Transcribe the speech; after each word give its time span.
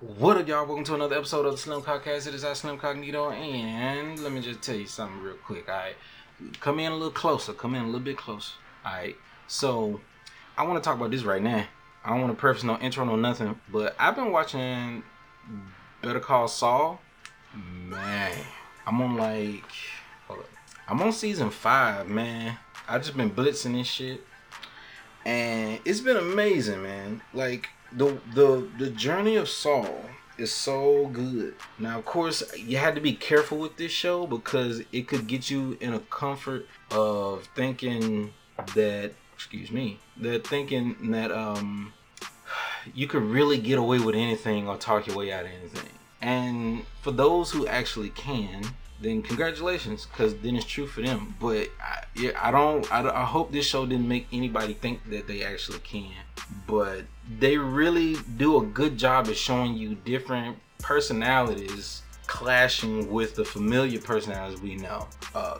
What 0.00 0.38
up, 0.38 0.48
y'all? 0.48 0.64
Welcome 0.64 0.84
to 0.84 0.94
another 0.94 1.16
episode 1.16 1.44
of 1.44 1.52
the 1.52 1.58
Slim 1.58 1.82
Podcast. 1.82 2.26
It 2.26 2.32
is 2.32 2.42
I, 2.42 2.54
Slim 2.54 2.78
Cognito, 2.78 3.34
and 3.34 4.18
let 4.20 4.32
me 4.32 4.40
just 4.40 4.62
tell 4.62 4.74
you 4.74 4.86
something 4.86 5.20
real 5.20 5.34
quick. 5.34 5.68
All 5.68 5.74
right, 5.74 5.94
come 6.58 6.80
in 6.80 6.90
a 6.90 6.94
little 6.94 7.10
closer. 7.10 7.52
Come 7.52 7.74
in 7.74 7.82
a 7.82 7.84
little 7.84 8.00
bit 8.00 8.16
closer. 8.16 8.54
All 8.82 8.92
right. 8.92 9.14
So, 9.46 10.00
I 10.56 10.64
want 10.66 10.82
to 10.82 10.88
talk 10.88 10.96
about 10.96 11.10
this 11.10 11.22
right 11.22 11.42
now. 11.42 11.66
I 12.02 12.08
don't 12.08 12.22
want 12.22 12.32
to 12.32 12.40
preface 12.40 12.64
no 12.64 12.78
intro, 12.78 13.04
no 13.04 13.14
nothing, 13.14 13.60
but 13.70 13.94
I've 13.98 14.16
been 14.16 14.32
watching 14.32 15.02
Better 16.00 16.20
Call 16.20 16.48
Saul. 16.48 16.98
Man, 17.54 18.38
I'm 18.86 19.02
on 19.02 19.18
like. 19.18 19.70
I'm 20.88 21.02
on 21.02 21.12
season 21.12 21.50
five, 21.50 22.08
man. 22.08 22.56
I 22.88 22.96
just 22.96 23.18
been 23.18 23.30
blitzing 23.30 23.74
this 23.74 23.86
shit, 23.86 24.22
and 25.26 25.78
it's 25.84 26.00
been 26.00 26.16
amazing, 26.16 26.82
man. 26.82 27.20
Like 27.34 27.68
the 27.92 28.18
the 28.34 28.68
the 28.78 28.90
journey 28.90 29.36
of 29.36 29.48
Saul 29.48 30.04
is 30.38 30.52
so 30.52 31.06
good. 31.08 31.54
Now, 31.78 31.98
of 31.98 32.04
course, 32.04 32.42
you 32.56 32.78
had 32.78 32.94
to 32.94 33.00
be 33.00 33.12
careful 33.12 33.58
with 33.58 33.76
this 33.76 33.92
show 33.92 34.26
because 34.26 34.82
it 34.90 35.06
could 35.06 35.26
get 35.26 35.50
you 35.50 35.76
in 35.80 35.92
a 35.92 36.00
comfort 36.00 36.66
of 36.90 37.48
thinking 37.54 38.32
that, 38.74 39.12
excuse 39.34 39.70
me, 39.70 39.98
that 40.16 40.46
thinking 40.46 41.10
that 41.10 41.30
um 41.30 41.92
you 42.94 43.06
could 43.06 43.22
really 43.22 43.58
get 43.58 43.78
away 43.78 43.98
with 43.98 44.14
anything 44.14 44.66
or 44.66 44.76
talk 44.76 45.06
your 45.06 45.16
way 45.16 45.32
out 45.32 45.44
of 45.44 45.50
anything. 45.50 45.90
And 46.22 46.84
for 47.02 47.10
those 47.10 47.50
who 47.50 47.66
actually 47.66 48.10
can, 48.10 48.62
then 49.00 49.22
congratulations, 49.22 50.06
because 50.06 50.36
then 50.36 50.56
it's 50.56 50.66
true 50.66 50.86
for 50.86 51.02
them. 51.02 51.34
But 51.40 51.68
I, 51.80 52.04
yeah, 52.14 52.32
I 52.40 52.50
don't. 52.50 52.90
I, 52.92 53.08
I 53.08 53.24
hope 53.24 53.52
this 53.52 53.66
show 53.66 53.86
didn't 53.86 54.08
make 54.08 54.26
anybody 54.32 54.74
think 54.74 55.08
that 55.10 55.26
they 55.26 55.42
actually 55.42 55.78
can. 55.80 56.12
But 56.66 57.04
they 57.38 57.56
really 57.56 58.16
do 58.36 58.58
a 58.58 58.66
good 58.66 58.98
job 58.98 59.28
of 59.28 59.36
showing 59.36 59.74
you 59.74 59.94
different 59.94 60.58
personalities 60.78 62.02
clashing 62.26 63.10
with 63.10 63.34
the 63.34 63.44
familiar 63.44 64.00
personalities 64.00 64.60
we 64.60 64.76
know. 64.76 65.08
Uh, 65.34 65.58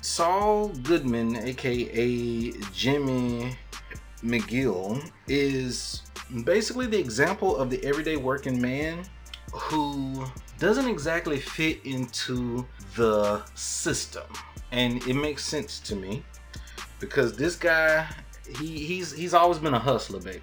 Saul 0.00 0.68
Goodman, 0.68 1.36
aka 1.36 2.52
Jimmy 2.72 3.56
McGill, 4.22 5.10
is 5.26 6.02
basically 6.44 6.86
the 6.86 6.98
example 6.98 7.56
of 7.56 7.70
the 7.70 7.84
everyday 7.84 8.16
working 8.16 8.60
man 8.60 9.04
who 9.52 10.24
doesn't 10.58 10.88
exactly 10.88 11.38
fit 11.38 11.80
into 11.84 12.66
the 12.96 13.42
system. 13.54 14.24
And 14.72 15.02
it 15.06 15.14
makes 15.14 15.44
sense 15.44 15.80
to 15.80 15.96
me 15.96 16.24
because 16.98 17.36
this 17.36 17.56
guy 17.56 18.06
he 18.58 18.84
he's 18.84 19.12
he's 19.12 19.34
always 19.34 19.58
been 19.58 19.74
a 19.74 19.78
hustler, 19.78 20.20
baby. 20.20 20.42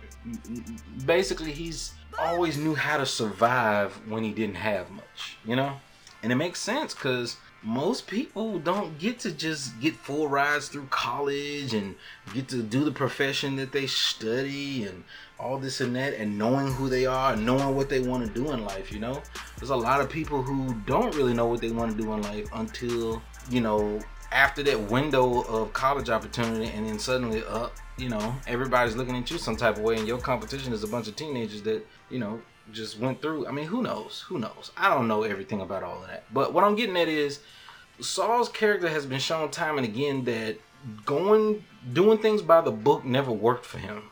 Basically, 1.06 1.52
he's 1.52 1.94
always 2.20 2.58
knew 2.58 2.76
how 2.76 2.98
to 2.98 3.06
survive 3.06 3.94
when 4.08 4.24
he 4.24 4.32
didn't 4.32 4.56
have 4.56 4.90
much, 4.92 5.38
you 5.46 5.56
know? 5.56 5.78
And 6.22 6.32
it 6.32 6.36
makes 6.36 6.60
sense 6.60 6.94
cuz 6.94 7.38
most 7.62 8.08
people 8.08 8.60
don't 8.60 8.98
get 9.00 9.20
to 9.20 9.32
just 9.32 9.80
get 9.80 9.96
full 9.96 10.28
rides 10.28 10.68
through 10.68 10.88
college 10.90 11.74
and 11.74 11.96
get 12.34 12.50
to 12.50 12.62
do 12.62 12.84
the 12.84 12.92
profession 12.92 13.56
that 13.56 13.72
they 13.72 13.88
study 13.88 14.84
and 14.84 15.06
all 15.40 15.58
this 15.58 15.82
and 15.82 15.96
that 15.96 16.14
and 16.14 16.38
knowing 16.38 16.72
who 16.74 16.90
they 16.90 17.06
are 17.06 17.34
and 17.34 17.46
knowing 17.46 17.76
what 17.76 17.90
they 17.90 18.00
want 18.00 18.26
to 18.26 18.34
do 18.34 18.52
in 18.52 18.64
life 18.66 18.92
you 18.92 19.00
know? 19.00 19.22
There's 19.58 19.72
a 19.72 19.76
lot 19.76 20.02
of 20.02 20.10
people 20.10 20.42
who 20.42 20.74
don't 20.86 21.16
really 21.16 21.34
know 21.34 21.48
what 21.48 21.62
they 21.62 21.72
want 21.72 21.92
to 21.92 21.98
do 21.98 22.14
in 22.14 22.22
life 22.22 22.48
until 22.54 23.22
you 23.50 23.62
know 23.62 24.00
after 24.32 24.64
that 24.64 24.80
window 24.90 25.42
of 25.44 25.74
college 25.74 26.10
opportunity 26.10 26.72
and 26.76 26.88
then 26.88 26.98
suddenly 26.98 27.44
up 27.46 27.66
uh, 27.66 27.70
you 27.98 28.10
know 28.10 28.36
everybody's 28.48 28.96
looking 28.96 29.16
at 29.16 29.30
you 29.30 29.38
some 29.38 29.56
type 29.56 29.78
of 29.78 29.84
way 29.84 29.96
and 29.96 30.08
your 30.08 30.18
competition 30.18 30.74
is 30.74 30.84
a 30.84 30.88
bunch 30.88 31.08
of 31.08 31.16
teenagers 31.16 31.62
that 31.62 31.86
you 32.10 32.20
know 32.20 32.42
just 32.72 32.98
went 32.98 33.22
through. 33.22 33.46
I 33.46 33.52
mean 33.52 33.66
who 33.66 33.84
knows? 33.84 34.24
Who 34.28 34.40
knows? 34.40 34.72
I 34.78 34.90
don't 34.90 35.08
know 35.08 35.24
everything 35.24 35.62
about 35.62 35.84
all 35.84 36.02
of 36.02 36.08
that. 36.08 36.24
But 36.34 36.54
what 36.54 36.64
i'm 36.64 36.76
getting 36.76 36.98
at 36.98 37.08
is 37.08 37.40
saul's 38.00 38.50
character 38.50 38.90
has 38.90 39.06
been 39.06 39.20
shown 39.20 39.50
time 39.52 39.78
and 39.78 39.86
again 39.86 40.24
that 40.26 40.58
going 41.06 41.64
doing 41.94 42.18
things 42.18 42.42
by 42.42 42.62
the 42.62 42.72
book 42.72 43.06
never 43.06 43.32
worked 43.32 43.66
for 43.66 43.78
him 43.78 44.04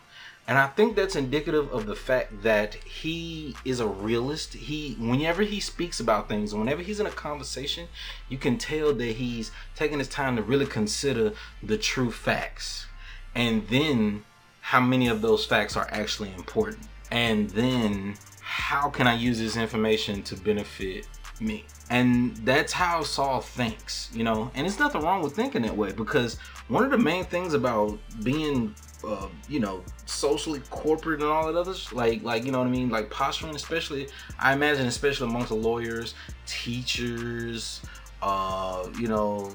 and 0.47 0.57
I 0.57 0.67
think 0.67 0.95
that's 0.95 1.15
indicative 1.15 1.71
of 1.71 1.85
the 1.85 1.95
fact 1.95 2.43
that 2.43 2.75
he 2.75 3.55
is 3.63 3.79
a 3.79 3.87
realist. 3.87 4.53
He 4.53 4.95
whenever 4.99 5.43
he 5.43 5.59
speaks 5.59 5.99
about 5.99 6.27
things, 6.27 6.53
whenever 6.53 6.81
he's 6.81 6.99
in 6.99 7.05
a 7.05 7.11
conversation, 7.11 7.87
you 8.27 8.37
can 8.37 8.57
tell 8.57 8.93
that 8.93 9.15
he's 9.15 9.51
taking 9.75 9.99
his 9.99 10.07
time 10.07 10.35
to 10.35 10.41
really 10.41 10.65
consider 10.65 11.33
the 11.61 11.77
true 11.77 12.11
facts. 12.11 12.87
And 13.33 13.67
then 13.67 14.25
how 14.61 14.79
many 14.79 15.07
of 15.07 15.21
those 15.21 15.45
facts 15.45 15.75
are 15.75 15.87
actually 15.91 16.33
important. 16.33 16.87
And 17.11 17.49
then 17.49 18.15
how 18.41 18.89
can 18.89 19.07
I 19.07 19.15
use 19.15 19.39
this 19.39 19.57
information 19.57 20.23
to 20.23 20.35
benefit 20.35 21.07
me? 21.39 21.65
And 21.91 22.37
that's 22.37 22.71
how 22.71 23.03
Saul 23.03 23.41
thinks, 23.41 24.09
you 24.13 24.23
know. 24.23 24.49
And 24.55 24.65
it's 24.65 24.79
nothing 24.79 25.01
wrong 25.01 25.21
with 25.21 25.35
thinking 25.35 25.63
that 25.63 25.75
way 25.75 25.91
because 25.91 26.37
one 26.69 26.85
of 26.85 26.89
the 26.89 26.97
main 26.97 27.25
things 27.25 27.53
about 27.53 27.99
being 28.23 28.73
uh, 29.03 29.27
you 29.49 29.59
know, 29.59 29.83
socially 30.05 30.61
corporate 30.69 31.21
and 31.21 31.29
all 31.29 31.51
that 31.51 31.59
others, 31.59 31.91
like 31.91 32.23
like 32.23 32.45
you 32.45 32.51
know 32.51 32.59
what 32.59 32.67
I 32.67 32.71
mean, 32.71 32.89
like 32.89 33.09
posturing, 33.09 33.55
especially 33.55 34.07
I 34.39 34.53
imagine, 34.53 34.87
especially 34.87 35.27
amongst 35.27 35.49
the 35.49 35.55
lawyers, 35.55 36.13
teachers, 36.45 37.81
uh, 38.21 38.87
you 38.97 39.07
know, 39.07 39.51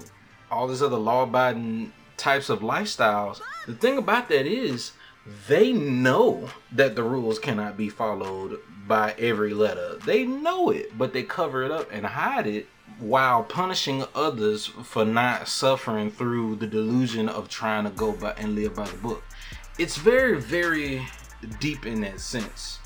all 0.50 0.66
these 0.66 0.82
other 0.82 0.96
law-abiding 0.96 1.92
types 2.16 2.50
of 2.50 2.60
lifestyles. 2.60 3.40
The 3.66 3.74
thing 3.74 3.98
about 3.98 4.28
that 4.28 4.46
is 4.46 4.92
they 5.48 5.72
know 5.72 6.50
that 6.72 6.96
the 6.96 7.02
rules 7.02 7.38
cannot 7.38 7.76
be 7.76 7.88
followed 7.88 8.58
by 8.86 9.14
every 9.18 9.54
letter. 9.54 9.98
They 10.04 10.24
know 10.24 10.70
it, 10.70 10.96
but 10.96 11.12
they 11.12 11.22
cover 11.22 11.62
it 11.62 11.70
up 11.70 11.88
and 11.92 12.06
hide 12.06 12.46
it 12.46 12.68
while 12.98 13.42
punishing 13.42 14.04
others 14.14 14.66
for 14.66 15.04
not 15.04 15.48
suffering 15.48 16.10
through 16.10 16.56
the 16.56 16.66
delusion 16.66 17.28
of 17.28 17.48
trying 17.48 17.84
to 17.84 17.90
go 17.90 18.12
by 18.12 18.32
and 18.32 18.54
live 18.54 18.74
by 18.74 18.86
the 18.86 18.96
book. 18.98 19.22
It's 19.78 19.96
very 19.96 20.40
very 20.40 21.06
deep 21.60 21.84
in 21.84 22.00
that 22.02 22.20
sense. 22.20 22.78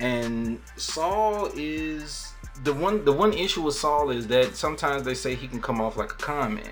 And 0.00 0.60
saul 0.76 1.50
is 1.54 2.32
the 2.64 2.72
one 2.72 3.04
the 3.04 3.12
one 3.12 3.32
issue 3.32 3.62
with 3.62 3.74
saul 3.74 4.10
is 4.10 4.26
that 4.28 4.56
sometimes 4.56 5.04
they 5.04 5.14
say 5.14 5.34
he 5.34 5.48
can 5.48 5.60
come 5.60 5.80
off 5.80 5.96
like 5.96 6.12
a 6.12 6.16
con 6.16 6.54
man 6.54 6.70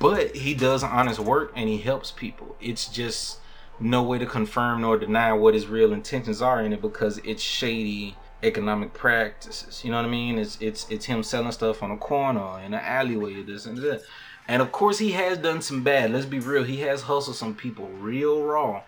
but 0.00 0.34
he 0.34 0.54
does 0.54 0.82
honest 0.82 1.20
work 1.20 1.52
and 1.54 1.68
he 1.68 1.78
helps 1.78 2.10
people. 2.10 2.56
It's 2.60 2.88
just 2.88 3.39
no 3.80 4.02
way 4.02 4.18
to 4.18 4.26
confirm 4.26 4.82
nor 4.82 4.98
deny 4.98 5.32
what 5.32 5.54
his 5.54 5.66
real 5.66 5.92
intentions 5.92 6.42
are 6.42 6.62
in 6.62 6.72
it 6.72 6.82
because 6.82 7.18
it's 7.18 7.42
shady 7.42 8.16
economic 8.42 8.92
practices. 8.92 9.84
You 9.84 9.90
know 9.90 9.96
what 9.96 10.06
i 10.06 10.08
mean? 10.08 10.38
It's 10.38 10.58
it's 10.60 10.88
it's 10.90 11.06
him 11.06 11.22
selling 11.22 11.52
stuff 11.52 11.82
on 11.82 11.90
a 11.90 11.96
corner 11.96 12.60
in 12.60 12.74
an 12.74 12.80
alleyway 12.80 13.42
this 13.42 13.66
and 13.66 13.78
that. 13.78 14.02
And 14.48 14.62
of 14.62 14.72
course 14.72 14.98
he 14.98 15.12
has 15.12 15.38
done 15.38 15.62
some 15.62 15.82
bad. 15.82 16.12
Let's 16.12 16.26
be 16.26 16.40
real. 16.40 16.64
He 16.64 16.80
has 16.80 17.02
hustled 17.02 17.36
some 17.36 17.54
people 17.54 17.86
real 17.88 18.42
raw. 18.42 18.82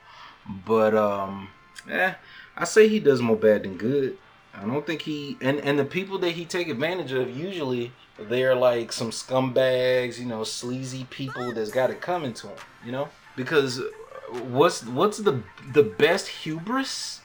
But 0.67 0.95
um, 0.95 1.49
yeah, 1.89 2.17
I 2.57 2.65
say 2.65 2.89
he 2.89 3.01
does 3.01 3.23
more 3.23 3.37
bad 3.37 3.63
than 3.63 3.77
good. 3.77 4.19
I 4.55 4.67
don't 4.67 4.87
think 4.87 5.03
he 5.03 5.37
and 5.41 5.59
and 5.61 5.79
the 5.79 5.85
people 5.85 6.19
that 6.19 6.33
he 6.33 6.45
take 6.45 6.69
advantage 6.69 7.13
of 7.13 7.35
usually 7.35 7.93
they're 8.19 8.55
like 8.55 8.93
some 8.93 9.11
scumbags, 9.11 10.19
you 10.19 10.27
know, 10.27 10.45
sleazy 10.45 11.07
people 11.11 11.53
that's 11.53 11.71
got 11.71 11.91
it 11.91 12.01
coming 12.01 12.35
to 12.35 12.49
them, 12.49 12.57
you 12.85 12.93
know? 12.93 13.09
Because 13.37 13.81
what's 14.33 14.85
what's 14.85 15.19
the 15.19 15.43
the 15.73 15.83
best 15.83 16.29
hubris 16.29 17.21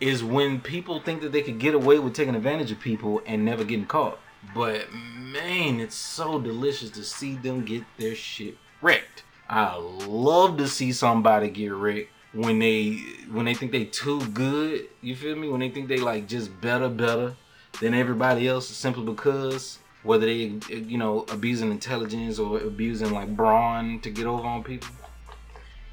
is 0.00 0.22
when 0.22 0.60
people 0.60 1.00
think 1.00 1.20
that 1.22 1.32
they 1.32 1.42
could 1.42 1.58
get 1.58 1.74
away 1.74 1.98
with 1.98 2.14
taking 2.14 2.36
advantage 2.36 2.70
of 2.70 2.80
people 2.80 3.20
and 3.26 3.44
never 3.44 3.64
getting 3.64 3.86
caught. 3.86 4.18
But 4.54 4.92
man, 4.92 5.80
it's 5.80 5.96
so 5.96 6.40
delicious 6.40 6.90
to 6.90 7.02
see 7.02 7.34
them 7.34 7.64
get 7.64 7.82
their 7.98 8.14
shit 8.14 8.56
wrecked. 8.80 9.24
I 9.48 9.76
love 9.76 10.56
to 10.58 10.68
see 10.68 10.92
somebody 10.92 11.50
get 11.50 11.72
wrecked 11.72 12.10
when 12.32 12.58
they 12.58 13.02
when 13.30 13.46
they 13.46 13.54
think 13.54 13.72
they 13.72 13.84
too 13.84 14.20
good. 14.28 14.88
You 15.00 15.16
feel 15.16 15.36
me? 15.36 15.48
When 15.48 15.60
they 15.60 15.70
think 15.70 15.88
they 15.88 15.98
like 15.98 16.28
just 16.28 16.60
better, 16.60 16.88
better 16.88 17.34
than 17.80 17.94
everybody 17.94 18.46
else, 18.46 18.68
simply 18.68 19.04
because 19.04 19.78
whether 20.02 20.26
they 20.26 20.58
you 20.68 20.98
know 20.98 21.24
abusing 21.30 21.70
intelligence 21.70 22.38
or 22.38 22.58
abusing 22.60 23.12
like 23.12 23.34
brawn 23.34 24.00
to 24.00 24.10
get 24.10 24.26
over 24.26 24.46
on 24.46 24.62
people. 24.62 24.88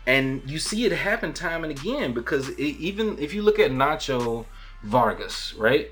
And 0.07 0.41
you 0.49 0.59
see 0.59 0.85
it 0.85 0.91
happen 0.91 1.33
time 1.33 1.63
and 1.63 1.71
again 1.71 2.13
because 2.13 2.49
it, 2.49 2.61
even 2.61 3.17
if 3.19 3.33
you 3.33 3.41
look 3.41 3.59
at 3.59 3.71
Nacho 3.71 4.45
Vargas, 4.83 5.53
right? 5.55 5.89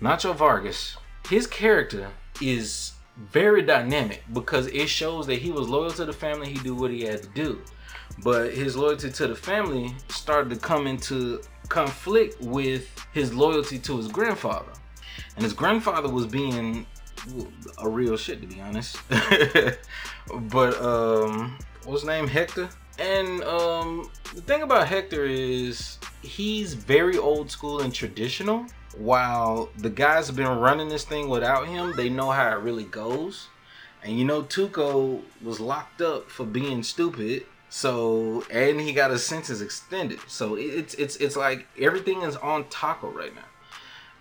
Nacho 0.00 0.34
Vargas, 0.34 0.96
his 1.28 1.46
character 1.46 2.10
is 2.40 2.92
very 3.16 3.62
dynamic 3.62 4.22
because 4.32 4.66
it 4.66 4.88
shows 4.88 5.26
that 5.26 5.36
he 5.36 5.50
was 5.50 5.68
loyal 5.68 5.90
to 5.92 6.04
the 6.04 6.12
family. 6.12 6.52
He 6.52 6.58
do 6.58 6.74
what 6.74 6.90
he 6.90 7.02
had 7.02 7.22
to 7.22 7.28
do 7.30 7.62
but 8.22 8.52
his 8.52 8.76
loyalty 8.76 9.10
to 9.10 9.26
the 9.26 9.34
family 9.34 9.94
started 10.08 10.50
to 10.50 10.56
come 10.56 10.86
into 10.86 11.40
conflict 11.68 12.40
with 12.40 12.88
his 13.12 13.34
loyalty 13.34 13.78
to 13.80 13.96
his 13.96 14.08
grandfather. 14.08 14.72
And 15.34 15.44
his 15.44 15.52
grandfather 15.52 16.08
was 16.08 16.26
being 16.26 16.86
a 17.78 17.88
real 17.88 18.16
shit 18.16 18.40
to 18.40 18.46
be 18.46 18.60
honest. 18.60 18.98
but 20.40 20.80
um 20.80 21.58
what's 21.84 22.02
his 22.02 22.08
name? 22.08 22.26
Hector? 22.26 22.68
And 22.98 23.42
um 23.44 24.10
the 24.34 24.40
thing 24.42 24.62
about 24.62 24.88
Hector 24.88 25.24
is 25.24 25.98
he's 26.22 26.74
very 26.74 27.16
old 27.18 27.50
school 27.50 27.80
and 27.80 27.94
traditional, 27.94 28.66
while 28.96 29.70
the 29.78 29.90
guys 29.90 30.26
have 30.26 30.36
been 30.36 30.58
running 30.58 30.88
this 30.88 31.04
thing 31.04 31.28
without 31.28 31.66
him, 31.68 31.94
they 31.96 32.08
know 32.08 32.30
how 32.30 32.50
it 32.50 32.60
really 32.60 32.84
goes. 32.84 33.48
And 34.02 34.18
you 34.18 34.24
know, 34.24 34.42
Tuco 34.42 35.22
was 35.42 35.60
locked 35.60 36.00
up 36.00 36.30
for 36.30 36.44
being 36.46 36.82
stupid. 36.82 37.46
So 37.68 38.44
and 38.50 38.80
he 38.80 38.92
got 38.92 39.10
his 39.10 39.24
sentence 39.24 39.60
extended. 39.60 40.20
So 40.28 40.54
it's 40.54 40.94
it's 40.94 41.16
it's 41.16 41.36
like 41.36 41.66
everything 41.78 42.22
is 42.22 42.36
on 42.36 42.68
Taco 42.68 43.10
right 43.10 43.34
now. 43.34 43.42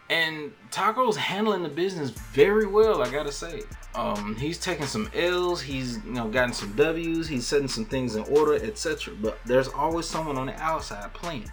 And 0.09 0.53
Taco's 0.69 1.17
handling 1.17 1.63
the 1.63 1.69
business 1.69 2.11
very 2.11 2.67
well, 2.67 3.01
I 3.01 3.09
gotta 3.09 3.31
say. 3.31 3.63
Um, 3.95 4.35
he's 4.35 4.59
taking 4.59 4.85
some 4.85 5.09
L's, 5.15 5.61
he's 5.61 5.97
you 6.05 6.11
know 6.11 6.27
gotten 6.27 6.53
some 6.53 6.73
W's, 6.73 7.27
he's 7.27 7.47
setting 7.47 7.67
some 7.67 7.85
things 7.85 8.15
in 8.15 8.23
order, 8.25 8.53
etc. 8.55 9.15
But 9.19 9.39
there's 9.45 9.67
always 9.69 10.05
someone 10.05 10.37
on 10.37 10.47
the 10.47 10.61
outside 10.61 11.11
playing. 11.13 11.49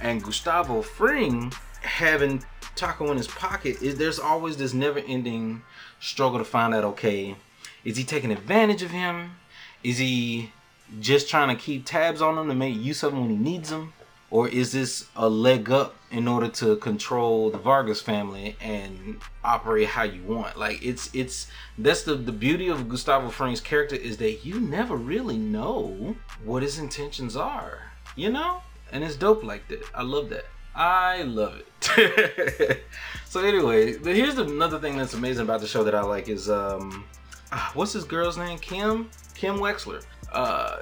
And 0.00 0.22
Gustavo 0.22 0.82
Fring 0.82 1.52
having 1.82 2.44
Taco 2.76 3.10
in 3.10 3.16
his 3.16 3.26
pocket 3.26 3.82
is 3.82 3.98
there's 3.98 4.20
always 4.20 4.56
this 4.56 4.72
never-ending 4.72 5.62
struggle 5.98 6.38
to 6.38 6.44
find 6.44 6.74
out 6.74 6.84
okay, 6.84 7.34
is 7.84 7.96
he 7.96 8.04
taking 8.04 8.30
advantage 8.30 8.82
of 8.82 8.90
him? 8.90 9.32
Is 9.82 9.98
he 9.98 10.52
just 11.00 11.28
trying 11.28 11.54
to 11.54 11.60
keep 11.60 11.86
tabs 11.86 12.22
on 12.22 12.38
him 12.38 12.48
to 12.48 12.54
make 12.54 12.76
use 12.76 13.02
of 13.02 13.12
him 13.12 13.22
when 13.22 13.30
he 13.30 13.36
needs 13.36 13.70
them? 13.70 13.92
Or 14.30 14.48
is 14.48 14.72
this 14.72 15.06
a 15.16 15.28
leg 15.28 15.70
up 15.70 15.96
in 16.10 16.28
order 16.28 16.48
to 16.48 16.76
control 16.76 17.50
the 17.50 17.58
Vargas 17.58 18.00
family 18.00 18.56
and 18.60 19.20
operate 19.42 19.88
how 19.88 20.04
you 20.04 20.22
want? 20.22 20.56
Like 20.56 20.84
it's 20.84 21.10
it's 21.12 21.48
that's 21.76 22.02
the 22.04 22.14
the 22.14 22.32
beauty 22.32 22.68
of 22.68 22.88
Gustavo 22.88 23.30
Fring's 23.30 23.60
character 23.60 23.96
is 23.96 24.18
that 24.18 24.44
you 24.44 24.60
never 24.60 24.96
really 24.96 25.36
know 25.36 26.16
what 26.44 26.62
his 26.62 26.78
intentions 26.78 27.36
are. 27.36 27.90
You 28.14 28.30
know? 28.30 28.62
And 28.92 29.02
it's 29.04 29.16
dope 29.16 29.42
like 29.42 29.68
that. 29.68 29.82
I 29.94 30.02
love 30.02 30.30
that. 30.30 30.46
I 30.74 31.22
love 31.22 31.60
it. 31.60 32.84
so 33.26 33.44
anyway, 33.44 33.96
but 33.96 34.14
here's 34.14 34.38
another 34.38 34.78
thing 34.78 34.96
that's 34.96 35.14
amazing 35.14 35.42
about 35.42 35.60
the 35.60 35.66
show 35.66 35.82
that 35.84 35.94
I 35.94 36.02
like 36.02 36.28
is 36.28 36.48
um 36.48 37.04
uh, 37.50 37.70
what's 37.74 37.94
this 37.94 38.04
girl's 38.04 38.38
name? 38.38 38.58
Kim? 38.58 39.10
Kim 39.34 39.56
Wexler. 39.56 40.04
Uh 40.32 40.76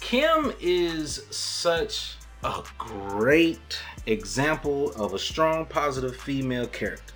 Kim 0.00 0.52
is 0.60 1.26
such 1.30 2.15
a 2.44 2.62
great 2.78 3.80
example 4.06 4.92
of 4.92 5.14
a 5.14 5.18
strong 5.18 5.66
positive 5.66 6.16
female 6.16 6.66
character. 6.66 7.14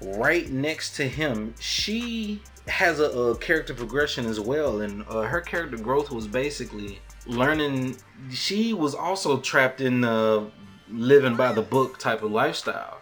Right 0.00 0.50
next 0.50 0.96
to 0.96 1.08
him, 1.08 1.54
she 1.60 2.42
has 2.66 2.98
a, 2.98 3.04
a 3.04 3.36
character 3.36 3.74
progression 3.74 4.26
as 4.26 4.40
well 4.40 4.80
and 4.80 5.04
uh, 5.08 5.22
her 5.22 5.40
character 5.40 5.76
growth 5.76 6.10
was 6.10 6.26
basically 6.26 6.98
learning 7.26 7.94
she 8.30 8.72
was 8.72 8.94
also 8.94 9.38
trapped 9.38 9.80
in 9.80 10.00
the 10.00 10.50
living 10.90 11.36
by 11.36 11.52
the 11.52 11.62
book 11.62 11.98
type 11.98 12.22
of 12.22 12.30
lifestyle. 12.30 13.00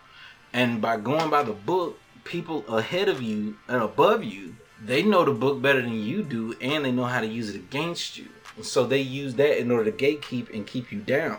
And 0.53 0.81
by 0.81 0.99
going 0.99 1.31
by 1.31 1.43
the 1.43 1.53
book, 1.53 1.99
people 2.25 2.65
ahead 2.69 3.09
of 3.09 3.23
you 3.23 3.57
and 3.69 3.83
above 3.83 4.23
you, 4.23 4.55
they 4.85 5.03
know 5.03 5.25
the 5.25 5.33
book 5.33 5.63
better 5.63 5.81
than 5.81 6.03
you 6.03 6.23
do 6.23 6.55
and 6.61 6.85
they 6.85 6.93
know 6.93 7.05
how 7.05 7.21
to 7.21 7.27
use 7.27 7.51
it 7.51 7.57
against 7.57 8.19
you. 8.19 8.29
so 8.63 8.85
they 8.85 9.01
use 9.01 9.35
that 9.35 9.59
in 9.59 9.71
order 9.71 9.91
to 9.91 9.97
gatekeep 9.97 10.53
and 10.53 10.67
keep 10.67 10.93
you 10.93 11.01
down. 11.01 11.39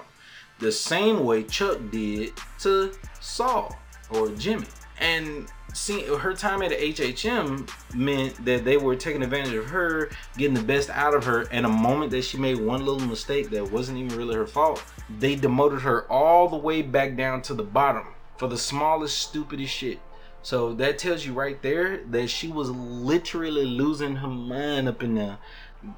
The 0.60 0.72
same 0.72 1.26
way 1.26 1.44
Chuck 1.44 1.80
did 1.92 2.34
to 2.60 2.94
Saul 3.20 3.78
or 4.10 4.30
Jimmy. 4.30 4.68
And 5.00 5.50
see 5.74 6.04
her 6.04 6.34
time 6.34 6.62
at 6.62 6.72
HHM 6.72 7.70
meant 7.96 8.46
that 8.46 8.64
they 8.64 8.78
were 8.78 8.96
taking 8.96 9.24
advantage 9.24 9.54
of 9.54 9.66
her, 9.66 10.10
getting 10.38 10.54
the 10.54 10.64
best 10.64 10.90
out 10.92 11.14
of 11.14 11.26
her, 11.26 11.48
and 11.52 11.66
a 11.66 11.70
moment 11.70 12.12
that 12.12 12.24
she 12.24 12.38
made 12.38 12.58
one 12.58 12.86
little 12.86 13.08
mistake 13.08 13.50
that 13.50 13.72
wasn't 13.72 13.98
even 13.98 14.18
really 14.18 14.36
her 14.36 14.46
fault, 14.46 14.84
they 15.20 15.36
demoted 15.36 15.82
her 15.82 16.10
all 16.12 16.48
the 16.48 16.58
way 16.58 16.82
back 16.82 17.18
down 17.18 17.42
to 17.42 17.54
the 17.54 17.64
bottom 17.64 18.06
for 18.38 18.48
the 18.48 18.58
smallest, 18.58 19.18
stupidest 19.18 19.74
shit. 19.74 20.00
So 20.42 20.74
that 20.74 20.98
tells 20.98 21.26
you 21.26 21.34
right 21.34 21.62
there 21.62 22.02
that 22.12 22.30
she 22.30 22.50
was 22.50 22.70
literally 22.70 23.66
losing 23.66 24.18
her 24.18 24.28
mind 24.28 24.90
up 24.90 25.02
in 25.02 25.16
there 25.16 25.38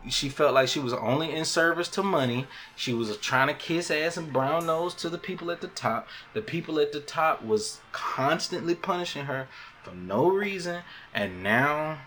she 0.09 0.29
felt 0.29 0.53
like 0.53 0.67
she 0.67 0.79
was 0.79 0.93
only 0.93 1.31
in 1.31 1.45
service 1.45 1.87
to 1.89 2.03
money. 2.03 2.47
She 2.75 2.93
was 2.93 3.15
trying 3.17 3.47
to 3.47 3.53
kiss 3.53 3.91
ass 3.91 4.17
and 4.17 4.33
brown 4.33 4.65
nose 4.65 4.93
to 4.95 5.09
the 5.09 5.17
people 5.17 5.51
at 5.51 5.61
the 5.61 5.67
top. 5.67 6.07
The 6.33 6.41
people 6.41 6.79
at 6.79 6.91
the 6.91 6.99
top 6.99 7.43
was 7.43 7.79
constantly 7.91 8.75
punishing 8.75 9.25
her 9.25 9.47
for 9.83 9.93
no 9.93 10.27
reason. 10.27 10.81
And 11.13 11.43
now 11.43 11.99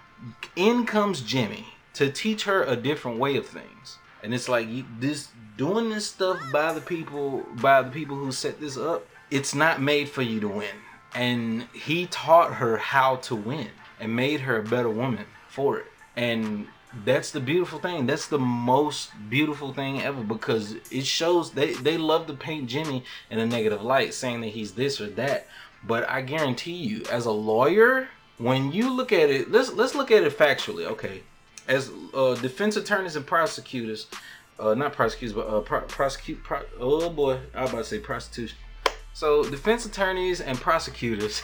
in 0.57 0.87
comes 0.87 1.21
Jimmy 1.21 1.67
to 1.95 2.11
teach 2.11 2.45
her 2.45 2.63
a 2.63 2.77
different 2.77 3.19
way 3.19 3.37
of 3.37 3.47
things. 3.47 3.99
And 4.23 4.35
it's 4.35 4.49
like 4.49 4.69
you, 4.69 4.85
this 4.99 5.29
doing 5.57 5.91
this 5.91 6.07
stuff 6.07 6.39
by 6.53 6.73
the 6.73 6.81
people 6.81 7.45
by 7.61 7.83
the 7.83 7.91
people 7.91 8.17
who 8.17 8.33
set 8.33 8.61
this 8.61 8.77
up. 8.77 9.07
It's 9.31 9.55
not 9.55 9.81
made 9.81 10.09
for 10.09 10.23
you 10.23 10.41
to 10.41 10.49
win. 10.49 10.77
And 11.15 11.69
he 11.73 12.07
taught 12.07 12.55
her 12.55 12.77
how 12.77 13.17
to 13.17 13.35
win 13.35 13.71
and 14.01 14.15
made 14.15 14.41
her 14.41 14.59
a 14.59 14.63
better 14.63 14.91
woman 14.91 15.27
for 15.49 15.79
it. 15.79 15.87
And 16.17 16.67
that's 17.05 17.31
the 17.31 17.41
beautiful 17.41 17.79
thing. 17.79 18.07
That's 18.07 18.29
the 18.29 18.39
most 18.39 19.11
beautiful 19.29 19.73
thing 19.73 20.01
ever 20.03 20.23
because 20.23 20.77
it 20.91 21.05
shows 21.05 21.53
they 21.53 21.75
they 21.75 21.99
love 21.99 22.27
to 22.29 22.35
paint 22.35 22.69
Jimmy 22.69 23.05
in 23.31 23.39
a 23.39 23.47
negative 23.47 23.83
light, 23.83 24.15
saying 24.15 24.41
that 24.41 24.49
he's 24.49 24.73
this 24.73 25.01
or 25.01 25.09
that. 25.11 25.47
But 25.85 26.09
I 26.09 26.23
guarantee 26.23 26.73
you, 26.73 27.03
as 27.11 27.27
a 27.27 27.31
lawyer, 27.31 28.09
when 28.39 28.73
you 28.73 28.93
look 28.93 29.13
at 29.13 29.31
it, 29.31 29.51
let's 29.51 29.73
let's 29.73 29.95
look 29.95 30.11
at 30.11 30.25
it 30.25 30.37
factually. 30.37 30.87
Okay, 30.87 31.23
as 31.67 31.91
uh, 32.15 32.35
defense 32.37 32.77
attorneys 32.77 33.17
and 33.17 33.27
prosecutors, 33.27 34.07
uh, 34.59 34.75
not 34.75 34.93
prosecutors, 34.95 35.35
but 35.35 35.47
uh, 35.47 35.61
pro- 35.61 35.83
prosecute. 35.83 36.43
Pro- 36.43 36.65
oh 36.81 37.11
boy, 37.11 37.39
I 37.55 37.65
about 37.65 37.79
to 37.79 37.85
say 37.85 37.99
prostitution. 37.99 38.57
So 39.13 39.45
defense 39.45 39.85
attorneys 39.85 40.41
and 40.41 40.59
prosecutors. 40.59 41.43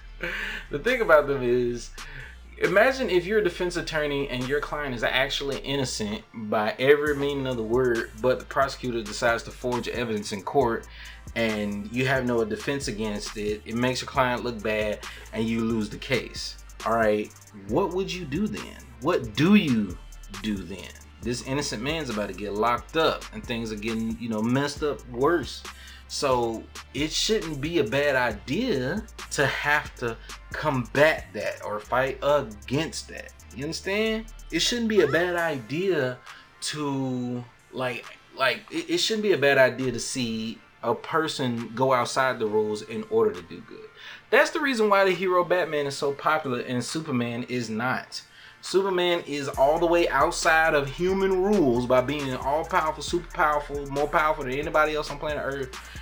the 0.70 0.78
thing 0.78 1.00
about 1.00 1.26
them 1.26 1.42
is 1.42 1.90
Imagine 2.62 3.08
if 3.08 3.24
you're 3.24 3.38
a 3.38 3.44
defense 3.44 3.76
attorney 3.76 4.28
and 4.28 4.48
your 4.48 4.58
client 4.58 4.92
is 4.92 5.04
actually 5.04 5.58
innocent 5.58 6.22
by 6.34 6.74
every 6.80 7.14
meaning 7.14 7.46
of 7.46 7.56
the 7.56 7.62
word, 7.62 8.10
but 8.20 8.40
the 8.40 8.44
prosecutor 8.46 9.00
decides 9.00 9.44
to 9.44 9.52
forge 9.52 9.86
evidence 9.86 10.32
in 10.32 10.42
court 10.42 10.84
and 11.36 11.88
you 11.92 12.06
have 12.08 12.26
no 12.26 12.44
defense 12.44 12.88
against 12.88 13.36
it. 13.36 13.62
It 13.64 13.76
makes 13.76 14.00
your 14.00 14.08
client 14.08 14.42
look 14.42 14.60
bad 14.60 14.98
and 15.32 15.44
you 15.44 15.60
lose 15.60 15.88
the 15.88 15.98
case. 15.98 16.56
All 16.84 16.96
right, 16.96 17.32
what 17.68 17.94
would 17.94 18.12
you 18.12 18.24
do 18.24 18.48
then? 18.48 18.76
What 19.02 19.36
do 19.36 19.54
you 19.54 19.96
do 20.42 20.56
then? 20.56 20.90
This 21.22 21.46
innocent 21.46 21.80
man's 21.80 22.10
about 22.10 22.26
to 22.28 22.34
get 22.34 22.54
locked 22.54 22.96
up 22.96 23.22
and 23.32 23.44
things 23.44 23.70
are 23.70 23.76
getting, 23.76 24.18
you 24.18 24.28
know, 24.28 24.42
messed 24.42 24.82
up 24.82 25.08
worse. 25.10 25.62
So 26.08 26.64
it 26.94 27.12
shouldn't 27.12 27.60
be 27.60 27.78
a 27.78 27.84
bad 27.84 28.16
idea 28.16 29.04
to 29.32 29.46
have 29.46 29.94
to 29.96 30.16
combat 30.52 31.26
that 31.34 31.64
or 31.64 31.78
fight 31.80 32.18
against 32.22 33.08
that. 33.08 33.32
You 33.54 33.64
understand? 33.64 34.26
It 34.50 34.60
shouldn't 34.60 34.88
be 34.88 35.02
a 35.02 35.06
bad 35.06 35.36
idea 35.36 36.18
to 36.60 37.44
like 37.72 38.04
like 38.36 38.62
it, 38.70 38.98
shouldn't 38.98 39.22
be 39.22 39.32
a 39.32 39.38
bad 39.38 39.58
idea 39.58 39.92
to 39.92 40.00
see 40.00 40.58
a 40.82 40.94
person 40.94 41.72
go 41.74 41.92
outside 41.92 42.38
the 42.38 42.46
rules 42.46 42.82
in 42.82 43.04
order 43.10 43.32
to 43.32 43.42
do 43.42 43.60
good. 43.60 43.88
That's 44.30 44.50
the 44.50 44.60
reason 44.60 44.88
why 44.88 45.04
the 45.04 45.10
hero 45.10 45.44
Batman 45.44 45.86
is 45.86 45.96
so 45.96 46.12
popular 46.12 46.60
and 46.60 46.82
Superman 46.82 47.44
is 47.44 47.68
not. 47.68 48.22
Superman 48.60 49.22
is 49.26 49.48
all 49.48 49.78
the 49.78 49.86
way 49.86 50.08
outside 50.08 50.74
of 50.74 50.88
human 50.88 51.42
rules 51.42 51.86
by 51.86 52.00
being 52.00 52.34
all 52.36 52.64
powerful, 52.64 53.02
super 53.02 53.30
powerful, 53.32 53.86
more 53.86 54.08
powerful 54.08 54.44
than 54.44 54.52
anybody 54.52 54.94
else 54.94 55.10
on 55.10 55.18
planet 55.18 55.42
Earth. 55.44 55.97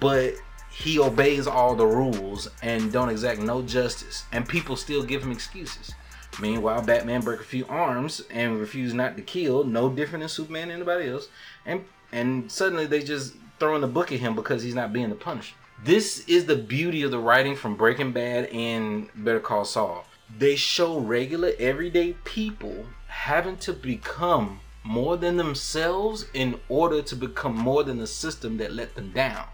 But 0.00 0.34
he 0.70 0.98
obeys 0.98 1.46
all 1.46 1.74
the 1.74 1.86
rules 1.86 2.48
and 2.62 2.92
don't 2.92 3.08
exact 3.08 3.40
no 3.40 3.62
justice, 3.62 4.24
and 4.32 4.48
people 4.48 4.76
still 4.76 5.02
give 5.02 5.22
him 5.22 5.32
excuses. 5.32 5.92
Meanwhile, 6.40 6.82
Batman 6.82 7.22
break 7.22 7.40
a 7.40 7.44
few 7.44 7.66
arms 7.66 8.22
and 8.30 8.60
refuse 8.60 8.94
not 8.94 9.16
to 9.16 9.22
kill, 9.22 9.64
no 9.64 9.88
different 9.88 10.22
than 10.22 10.28
Superman 10.28 10.70
and 10.70 10.72
anybody 10.72 11.08
else, 11.08 11.28
and 11.66 11.84
and 12.12 12.50
suddenly 12.50 12.86
they 12.86 13.02
just 13.02 13.34
throw 13.58 13.74
in 13.74 13.80
the 13.80 13.86
book 13.86 14.10
at 14.12 14.20
him 14.20 14.34
because 14.34 14.62
he's 14.62 14.74
not 14.74 14.92
being 14.92 15.10
the 15.10 15.14
Punisher. 15.14 15.54
This 15.84 16.24
is 16.28 16.46
the 16.46 16.56
beauty 16.56 17.02
of 17.02 17.10
the 17.10 17.18
writing 17.18 17.56
from 17.56 17.76
Breaking 17.76 18.12
Bad 18.12 18.46
and 18.46 19.08
Better 19.14 19.40
Call 19.40 19.64
Saul 19.64 20.04
they 20.38 20.56
show 20.56 20.98
regular 20.98 21.52
everyday 21.58 22.12
people 22.24 22.86
having 23.08 23.56
to 23.58 23.72
become 23.72 24.60
more 24.82 25.16
than 25.16 25.36
themselves 25.36 26.26
in 26.32 26.58
order 26.68 27.02
to 27.02 27.16
become 27.16 27.54
more 27.54 27.82
than 27.82 27.98
the 27.98 28.06
system 28.06 28.56
that 28.58 28.72
let 28.72 28.94
them 28.94 29.10
down. 29.12 29.44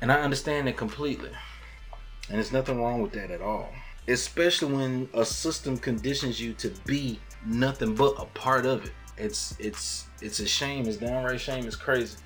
And 0.00 0.12
I 0.12 0.20
understand 0.20 0.68
it 0.68 0.76
completely. 0.76 1.30
And 2.28 2.36
there's 2.36 2.52
nothing 2.52 2.80
wrong 2.80 3.02
with 3.02 3.12
that 3.12 3.30
at 3.30 3.40
all. 3.40 3.70
Especially 4.06 4.72
when 4.72 5.08
a 5.14 5.24
system 5.24 5.76
conditions 5.76 6.40
you 6.40 6.52
to 6.54 6.70
be 6.86 7.20
nothing 7.44 7.94
but 7.94 8.14
a 8.18 8.26
part 8.26 8.64
of 8.66 8.84
it. 8.84 8.92
It's 9.16 9.56
it's 9.58 10.06
it's 10.22 10.40
a 10.40 10.46
shame, 10.46 10.86
it's 10.86 10.96
downright 10.96 11.40
shame, 11.40 11.66
it's 11.66 11.76
crazy. 11.76 12.16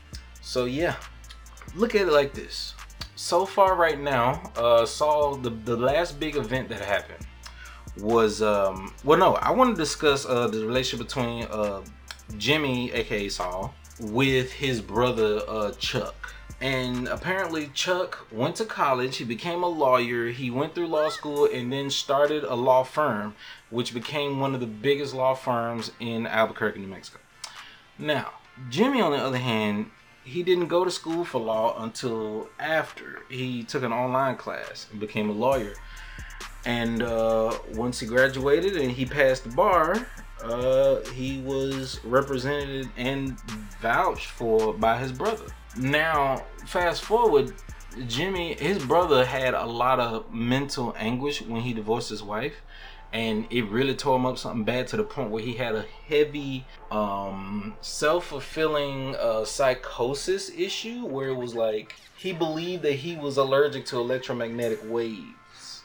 So 0.41 0.67
yeah. 0.67 0.97
Look 1.75 1.95
at 1.95 2.03
it 2.03 2.13
like 2.13 2.35
this. 2.35 2.75
So 3.17 3.47
far 3.47 3.75
right 3.77 3.99
now, 3.99 4.53
uh 4.57 4.85
saw 4.85 5.35
the, 5.35 5.51
the 5.51 5.77
last 5.77 6.21
big 6.21 6.37
event 6.37 6.69
that 6.69 6.83
happened 6.83 7.27
was 7.99 8.41
um 8.41 8.95
well 9.05 9.19
no 9.19 9.35
i 9.35 9.51
want 9.51 9.77
to 9.77 9.81
discuss 9.81 10.25
uh 10.25 10.49
the 10.49 10.65
relationship 10.65 11.07
between 11.07 11.45
uh 11.45 11.83
jimmy 12.39 12.91
aka 12.93 13.29
saul 13.29 13.75
with 14.01 14.51
his 14.51 14.81
brother 14.81 15.43
uh 15.47 15.71
chuck 15.73 16.22
And 16.63 17.09
apparently, 17.09 17.71
Chuck 17.75 18.29
went 18.31 18.55
to 18.57 18.65
college. 18.65 19.17
He 19.17 19.25
became 19.25 19.65
a 19.65 19.69
lawyer. 19.69 20.29
He 20.29 20.49
went 20.49 20.77
through 20.77 20.87
law 20.87 21.09
school 21.09 21.49
and 21.53 21.73
then 21.73 21.91
started 21.91 22.45
a 22.45 22.55
law 22.55 22.85
firm, 22.85 23.35
which 23.69 23.93
became 23.93 24.39
one 24.39 24.55
of 24.55 24.61
the 24.61 24.69
biggest 24.69 25.13
law 25.13 25.35
firms 25.35 25.91
in 25.99 26.25
Albuquerque, 26.25 26.79
New 26.79 26.87
Mexico. 26.87 27.19
Now, 27.99 28.35
Jimmy, 28.71 29.01
on 29.01 29.11
the 29.11 29.19
other 29.19 29.39
hand, 29.39 29.91
he 30.23 30.45
didn't 30.45 30.69
go 30.69 30.85
to 30.85 30.91
school 30.93 31.25
for 31.25 31.41
law 31.41 31.83
until 31.83 32.49
after 32.61 33.25
he 33.29 33.65
took 33.65 33.83
an 33.83 33.93
online 33.93 34.37
class 34.37 34.87
and 34.93 35.01
became 35.01 35.31
a 35.31 35.33
lawyer. 35.33 35.75
And 36.65 37.03
uh, 37.03 37.59
once 37.75 37.99
he 37.99 38.07
graduated 38.07 38.77
and 38.77 38.93
he 38.93 39.05
passed 39.05 39.43
the 39.43 39.51
bar, 39.51 40.07
uh, 40.45 41.01
he 41.11 41.41
was 41.41 41.99
represented 42.05 42.89
and 42.97 43.37
vouched 43.81 44.29
for 44.29 44.73
by 44.73 44.99
his 44.99 45.11
brother. 45.11 45.47
Now, 45.77 46.45
fast 46.67 47.03
forward, 47.03 47.55
Jimmy, 48.07 48.55
his 48.55 48.85
brother 48.85 49.25
had 49.25 49.55
a 49.55 49.65
lot 49.65 50.01
of 50.01 50.33
mental 50.33 50.95
anguish 50.99 51.43
when 51.43 51.63
he 51.63 51.73
divorced 51.73 52.11
his 52.11 52.23
wife. 52.23 52.63
And 53.13 53.47
it 53.51 53.67
really 53.67 53.95
tore 53.95 54.17
him 54.17 54.25
up 54.25 54.39
something 54.39 54.65
bad 54.65 54.87
to 54.89 54.97
the 54.97 55.05
point 55.05 55.31
where 55.31 55.43
he 55.43 55.53
had 55.53 55.75
a 55.75 55.85
heavy 56.09 56.65
um, 56.91 57.75
self 57.83 58.27
fulfilling 58.27 59.15
uh, 59.17 59.45
psychosis 59.45 60.51
issue 60.51 61.05
where 61.05 61.29
it 61.29 61.37
was 61.37 61.55
like 61.55 61.95
he 62.17 62.33
believed 62.33 62.83
that 62.85 62.95
he 62.95 63.17
was 63.17 63.37
allergic 63.37 63.85
to 63.87 63.99
electromagnetic 63.99 64.81
waves. 64.85 65.83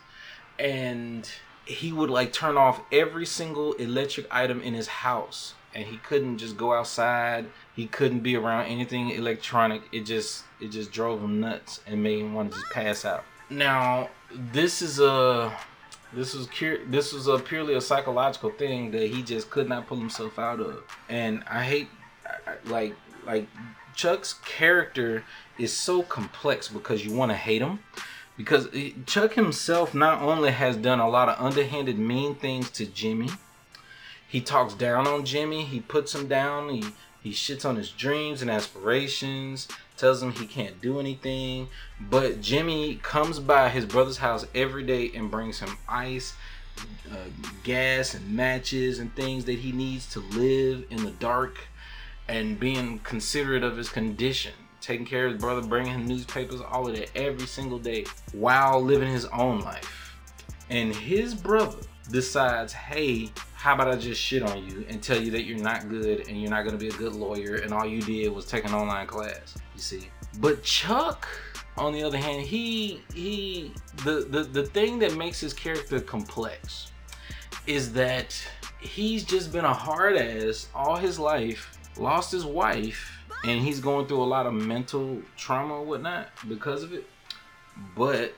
And 0.57 1.29
he 1.65 1.91
would 1.91 2.09
like 2.09 2.31
turn 2.31 2.57
off 2.57 2.79
every 2.93 3.25
single 3.25 3.73
electric 3.73 4.27
item 4.31 4.61
in 4.61 4.73
his 4.73 4.87
house 4.87 5.53
and 5.77 5.85
he 5.85 5.97
couldn't 5.97 6.39
just 6.39 6.57
go 6.57 6.73
outside. 6.73 7.45
He 7.75 7.85
couldn't 7.85 8.21
be 8.21 8.35
around 8.35 8.65
anything 8.65 9.11
electronic. 9.11 9.83
It 9.91 10.01
just 10.01 10.43
it 10.59 10.69
just 10.69 10.91
drove 10.91 11.21
him 11.21 11.39
nuts 11.39 11.81
and 11.85 12.01
made 12.01 12.19
him 12.19 12.33
want 12.33 12.51
to 12.51 12.59
just 12.59 12.71
pass 12.71 13.05
out. 13.05 13.23
Now 13.51 14.09
this 14.31 14.81
is 14.81 14.99
a 14.99 15.55
this 16.11 16.33
was 16.33 16.47
cur- 16.47 16.81
this 16.87 17.13
was 17.13 17.27
a 17.27 17.37
purely 17.37 17.75
a 17.75 17.81
psychological 17.81 18.49
thing 18.49 18.89
that 18.91 19.11
he 19.11 19.21
just 19.21 19.51
could 19.51 19.69
not 19.69 19.85
pull 19.85 19.99
himself 19.99 20.39
out 20.39 20.59
of. 20.59 20.83
And 21.09 21.43
i 21.49 21.63
hate 21.63 21.89
like 22.65 22.95
like 23.25 23.47
chuck's 23.93 24.33
character 24.33 25.23
is 25.59 25.71
so 25.71 26.01
complex 26.01 26.67
because 26.67 27.05
you 27.05 27.13
want 27.13 27.31
to 27.31 27.37
hate 27.37 27.61
him. 27.61 27.79
Because 28.35 28.67
Chuck 29.07 29.33
himself 29.33 29.95
not 29.95 30.21
only 30.21 30.51
has 30.51 30.77
done 30.77 30.99
a 30.99 31.09
lot 31.09 31.27
of 31.27 31.43
underhanded 31.43 31.97
mean 31.97 32.35
things 32.35 32.69
to 32.69 32.85
Jimmy, 32.85 33.29
he 34.27 34.41
talks 34.41 34.73
down 34.73 35.07
on 35.07 35.25
Jimmy, 35.25 35.63
he 35.63 35.79
puts 35.79 36.13
him 36.13 36.27
down, 36.27 36.69
he 36.69 36.83
he 37.21 37.31
shits 37.31 37.65
on 37.65 37.75
his 37.75 37.89
dreams 37.89 38.41
and 38.41 38.49
aspirations, 38.49 39.67
tells 39.97 40.23
him 40.23 40.31
he 40.31 40.45
can't 40.45 40.79
do 40.81 40.99
anything. 40.99 41.67
But 41.99 42.39
Jimmy 42.41 42.99
comes 43.03 43.39
by 43.39 43.69
his 43.69 43.85
brother's 43.85 44.17
house 44.17 44.45
every 44.55 44.83
day 44.83 45.11
and 45.13 45.29
brings 45.29 45.59
him 45.59 45.77
ice, 45.89 46.35
uh, 47.11 47.15
gas, 47.63 48.13
and 48.13 48.33
matches 48.33 48.99
and 48.99 49.13
things 49.13 49.43
that 49.45 49.59
he 49.59 49.73
needs 49.73 50.07
to 50.13 50.19
live 50.19 50.85
in 50.89 51.03
the 51.03 51.11
dark 51.11 51.57
and 52.29 52.57
being 52.57 52.99
considerate 52.99 53.63
of 53.63 53.75
his 53.75 53.89
condition 53.89 54.53
taking 54.87 55.05
care 55.05 55.25
of 55.25 55.33
his 55.33 55.41
brother, 55.41 55.61
bringing 55.61 55.91
him 55.91 56.07
newspapers, 56.07 56.61
all 56.61 56.87
of 56.87 56.95
that 56.95 57.09
every 57.15 57.45
single 57.45 57.77
day 57.77 58.05
while 58.31 58.81
living 58.81 59.11
his 59.11 59.25
own 59.25 59.59
life. 59.59 60.15
And 60.69 60.95
his 60.95 61.35
brother 61.35 61.79
decides, 62.09 62.71
hey, 62.71 63.31
how 63.57 63.73
about 63.73 63.87
I 63.87 63.95
just 63.95 64.21
shit 64.21 64.43
on 64.43 64.63
you 64.69 64.85
and 64.87 65.01
tell 65.01 65.19
you 65.19 65.31
that 65.31 65.45
you're 65.45 65.57
not 65.57 65.89
good 65.89 66.27
and 66.27 66.39
you're 66.39 66.51
not 66.51 66.63
gonna 66.63 66.77
be 66.77 66.89
a 66.89 66.93
good 66.93 67.13
lawyer 67.13 67.55
and 67.55 67.73
all 67.73 67.87
you 67.87 68.01
did 68.03 68.31
was 68.31 68.45
take 68.45 68.65
an 68.65 68.73
online 68.73 69.07
class, 69.07 69.57
you 69.73 69.81
see. 69.81 70.09
But 70.39 70.61
Chuck, 70.61 71.27
on 71.75 71.91
the 71.91 72.03
other 72.03 72.19
hand, 72.19 72.45
he 72.45 73.01
he 73.15 73.73
the 74.03 74.27
the, 74.29 74.43
the 74.43 74.63
thing 74.63 74.99
that 74.99 75.17
makes 75.17 75.39
his 75.39 75.53
character 75.53 75.99
complex 75.99 76.91
is 77.65 77.91
that 77.93 78.39
he's 78.79 79.23
just 79.23 79.51
been 79.51 79.65
a 79.65 79.73
hard 79.73 80.17
ass 80.17 80.67
all 80.75 80.95
his 80.95 81.17
life, 81.17 81.79
lost 81.97 82.31
his 82.31 82.45
wife, 82.45 83.11
and 83.43 83.59
he's 83.59 83.79
going 83.79 84.05
through 84.05 84.21
a 84.21 84.23
lot 84.23 84.45
of 84.45 84.53
mental 84.53 85.19
trauma 85.35 85.73
or 85.73 85.83
whatnot 85.83 86.29
because 86.47 86.83
of 86.83 86.93
it. 86.93 87.07
But 87.95 88.35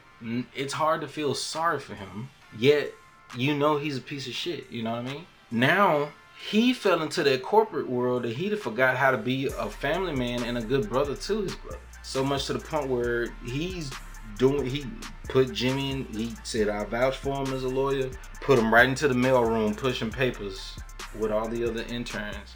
it's 0.56 0.74
hard 0.74 1.02
to 1.02 1.08
feel 1.10 1.36
sorry 1.36 1.80
for 1.80 1.96
him. 1.96 2.30
Yet 2.58 2.94
you 3.36 3.56
know 3.56 3.78
he's 3.78 3.98
a 3.98 4.02
piece 4.02 4.28
of 4.28 4.34
shit. 4.34 4.70
You 4.70 4.84
know 4.84 4.92
what 4.92 5.00
I 5.00 5.14
mean? 5.14 5.26
Now 5.52 6.10
he 6.50 6.74
fell 6.74 7.02
into 7.02 7.24
that 7.24 7.44
corporate 7.44 7.90
world 7.90 8.24
that 8.24 8.36
he'd 8.36 8.58
forgot 8.60 8.96
how 8.96 9.12
to 9.12 9.18
be 9.18 9.48
a 9.48 9.70
family 9.70 10.16
man 10.16 10.44
and 10.44 10.58
a 10.58 10.62
good 10.62 10.90
brother 10.90 11.16
to 11.16 11.42
his 11.42 11.56
brother. 11.56 11.80
So 12.02 12.24
much 12.24 12.46
to 12.48 12.54
the 12.54 12.60
point 12.60 12.88
where 12.88 13.28
he's 13.46 13.92
doing 14.38 14.66
he 14.66 14.86
put 15.28 15.52
Jimmy 15.54 15.92
in 15.92 16.06
he 16.06 16.34
said 16.44 16.70
I 16.70 16.86
vouch 16.86 17.18
for 17.18 17.44
him 17.44 17.54
as 17.54 17.64
a 17.64 17.70
lawyer, 17.70 18.10
put 18.42 18.58
him 18.58 18.74
right 18.74 18.88
into 18.88 19.08
the 19.08 19.14
mailroom 19.14 19.76
pushing 19.76 20.10
papers 20.10 20.78
with 21.20 21.32
all 21.32 21.48
the 21.48 21.68
other 21.70 21.84
interns. 21.84 22.56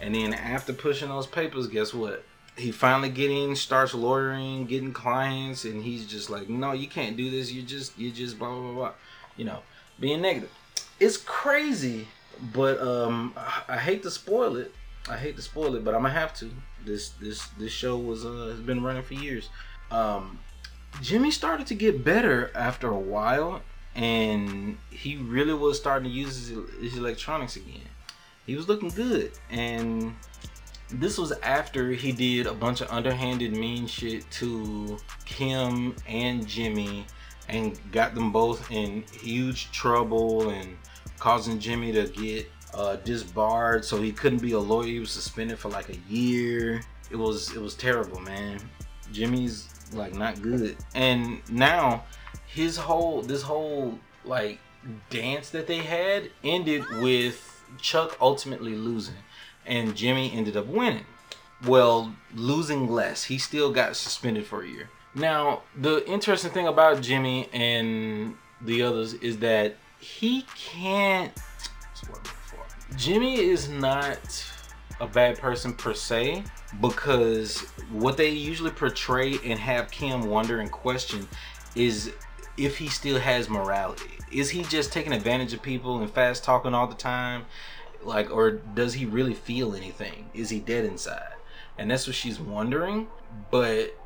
And 0.00 0.14
then 0.14 0.34
after 0.34 0.72
pushing 0.72 1.08
those 1.08 1.26
papers, 1.26 1.68
guess 1.68 1.94
what? 1.94 2.24
He 2.56 2.70
finally 2.70 3.08
getting 3.08 3.54
starts 3.54 3.94
lawyering, 3.94 4.66
getting 4.66 4.92
clients, 4.92 5.64
and 5.64 5.82
he's 5.82 6.06
just 6.06 6.28
like, 6.28 6.50
no, 6.50 6.72
you 6.72 6.86
can't 6.86 7.16
do 7.16 7.30
this. 7.30 7.50
You 7.50 7.62
just 7.62 7.98
you 7.98 8.10
just 8.10 8.38
blah 8.38 8.50
blah 8.50 8.72
blah, 8.72 8.92
you 9.36 9.46
know, 9.46 9.60
being 9.98 10.20
negative. 10.20 10.50
It's 11.00 11.16
crazy, 11.16 12.08
but 12.52 12.80
um, 12.80 13.34
I, 13.36 13.74
I 13.74 13.78
hate 13.78 14.02
to 14.04 14.10
spoil 14.10 14.56
it. 14.56 14.72
I 15.08 15.16
hate 15.16 15.36
to 15.36 15.42
spoil 15.42 15.74
it, 15.74 15.84
but 15.84 15.94
I'm 15.94 16.02
gonna 16.02 16.14
have 16.14 16.34
to. 16.34 16.50
This 16.84 17.10
this 17.10 17.46
this 17.58 17.72
show 17.72 17.96
was 17.96 18.24
uh 18.24 18.48
has 18.50 18.60
been 18.60 18.82
running 18.82 19.02
for 19.02 19.14
years. 19.14 19.48
Um, 19.90 20.38
Jimmy 21.00 21.30
started 21.30 21.66
to 21.68 21.74
get 21.74 22.04
better 22.04 22.50
after 22.54 22.88
a 22.88 22.98
while, 22.98 23.62
and 23.94 24.78
he 24.90 25.16
really 25.16 25.54
was 25.54 25.78
starting 25.78 26.10
to 26.10 26.14
use 26.14 26.48
his, 26.48 26.58
his 26.80 26.96
electronics 26.96 27.56
again 27.56 27.88
he 28.46 28.56
was 28.56 28.68
looking 28.68 28.88
good. 28.90 29.32
And 29.50 30.14
this 30.90 31.18
was 31.18 31.32
after 31.42 31.90
he 31.90 32.12
did 32.12 32.46
a 32.46 32.54
bunch 32.54 32.80
of 32.80 32.90
underhanded 32.90 33.52
mean 33.52 33.86
shit 33.86 34.30
to 34.32 34.98
Kim 35.24 35.96
and 36.06 36.46
Jimmy 36.46 37.06
and 37.52 37.78
got 37.92 38.14
them 38.14 38.32
both 38.32 38.70
in 38.72 39.04
huge 39.12 39.70
trouble 39.72 40.48
and 40.48 40.76
causing 41.18 41.60
Jimmy 41.60 41.92
to 41.92 42.08
get 42.08 42.50
uh, 42.74 42.96
disbarred 42.96 43.84
so 43.84 44.00
he 44.00 44.10
couldn't 44.10 44.40
be 44.40 44.52
a 44.52 44.58
lawyer. 44.58 44.86
He 44.86 44.98
was 44.98 45.10
suspended 45.10 45.58
for 45.58 45.68
like 45.68 45.90
a 45.90 45.98
year. 46.08 46.80
It 47.10 47.16
was 47.16 47.54
it 47.54 47.60
was 47.60 47.74
terrible, 47.74 48.18
man. 48.20 48.58
Jimmy's 49.12 49.68
like 49.92 50.14
not 50.14 50.40
good. 50.40 50.76
And 50.94 51.42
now 51.50 52.04
his 52.46 52.76
whole 52.78 53.20
this 53.20 53.42
whole 53.42 53.98
like 54.24 54.58
dance 55.10 55.50
that 55.50 55.66
they 55.66 55.78
had 55.78 56.30
ended 56.42 56.84
with 57.00 57.62
Chuck 57.80 58.16
ultimately 58.20 58.74
losing, 58.74 59.14
and 59.66 59.94
Jimmy 59.94 60.32
ended 60.32 60.56
up 60.56 60.66
winning. 60.66 61.06
Well, 61.66 62.16
losing 62.34 62.90
less. 62.90 63.24
He 63.24 63.38
still 63.38 63.72
got 63.72 63.94
suspended 63.94 64.46
for 64.46 64.62
a 64.62 64.68
year. 64.68 64.88
Now, 65.14 65.62
the 65.76 66.08
interesting 66.08 66.50
thing 66.50 66.66
about 66.66 67.02
Jimmy 67.02 67.48
and 67.52 68.34
the 68.62 68.82
others 68.82 69.14
is 69.14 69.38
that 69.38 69.76
he 69.98 70.46
can't. 70.56 71.32
Jimmy 72.96 73.40
is 73.40 73.68
not 73.68 74.18
a 75.00 75.06
bad 75.06 75.38
person 75.38 75.74
per 75.74 75.92
se 75.94 76.44
because 76.80 77.60
what 77.90 78.16
they 78.16 78.30
usually 78.30 78.70
portray 78.70 79.38
and 79.44 79.58
have 79.58 79.90
Kim 79.90 80.26
wonder 80.26 80.60
and 80.60 80.70
question 80.70 81.28
is 81.74 82.12
if 82.56 82.78
he 82.78 82.88
still 82.88 83.18
has 83.18 83.48
morality. 83.48 84.18
Is 84.30 84.50
he 84.50 84.62
just 84.64 84.92
taking 84.92 85.12
advantage 85.12 85.52
of 85.52 85.60
people 85.60 86.00
and 86.00 86.10
fast 86.10 86.44
talking 86.44 86.74
all 86.74 86.86
the 86.86 86.94
time? 86.94 87.44
Like, 88.02 88.30
or 88.30 88.50
does 88.50 88.94
he 88.94 89.04
really 89.04 89.34
feel 89.34 89.74
anything? 89.74 90.30
Is 90.32 90.50
he 90.50 90.58
dead 90.58 90.84
inside? 90.84 91.34
And 91.78 91.90
that's 91.90 92.06
what 92.06 92.16
she's 92.16 92.40
wondering. 92.40 93.08
But 93.50 93.96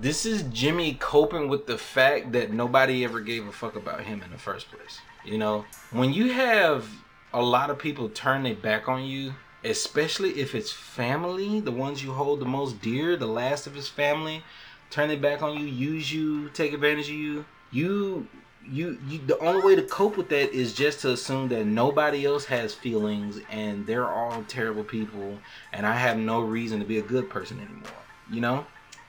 this 0.00 0.26
is 0.26 0.42
Jimmy 0.44 0.94
coping 0.94 1.48
with 1.48 1.66
the 1.66 1.78
fact 1.78 2.32
that 2.32 2.52
nobody 2.52 3.04
ever 3.04 3.20
gave 3.20 3.46
a 3.46 3.52
fuck 3.52 3.76
about 3.76 4.02
him 4.02 4.22
in 4.22 4.30
the 4.30 4.38
first 4.38 4.70
place. 4.70 5.00
You 5.24 5.38
know, 5.38 5.64
when 5.90 6.12
you 6.12 6.32
have 6.32 6.88
a 7.32 7.42
lot 7.42 7.70
of 7.70 7.78
people 7.78 8.08
turn 8.08 8.42
their 8.42 8.54
back 8.54 8.88
on 8.88 9.04
you, 9.04 9.34
especially 9.64 10.40
if 10.40 10.54
it's 10.54 10.72
family, 10.72 11.60
the 11.60 11.72
ones 11.72 12.02
you 12.02 12.12
hold 12.12 12.40
the 12.40 12.46
most 12.46 12.80
dear, 12.80 13.16
the 13.16 13.26
last 13.26 13.66
of 13.66 13.74
his 13.74 13.88
family, 13.88 14.42
turn 14.90 15.08
their 15.08 15.18
back 15.18 15.42
on 15.42 15.58
you, 15.58 15.66
use 15.66 16.12
you, 16.12 16.48
take 16.50 16.72
advantage 16.72 17.08
of 17.08 17.14
you, 17.14 17.44
you 17.70 18.26
you, 18.70 18.98
you 19.08 19.18
the 19.26 19.38
only 19.38 19.62
way 19.62 19.74
to 19.76 19.82
cope 19.82 20.18
with 20.18 20.28
that 20.28 20.52
is 20.52 20.74
just 20.74 21.00
to 21.00 21.12
assume 21.12 21.48
that 21.48 21.64
nobody 21.64 22.26
else 22.26 22.44
has 22.46 22.74
feelings 22.74 23.40
and 23.50 23.86
they're 23.86 24.08
all 24.08 24.44
terrible 24.46 24.84
people 24.84 25.38
and 25.72 25.86
I 25.86 25.94
have 25.94 26.18
no 26.18 26.40
reason 26.40 26.78
to 26.80 26.84
be 26.84 26.98
a 26.98 27.02
good 27.02 27.30
person 27.30 27.60
anymore. 27.60 27.88
You 28.30 28.42
know? 28.42 28.66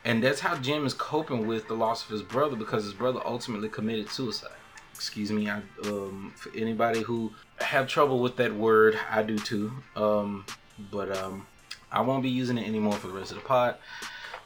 And 0.10 0.24
that's 0.24 0.40
how 0.40 0.56
Jim 0.56 0.88
is 0.88 0.96
coping 0.96 1.46
with 1.46 1.68
the 1.68 1.76
loss 1.76 2.04
of 2.04 2.10
his 2.10 2.24
brother 2.24 2.56
because 2.56 2.84
his 2.84 2.94
brother 2.94 3.22
ultimately 3.24 3.70
committed 3.70 4.10
suicide. 4.10 4.58
Excuse 4.96 5.32
me, 5.32 5.48
I 5.48 5.62
um 5.86 6.34
for 6.36 6.52
anybody 6.56 7.04
who 7.04 7.32
have 7.60 7.88
trouble 7.88 8.20
with 8.20 8.36
that 8.38 8.56
word, 8.56 8.98
I 9.12 9.22
do 9.22 9.38
too. 9.38 9.72
Um 9.96 10.46
but 10.92 11.16
um 11.16 11.46
I 11.92 12.02
won't 12.02 12.24
be 12.24 12.30
using 12.30 12.58
it 12.58 12.68
anymore 12.68 12.94
for 12.94 13.06
the 13.06 13.14
rest 13.14 13.30
of 13.30 13.38
the 13.38 13.44
pod. 13.44 13.76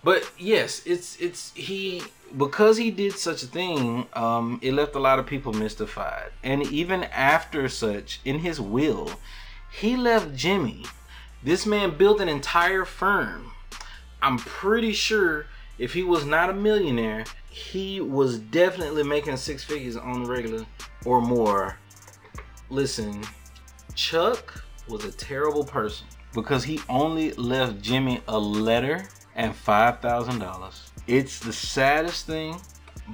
But 0.03 0.29
yes, 0.38 0.82
it's 0.86 1.15
it's 1.22 1.53
he 1.53 2.03
because 2.36 2.75
he 2.75 2.91
did 2.91 3.13
such 3.13 3.41
a 3.43 3.48
thing. 3.48 4.08
Um, 4.12 4.60
it 4.62 4.74
left 4.74 4.96
a 4.96 5.00
lot 5.00 5.17
of 5.17 5.25
people 5.25 5.53
mystified, 5.53 6.32
and 6.43 6.63
even 6.63 7.05
after 7.05 7.70
such, 7.70 8.20
in 8.25 8.39
his 8.39 8.60
will, 8.60 9.12
he 9.72 9.96
left 9.96 10.36
Jimmy. 10.36 10.84
This 11.41 11.65
man 11.65 11.98
built 11.98 12.20
an 12.20 12.27
entire 12.27 12.84
firm. 12.84 13.51
I'm 14.22 14.38
pretty 14.38 14.91
sure 14.91 15.46
if 15.77 15.94
he 15.94 16.03
was 16.03 16.25
not 16.25 16.50
a 16.50 16.53
millionaire, 16.53 17.25
he 17.50 18.01
was 18.01 18.39
definitely 18.39 19.03
making 19.03 19.38
six 19.38 19.63
figures 19.63 19.96
on 19.96 20.24
the 20.24 20.30
regular 20.30 20.65
or 21.06 21.22
more. 21.22 21.77
Listen, 22.70 23.24
Chuck 23.96 24.63
was 24.88 25.06
a 25.06 25.12
terrible 25.12 25.63
person 25.63 26.08
because 26.34 26.63
he 26.63 26.82
only 26.89 27.32
left 27.34 27.82
Jimmy 27.82 28.22
a 28.27 28.38
letter 28.38 29.06
and 29.36 29.53
$5,000. 29.53 30.89
It's 31.08 31.39
the 31.39 31.53
saddest 31.53 32.25
thing, 32.25 32.60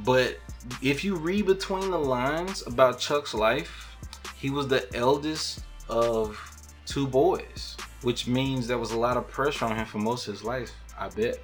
but 0.05 0.37
if 0.81 1.03
you 1.03 1.15
read 1.15 1.45
between 1.45 1.91
the 1.91 1.97
lines 1.97 2.65
about 2.67 2.99
Chuck's 2.99 3.33
life, 3.33 3.97
he 4.35 4.49
was 4.49 4.67
the 4.67 4.93
eldest 4.95 5.63
of 5.89 6.39
two 6.85 7.07
boys, 7.07 7.75
which 8.01 8.27
means 8.27 8.67
there 8.67 8.77
was 8.77 8.91
a 8.91 8.99
lot 8.99 9.17
of 9.17 9.27
pressure 9.27 9.65
on 9.65 9.75
him 9.75 9.85
for 9.85 9.97
most 9.97 10.27
of 10.27 10.33
his 10.33 10.43
life, 10.43 10.71
I 10.97 11.09
bet. 11.09 11.39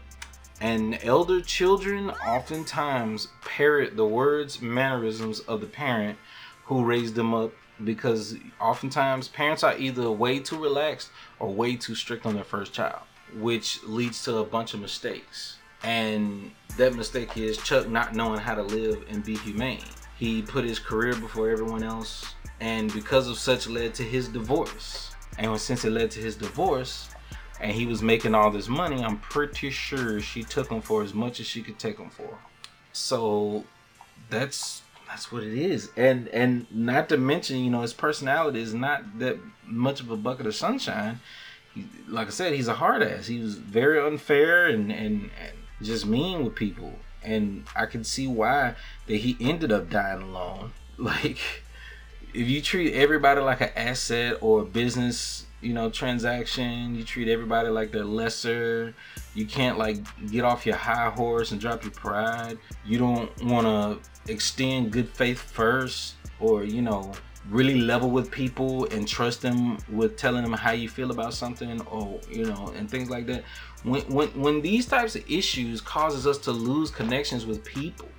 And 0.61 0.97
elder 1.03 1.41
children 1.41 2.11
oftentimes 2.11 3.27
parrot 3.41 3.97
the 3.97 4.05
words, 4.05 4.61
mannerisms 4.61 5.41
of 5.41 5.61
the 5.61 5.67
parent 5.67 6.17
who 6.65 6.83
raised 6.83 7.15
them 7.15 7.33
up 7.33 7.51
because 7.83 8.35
oftentimes 8.59 9.27
parents 9.27 9.63
are 9.63 9.77
either 9.77 10.09
way 10.09 10.39
too 10.39 10.57
relaxed 10.57 11.09
or 11.39 11.53
way 11.53 11.75
too 11.75 11.93
strict 11.93 12.25
on 12.25 12.33
their 12.33 12.43
first 12.43 12.73
child, 12.73 13.01
which 13.37 13.83
leads 13.83 14.23
to 14.23 14.37
a 14.37 14.45
bunch 14.45 14.73
of 14.73 14.79
mistakes. 14.79 15.57
And 15.83 16.51
that 16.77 16.95
mistake 16.95 17.37
is 17.37 17.57
Chuck 17.57 17.87
not 17.89 18.15
knowing 18.15 18.39
how 18.39 18.55
to 18.55 18.63
live 18.63 19.03
and 19.09 19.23
be 19.23 19.35
humane. 19.35 19.83
He 20.17 20.41
put 20.41 20.63
his 20.63 20.79
career 20.79 21.13
before 21.15 21.49
everyone 21.49 21.83
else, 21.83 22.33
and 22.61 22.91
because 22.93 23.27
of 23.27 23.37
such, 23.37 23.67
led 23.67 23.93
to 23.95 24.03
his 24.03 24.29
divorce. 24.29 25.11
And 25.37 25.59
since 25.59 25.83
it 25.83 25.91
led 25.91 26.11
to 26.11 26.21
his 26.21 26.35
divorce, 26.37 27.09
and 27.65 27.73
he 27.73 27.87
was 27.87 28.03
making 28.03 28.35
all 28.35 28.51
this 28.51 28.67
money, 28.67 29.03
I'm 29.03 29.17
pretty 29.17 29.71
sure 29.71 30.21
she 30.21 30.43
took 30.43 30.69
him 30.69 30.81
for 30.81 31.01
as 31.01 31.15
much 31.15 31.39
as 31.39 31.47
she 31.47 31.63
could 31.63 31.79
take 31.79 31.97
him 31.97 32.11
for. 32.11 32.37
So 32.93 33.63
that's 34.29 34.83
that's 35.07 35.31
what 35.31 35.41
it 35.41 35.57
is. 35.57 35.89
And 35.97 36.27
and 36.27 36.67
not 36.71 37.09
to 37.09 37.17
mention, 37.17 37.57
you 37.57 37.71
know, 37.71 37.81
his 37.81 37.91
personality 37.91 38.61
is 38.61 38.75
not 38.75 39.17
that 39.17 39.39
much 39.65 39.99
of 39.99 40.11
a 40.11 40.15
bucket 40.15 40.45
of 40.45 40.53
sunshine. 40.53 41.19
He, 41.73 41.87
like 42.07 42.27
I 42.27 42.29
said, 42.29 42.53
he's 42.53 42.67
a 42.67 42.75
hard 42.75 43.01
ass. 43.01 43.25
He 43.25 43.39
was 43.39 43.55
very 43.55 43.99
unfair 43.99 44.67
and, 44.67 44.91
and 44.91 45.31
and 45.43 45.57
just 45.81 46.05
mean 46.05 46.45
with 46.45 46.53
people. 46.53 46.93
And 47.23 47.65
I 47.75 47.87
can 47.87 48.03
see 48.03 48.27
why 48.27 48.75
that 49.07 49.17
he 49.17 49.37
ended 49.41 49.71
up 49.71 49.89
dying 49.89 50.21
alone. 50.21 50.71
Like 50.97 51.39
if 52.33 52.47
you 52.47 52.61
treat 52.61 52.93
everybody 52.93 53.41
like 53.41 53.59
an 53.59 53.71
asset 53.75 54.37
or 54.39 54.61
a 54.61 54.65
business, 54.65 55.45
you 55.65 55.73
know, 55.73 55.89
transaction, 55.89 56.93
you 56.93 57.03
treat 57.03 57.27
everybody 57.27 57.69
like 57.69 57.91
they're 57.91 58.05
lesser. 58.05 58.93
You 59.33 59.45
can't 59.47 59.79
like 59.79 59.97
get 60.31 60.43
off 60.43 60.65
your 60.65 60.75
high 60.75 61.09
horse 61.09 61.51
and 61.51 61.59
drop 61.59 61.83
your 61.83 61.91
pride. 61.91 62.59
You 62.85 62.99
don't 62.99 63.43
want 63.43 63.65
to 63.65 64.31
extend 64.31 64.91
good 64.91 65.09
faith 65.09 65.41
first 65.41 66.15
or 66.39 66.63
you 66.63 66.81
know 66.81 67.11
really 67.49 67.79
level 67.79 68.09
with 68.09 68.31
people 68.31 68.85
and 68.85 69.07
trust 69.07 69.41
them 69.41 69.77
with 69.89 70.17
telling 70.17 70.43
them 70.43 70.53
how 70.53 70.71
you 70.71 70.89
feel 70.89 71.11
about 71.11 71.33
something 71.33 71.79
or 71.81 72.19
you 72.29 72.45
know 72.45 72.73
and 72.75 72.89
things 72.89 73.09
like 73.09 73.27
that 73.27 73.43
when 73.83 74.01
when, 74.11 74.27
when 74.29 74.61
these 74.61 74.87
types 74.87 75.15
of 75.15 75.23
issues 75.29 75.79
causes 75.79 76.25
us 76.25 76.39
to 76.39 76.51
lose 76.51 76.89
connections 76.89 77.45
with 77.45 77.63
people 77.63 78.09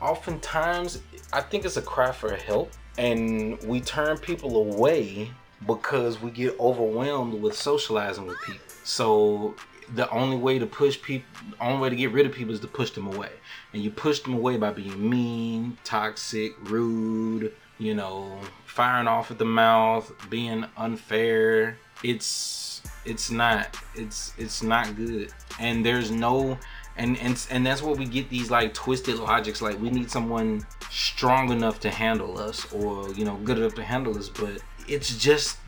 oftentimes 0.00 1.00
i 1.32 1.40
think 1.40 1.64
it's 1.64 1.76
a 1.76 1.82
cry 1.82 2.10
for 2.10 2.34
help 2.34 2.72
and 2.98 3.56
we 3.62 3.80
turn 3.80 4.18
people 4.18 4.56
away 4.56 5.30
because 5.64 6.20
we 6.20 6.30
get 6.30 6.58
overwhelmed 6.58 7.40
with 7.40 7.56
socializing 7.56 8.26
with 8.26 8.40
people 8.42 8.66
so 8.84 9.54
the 9.94 10.08
only 10.10 10.36
way 10.36 10.58
to 10.58 10.66
push 10.66 11.00
people, 11.00 11.28
only 11.60 11.80
way 11.80 11.90
to 11.90 11.96
get 11.96 12.12
rid 12.12 12.26
of 12.26 12.32
people 12.32 12.54
is 12.54 12.60
to 12.60 12.68
push 12.68 12.90
them 12.90 13.06
away. 13.06 13.30
And 13.72 13.82
you 13.82 13.90
push 13.90 14.20
them 14.20 14.34
away 14.34 14.56
by 14.56 14.72
being 14.72 15.08
mean, 15.08 15.78
toxic, 15.84 16.52
rude, 16.70 17.52
you 17.78 17.94
know, 17.94 18.38
firing 18.64 19.06
off 19.06 19.30
at 19.30 19.38
the 19.38 19.44
mouth, 19.44 20.12
being 20.30 20.64
unfair. 20.76 21.78
It's 22.02 22.82
it's 23.04 23.30
not 23.30 23.76
it's 23.94 24.32
it's 24.38 24.62
not 24.62 24.96
good. 24.96 25.32
And 25.58 25.84
there's 25.84 26.10
no 26.10 26.58
and 26.96 27.18
and 27.18 27.46
and 27.50 27.66
that's 27.66 27.82
where 27.82 27.94
we 27.94 28.06
get 28.06 28.28
these 28.28 28.50
like 28.50 28.74
twisted 28.74 29.16
logics 29.16 29.60
like 29.60 29.80
we 29.80 29.90
need 29.90 30.10
someone 30.10 30.66
strong 30.90 31.50
enough 31.50 31.80
to 31.80 31.90
handle 31.90 32.38
us 32.38 32.72
or 32.72 33.12
you 33.12 33.24
know 33.24 33.36
good 33.44 33.58
enough 33.58 33.74
to 33.74 33.82
handle 33.82 34.16
us 34.16 34.28
but 34.28 34.62
it's 34.88 35.16
just 35.16 35.58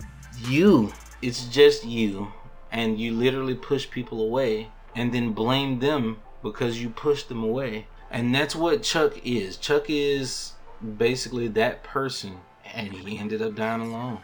you 0.46 0.92
it's 1.20 1.46
just 1.46 1.84
you 1.84 2.32
and 2.70 2.98
you 2.98 3.12
literally 3.12 3.54
push 3.54 3.90
people 3.90 4.20
away 4.20 4.68
and 4.94 5.12
then 5.12 5.32
blame 5.32 5.80
them 5.80 6.18
because 6.42 6.80
you 6.80 6.90
pushed 6.90 7.28
them 7.28 7.42
away. 7.42 7.86
And 8.10 8.34
that's 8.34 8.54
what 8.54 8.82
Chuck 8.82 9.18
is. 9.24 9.56
Chuck 9.56 9.86
is 9.88 10.52
basically 10.96 11.48
that 11.48 11.82
person 11.82 12.40
and 12.74 12.92
he 12.92 13.18
ended 13.18 13.42
up 13.42 13.54
dying 13.54 13.80
alone. 13.80 14.20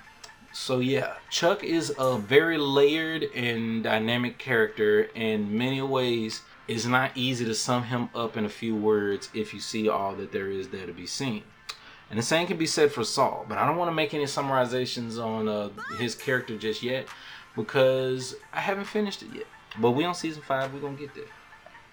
So 0.52 0.78
yeah, 0.78 1.14
Chuck 1.30 1.64
is 1.64 1.92
a 1.98 2.16
very 2.16 2.58
layered 2.58 3.24
and 3.34 3.82
dynamic 3.82 4.38
character 4.38 5.02
in 5.14 5.56
many 5.56 5.82
ways. 5.82 6.42
It's 6.68 6.86
not 6.86 7.10
easy 7.16 7.44
to 7.44 7.54
sum 7.54 7.84
him 7.84 8.08
up 8.14 8.36
in 8.36 8.44
a 8.44 8.48
few 8.48 8.76
words 8.76 9.28
if 9.34 9.52
you 9.52 9.60
see 9.60 9.88
all 9.88 10.14
that 10.14 10.32
there 10.32 10.48
is 10.48 10.68
there 10.68 10.86
to 10.86 10.92
be 10.92 11.06
seen. 11.06 11.42
And 12.10 12.18
the 12.18 12.22
same 12.22 12.46
can 12.46 12.56
be 12.56 12.66
said 12.66 12.92
for 12.92 13.02
Saul, 13.02 13.46
but 13.48 13.58
I 13.58 13.66
don't 13.66 13.76
want 13.76 13.90
to 13.90 13.94
make 13.94 14.14
any 14.14 14.24
summarizations 14.24 15.22
on 15.22 15.48
uh, 15.48 15.70
his 15.98 16.14
character 16.14 16.56
just 16.56 16.82
yet 16.82 17.06
because 17.56 18.36
I 18.52 18.60
haven't 18.60 18.84
finished 18.84 19.22
it 19.22 19.28
yet. 19.34 19.46
But 19.80 19.92
we 19.92 20.04
on 20.04 20.14
season 20.14 20.42
five, 20.42 20.72
we're 20.72 20.80
gonna 20.80 20.96
get 20.96 21.14
there. 21.14 21.24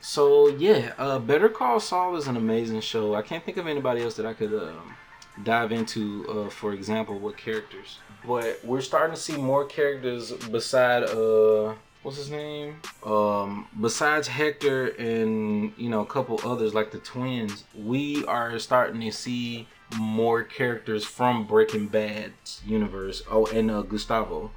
So 0.02 0.50
yeah, 0.50 0.93
uh, 0.97 1.19
Better 1.19 1.50
Call 1.50 1.80
Saul 1.80 2.15
is 2.15 2.28
an 2.28 2.36
amazing 2.38 2.82
show. 2.82 3.15
I 3.15 3.21
can't 3.21 3.43
think 3.43 3.58
of 3.58 3.67
anybody 3.67 4.02
else 4.02 4.15
that 4.15 4.26
I 4.26 4.34
could 4.34 4.54
um, 4.54 4.95
dive 5.43 5.71
into. 5.71 6.28
Uh, 6.28 6.50
for 6.50 6.74
example, 6.74 7.17
what 7.17 7.38
characters? 7.38 8.00
But 8.26 8.60
we're 8.63 8.82
starting 8.82 9.15
to 9.15 9.21
see 9.21 9.38
more 9.38 9.65
characters 9.65 10.32
beside 10.32 11.04
uh, 11.04 11.74
what's 12.04 12.17
his 12.17 12.30
name? 12.30 12.80
Um, 13.04 13.67
besides 13.80 14.28
Hector 14.28 14.88
and 14.88 15.74
you 15.78 15.89
know 15.89 16.02
a 16.02 16.06
couple 16.06 16.39
others 16.43 16.74
like 16.74 16.91
the 16.91 17.00
twins, 17.00 17.63
we 17.76 18.26
are 18.26 18.58
starting 18.60 19.02
to 19.02 19.12
see 19.12 19.67
more 19.97 20.43
characters 20.43 21.06
from 21.06 21.45
Breaking 21.45 21.88
Bad's 21.88 22.62
universe. 22.65 23.23
Oh, 23.30 23.45
and 23.47 23.69
uh, 23.69 23.82
Gustavo 23.82 24.51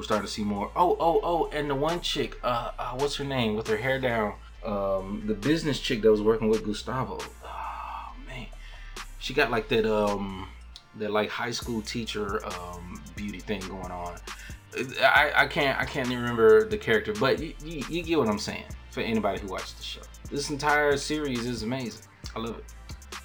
we're 0.00 0.04
starting 0.04 0.26
to 0.26 0.32
see 0.32 0.44
more. 0.44 0.70
Oh, 0.74 0.96
oh, 0.98 1.20
oh, 1.22 1.50
and 1.52 1.68
the 1.68 1.74
one 1.74 2.00
chick, 2.00 2.38
uh, 2.42 2.70
uh 2.78 2.92
what's 2.92 3.16
her 3.16 3.24
name, 3.24 3.54
with 3.54 3.66
her 3.68 3.76
hair 3.76 4.00
down, 4.00 4.34
um, 4.64 5.24
the 5.26 5.34
business 5.34 5.78
chick 5.78 6.00
that 6.02 6.10
was 6.10 6.22
working 6.22 6.48
with 6.48 6.64
Gustavo. 6.64 7.18
Oh 7.44 8.12
man, 8.26 8.46
she 9.18 9.34
got 9.34 9.50
like 9.50 9.68
that, 9.68 9.84
um, 9.84 10.48
that 10.96 11.10
like 11.10 11.28
high 11.28 11.50
school 11.50 11.82
teacher, 11.82 12.44
um, 12.46 13.02
beauty 13.14 13.40
thing 13.40 13.60
going 13.60 13.90
on. 13.90 14.16
I, 15.02 15.32
I 15.34 15.46
can't, 15.46 15.78
I 15.78 15.84
can't 15.84 16.06
even 16.06 16.22
remember 16.22 16.66
the 16.66 16.78
character, 16.78 17.12
but 17.12 17.38
you, 17.38 17.54
you, 17.62 17.84
you 17.90 18.02
get 18.02 18.18
what 18.18 18.28
I'm 18.28 18.38
saying. 18.38 18.64
For 18.92 19.02
anybody 19.02 19.38
who 19.38 19.48
watched 19.48 19.76
the 19.76 19.84
show, 19.84 20.00
this 20.30 20.50
entire 20.50 20.96
series 20.96 21.46
is 21.46 21.62
amazing. 21.62 22.02
I 22.34 22.40
love 22.40 22.58
it, 22.58 22.64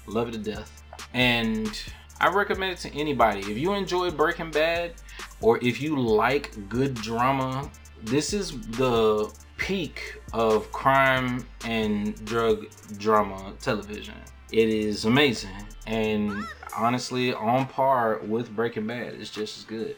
love 0.06 0.28
it 0.28 0.32
to 0.32 0.38
death, 0.38 0.82
and 1.14 1.80
I 2.20 2.28
recommend 2.28 2.72
it 2.72 2.78
to 2.78 2.94
anybody. 2.94 3.40
If 3.40 3.58
you 3.58 3.74
enjoy 3.74 4.10
Breaking 4.10 4.50
Bad 4.50 4.94
or 5.40 5.58
if 5.62 5.80
you 5.80 5.96
like 5.98 6.68
good 6.68 6.94
drama, 6.94 7.70
this 8.02 8.32
is 8.32 8.58
the 8.70 9.32
peak 9.58 10.20
of 10.32 10.70
crime 10.72 11.46
and 11.64 12.24
drug 12.24 12.66
drama 12.98 13.52
television. 13.60 14.14
It 14.52 14.68
is 14.68 15.04
amazing 15.04 15.66
and 15.86 16.46
honestly 16.76 17.34
on 17.34 17.66
par 17.66 18.20
with 18.22 18.54
Breaking 18.54 18.86
Bad. 18.86 19.14
It's 19.14 19.30
just 19.30 19.58
as 19.58 19.64
good. 19.64 19.96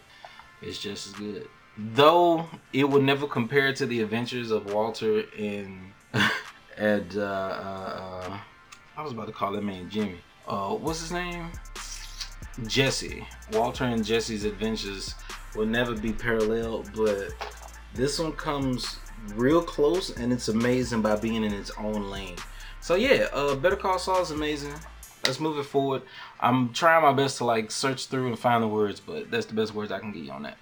It's 0.63 0.79
just 0.79 1.09
as 1.09 1.13
good. 1.15 1.49
Though 1.77 2.47
it 2.73 2.85
will 2.85 3.03
never 3.03 3.27
compare 3.27 3.73
to 3.75 3.87
the 3.87 4.01
adventures 4.01 4.51
of 4.51 4.73
Walter 4.73 5.25
and 5.39 5.93
and 6.77 7.17
uh, 7.17 7.21
uh, 7.21 8.23
uh, 8.27 8.39
I 8.97 9.03
was 9.03 9.13
about 9.13 9.27
to 9.27 9.33
call 9.33 9.53
that 9.53 9.63
man 9.63 9.89
Jimmy. 9.91 10.19
Uh, 10.49 10.75
what's 10.75 11.01
his 11.01 11.13
name? 11.13 11.51
Jesse. 12.67 13.27
Walter 13.53 13.85
and 13.85 14.03
Jesse's 14.05 14.45
adventures 14.45 15.15
will 15.55 15.67
never 15.67 15.95
be 15.95 16.13
paralleled, 16.13 16.91
but 16.97 17.35
this 17.95 18.19
one 18.19 18.33
comes 18.33 18.99
real 19.35 19.63
close 19.63 20.17
and 20.17 20.33
it's 20.33 20.49
amazing 20.49 21.03
by 21.03 21.17
being 21.17 21.45
in 21.45 21.53
its 21.53 21.71
own 21.79 22.11
lane. 22.11 22.37
So 22.81 22.95
yeah, 22.95 23.29
uh, 23.33 23.57
Better 23.57 23.77
Call 23.77 23.99
Saul 23.99 24.23
is 24.23 24.31
amazing. 24.31 24.73
Let's 25.27 25.39
move 25.39 25.59
it 25.59 25.65
forward. 25.65 26.03
I'm 26.41 26.73
trying 26.73 27.03
my 27.03 27.13
best 27.13 27.37
to 27.39 27.45
like 27.45 27.71
search 27.71 28.07
through 28.07 28.29
and 28.29 28.39
find 28.39 28.63
the 28.63 28.69
words, 28.69 29.01
but 29.01 29.31
that's 29.31 29.47
the 29.47 29.55
best 29.55 29.75
words 29.75 29.93
I 29.93 29.99
can 29.99 30.13
get 30.13 30.25
you 30.25 30.33
on 30.33 30.45
that. 30.45 30.57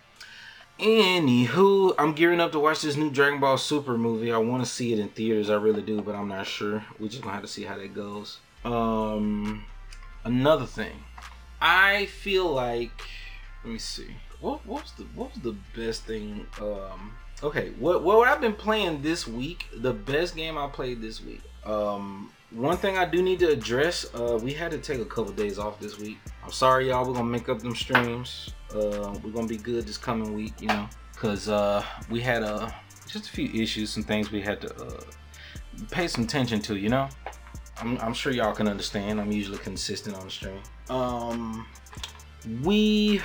Anywho, 0.80 1.94
I'm 1.96 2.12
gearing 2.12 2.40
up 2.40 2.52
to 2.52 2.58
watch 2.58 2.82
this 2.82 2.96
new 2.96 3.08
Dragon 3.08 3.38
Ball 3.38 3.56
Super 3.56 3.96
movie. 3.96 4.32
I 4.32 4.38
want 4.38 4.64
to 4.64 4.68
see 4.68 4.92
it 4.92 4.98
in 4.98 5.08
theaters. 5.10 5.48
I 5.48 5.54
really 5.54 5.80
do, 5.80 6.02
but 6.02 6.16
I'm 6.16 6.28
not 6.28 6.46
sure. 6.46 6.84
We 6.98 7.08
just 7.08 7.22
gonna 7.22 7.34
have 7.34 7.42
to 7.42 7.48
see 7.48 7.62
how 7.62 7.76
that 7.76 7.94
goes. 7.94 8.40
Um, 8.64 9.64
another 10.26 10.66
thing, 10.66 11.04
I 11.60 12.06
feel 12.06 12.50
like. 12.52 13.00
Let 13.64 13.72
me 13.72 13.78
see. 13.78 14.08
What, 14.40 14.66
was 14.66 14.92
the 14.98 15.04
what 15.14 15.32
was 15.32 15.42
the 15.42 15.56
best 15.74 16.04
thing? 16.04 16.46
Um, 16.60 17.12
okay, 17.42 17.70
what 17.78 18.02
what 18.02 18.28
I've 18.28 18.40
been 18.40 18.52
playing 18.52 19.02
this 19.02 19.26
week? 19.26 19.66
The 19.74 19.92
best 19.92 20.36
game 20.36 20.58
I 20.58 20.68
played 20.68 21.00
this 21.00 21.24
week. 21.24 21.40
Um, 21.64 22.30
one 22.50 22.76
thing 22.76 22.96
I 22.96 23.06
do 23.06 23.22
need 23.22 23.38
to 23.40 23.48
address. 23.48 24.06
Uh, 24.14 24.38
we 24.42 24.52
had 24.52 24.70
to 24.72 24.78
take 24.78 25.00
a 25.00 25.04
couple 25.04 25.32
days 25.32 25.58
off 25.58 25.80
this 25.80 25.98
week. 25.98 26.18
I'm 26.44 26.52
sorry, 26.52 26.88
y'all. 26.88 27.06
We're 27.06 27.14
gonna 27.14 27.24
make 27.24 27.48
up 27.48 27.60
them 27.60 27.74
streams. 27.74 28.50
Uh, 28.70 29.18
we're 29.22 29.32
gonna 29.32 29.46
be 29.46 29.56
good 29.56 29.86
this 29.86 29.96
coming 29.96 30.34
week, 30.34 30.60
you 30.60 30.68
know, 30.68 30.88
cause 31.16 31.48
uh, 31.48 31.84
we 32.10 32.20
had 32.20 32.42
uh, 32.42 32.68
just 33.08 33.28
a 33.28 33.30
few 33.30 33.48
issues, 33.62 33.90
some 33.90 34.02
things 34.02 34.30
we 34.30 34.40
had 34.40 34.60
to 34.60 34.74
uh, 34.84 35.00
pay 35.90 36.08
some 36.08 36.24
attention 36.24 36.60
to, 36.60 36.76
you 36.76 36.88
know. 36.88 37.08
I'm, 37.78 37.98
I'm 37.98 38.14
sure 38.14 38.32
y'all 38.32 38.54
can 38.54 38.68
understand. 38.68 39.20
I'm 39.20 39.32
usually 39.32 39.58
consistent 39.58 40.16
on 40.16 40.24
the 40.24 40.30
stream. 40.30 40.60
Um, 40.88 41.66
we 42.62 43.20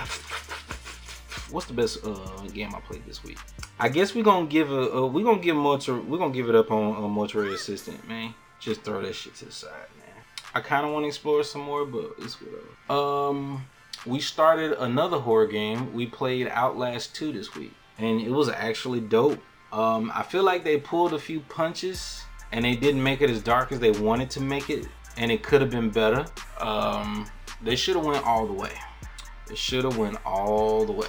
what's 1.52 1.68
the 1.68 1.74
best 1.74 2.06
uh, 2.06 2.16
game 2.54 2.74
I 2.76 2.80
played 2.82 3.06
this 3.06 3.24
week? 3.24 3.38
I 3.80 3.90
guess 3.90 4.16
we're 4.16 4.24
gonna 4.24 4.48
give 4.48 4.72
a 4.72 4.94
uh, 4.94 5.06
we're 5.08 5.24
gonna 5.24 5.42
give 5.42 5.56
Mortar 5.56 6.00
we're 6.00 6.18
gonna 6.18 6.34
give 6.34 6.50
it 6.50 6.56
up 6.56 6.72
on 6.72 7.04
a 7.04 7.08
Mortuary 7.08 7.54
Assistant, 7.54 8.08
man. 8.08 8.34
Just 8.60 8.82
throw 8.82 9.02
that 9.02 9.14
shit 9.14 9.36
to 9.36 9.46
the 9.46 9.52
side, 9.52 9.72
man. 9.98 10.24
I 10.54 10.62
kind 10.62 10.86
of 10.86 10.92
want 10.92 11.04
to 11.04 11.08
explore 11.08 11.44
some 11.44 11.62
more, 11.62 11.86
but 11.86 12.12
it's 12.20 12.38
whatever. 12.40 12.92
Um, 12.92 13.66
we 14.06 14.20
started 14.20 14.74
another 14.74 15.18
horror 15.20 15.48
game. 15.48 15.94
We 15.94 16.06
played 16.06 16.48
Outlast 16.48 17.16
2 17.16 17.32
this 17.32 17.56
week, 17.56 17.74
and 17.98 18.22
it 18.22 18.30
was 18.30 18.50
actually 18.50 19.00
dope. 19.00 19.40
Um, 19.72 20.12
I 20.14 20.24
feel 20.24 20.44
like 20.44 20.64
they 20.64 20.78
pulled 20.78 21.14
a 21.14 21.20
few 21.20 21.40
punches 21.40 22.24
and 22.52 22.66
they 22.66 22.76
didn't 22.76 23.04
make 23.04 23.22
it 23.22 23.30
as 23.30 23.42
dark 23.42 23.72
as 23.72 23.80
they 23.80 23.92
wanted 23.92 24.30
to 24.32 24.42
make 24.42 24.70
it, 24.70 24.88
and 25.18 25.32
it 25.32 25.44
could 25.44 25.62
have 25.62 25.72
been 25.72 25.90
better. 25.90 26.26
Um, 26.60 27.28
they 27.62 27.76
should 27.76 27.96
have 27.96 28.06
went 28.06 28.26
all 28.26 28.46
the 28.46 28.54
way. 28.54 28.74
They 29.48 29.56
should 29.56 29.84
have 29.84 29.98
went 29.98 30.18
all 30.26 30.86
the 30.86 30.94
way. 30.94 31.08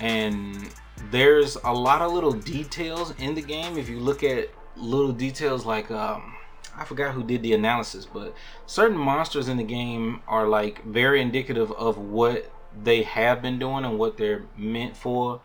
And 0.00 0.68
there's 1.10 1.56
a 1.64 1.72
lot 1.72 2.02
of 2.02 2.12
little 2.12 2.32
details 2.32 3.14
in 3.18 3.34
the 3.34 3.42
game. 3.42 3.78
If 3.78 3.88
you 3.88 3.98
look 4.00 4.22
at 4.22 4.48
little 4.76 5.12
details 5.12 5.64
like 5.64 5.90
um, 5.90 6.34
I 6.76 6.84
forgot 6.84 7.14
who 7.14 7.22
did 7.22 7.42
the 7.42 7.52
analysis, 7.52 8.06
but 8.06 8.34
certain 8.66 8.96
monsters 8.96 9.48
in 9.48 9.56
the 9.56 9.64
game 9.64 10.22
are 10.26 10.48
like 10.48 10.84
very 10.84 11.20
indicative 11.20 11.70
of 11.72 11.98
what 11.98 12.50
they 12.82 13.02
have 13.02 13.42
been 13.42 13.58
doing 13.58 13.84
and 13.84 13.98
what 13.98 14.16
they're 14.16 14.46
meant 14.56 14.96
for. 14.96 15.40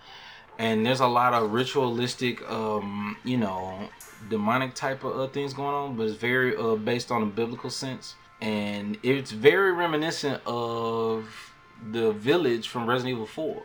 And 0.59 0.85
there's 0.85 1.01
a 1.01 1.07
lot 1.07 1.33
of 1.33 1.51
ritualistic, 1.51 2.47
um, 2.49 3.17
you 3.23 3.37
know, 3.37 3.89
demonic 4.29 4.73
type 4.73 5.03
of 5.03 5.19
uh, 5.19 5.27
things 5.27 5.53
going 5.53 5.73
on, 5.73 5.95
but 5.95 6.07
it's 6.07 6.17
very 6.17 6.55
uh, 6.55 6.75
based 6.75 7.11
on 7.11 7.21
a 7.23 7.27
biblical 7.27 7.69
sense. 7.69 8.15
And 8.41 8.97
it's 9.03 9.31
very 9.31 9.71
reminiscent 9.71 10.41
of 10.45 11.27
the 11.91 12.11
village 12.11 12.67
from 12.67 12.87
Resident 12.87 13.15
Evil 13.15 13.27
4 13.27 13.63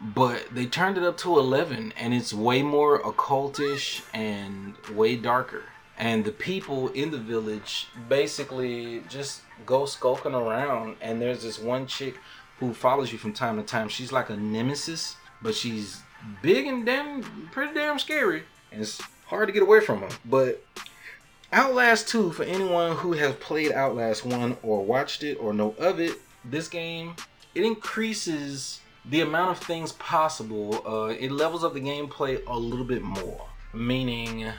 but 0.00 0.44
they 0.52 0.66
turned 0.66 0.98
it 0.98 1.04
up 1.04 1.16
to 1.18 1.38
11 1.38 1.94
and 1.96 2.12
it's 2.12 2.32
way 2.32 2.62
more 2.62 3.00
occultish 3.00 4.02
and 4.12 4.76
way 4.94 5.16
darker. 5.16 5.62
And 5.98 6.24
the 6.24 6.32
people 6.32 6.88
in 6.88 7.10
the 7.10 7.18
village 7.18 7.88
basically 8.08 9.02
just 9.08 9.42
go 9.64 9.86
skulking 9.86 10.34
around 10.34 10.96
and 11.00 11.20
there's 11.20 11.42
this 11.42 11.58
one 11.58 11.86
chick 11.86 12.18
who 12.60 12.74
follows 12.74 13.12
you 13.12 13.18
from 13.18 13.32
time 13.32 13.56
to 13.56 13.62
time. 13.62 13.88
She's 13.88 14.12
like 14.12 14.28
a 14.28 14.36
nemesis 14.36 15.16
but 15.40 15.54
she's 15.54 16.02
big 16.42 16.66
and 16.66 16.86
damn 16.86 17.22
pretty 17.52 17.74
damn 17.74 17.98
scary 17.98 18.42
and 18.72 18.80
it's 18.80 19.00
hard 19.26 19.48
to 19.48 19.52
get 19.52 19.62
away 19.62 19.80
from 19.80 20.00
them. 20.00 20.10
but 20.24 20.64
outlast 21.52 22.08
2 22.08 22.32
for 22.32 22.42
anyone 22.42 22.96
who 22.96 23.12
has 23.12 23.34
played 23.36 23.72
outlast 23.72 24.24
1 24.24 24.58
or 24.62 24.84
watched 24.84 25.22
it 25.22 25.34
or 25.40 25.52
know 25.52 25.74
of 25.78 26.00
it 26.00 26.18
this 26.44 26.68
game 26.68 27.14
it 27.54 27.64
increases 27.64 28.80
the 29.08 29.20
amount 29.20 29.50
of 29.50 29.58
things 29.58 29.92
possible 29.92 30.82
uh, 30.86 31.06
it 31.08 31.30
levels 31.30 31.62
up 31.62 31.74
the 31.74 31.80
gameplay 31.80 32.42
a 32.46 32.58
little 32.58 32.84
bit 32.84 33.02
more 33.02 33.46
meaning 33.72 34.52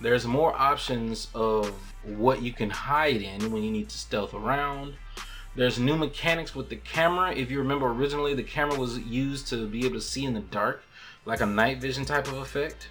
there's 0.00 0.26
more 0.26 0.54
options 0.58 1.28
of 1.34 1.74
what 2.04 2.42
you 2.42 2.52
can 2.52 2.70
hide 2.70 3.20
in 3.20 3.52
when 3.52 3.62
you 3.62 3.70
need 3.70 3.88
to 3.88 3.98
stealth 3.98 4.34
around. 4.34 4.94
There's 5.56 5.80
new 5.80 5.96
mechanics 5.96 6.54
with 6.54 6.68
the 6.68 6.76
camera. 6.76 7.34
If 7.34 7.50
you 7.50 7.58
remember 7.58 7.88
originally 7.88 8.34
the 8.34 8.42
camera 8.44 8.78
was 8.78 9.00
used 9.00 9.48
to 9.48 9.66
be 9.66 9.84
able 9.84 9.96
to 9.96 10.00
see 10.00 10.24
in 10.24 10.32
the 10.32 10.40
dark, 10.40 10.84
like 11.24 11.40
a 11.40 11.46
night 11.46 11.80
vision 11.80 12.04
type 12.04 12.28
of 12.28 12.34
effect. 12.34 12.88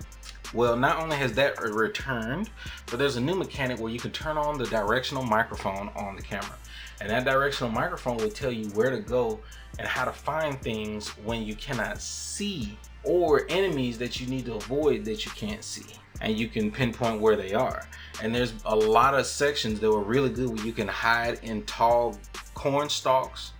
Well, 0.53 0.75
not 0.75 1.01
only 1.01 1.15
has 1.15 1.31
that 1.33 1.61
returned, 1.61 2.49
but 2.87 2.99
there's 2.99 3.15
a 3.15 3.21
new 3.21 3.35
mechanic 3.35 3.79
where 3.79 3.91
you 3.91 3.99
can 3.99 4.11
turn 4.11 4.37
on 4.37 4.57
the 4.57 4.65
directional 4.65 5.23
microphone 5.23 5.89
on 5.95 6.17
the 6.17 6.21
camera. 6.21 6.57
And 6.99 7.09
that 7.09 7.23
directional 7.23 7.71
microphone 7.71 8.17
will 8.17 8.29
tell 8.29 8.51
you 8.51 8.67
where 8.71 8.89
to 8.89 8.99
go 8.99 9.39
and 9.77 9.87
how 9.87 10.03
to 10.03 10.11
find 10.11 10.59
things 10.61 11.09
when 11.23 11.43
you 11.43 11.55
cannot 11.55 12.01
see 12.01 12.77
or 13.03 13.45
enemies 13.47 13.97
that 13.99 14.19
you 14.19 14.27
need 14.27 14.45
to 14.47 14.55
avoid 14.55 15.05
that 15.05 15.25
you 15.25 15.31
can't 15.31 15.63
see 15.63 15.85
and 16.21 16.37
you 16.37 16.49
can 16.49 16.71
pinpoint 16.71 17.21
where 17.21 17.37
they 17.37 17.53
are. 17.53 17.87
And 18.21 18.35
there's 18.35 18.53
a 18.65 18.75
lot 18.75 19.13
of 19.13 19.25
sections 19.25 19.79
that 19.79 19.89
were 19.89 20.03
really 20.03 20.29
good 20.29 20.49
where 20.49 20.65
you 20.65 20.73
can 20.73 20.87
hide 20.87 21.39
in 21.43 21.63
tall 21.63 22.17
corn 22.59 22.89
stalks 22.89 23.53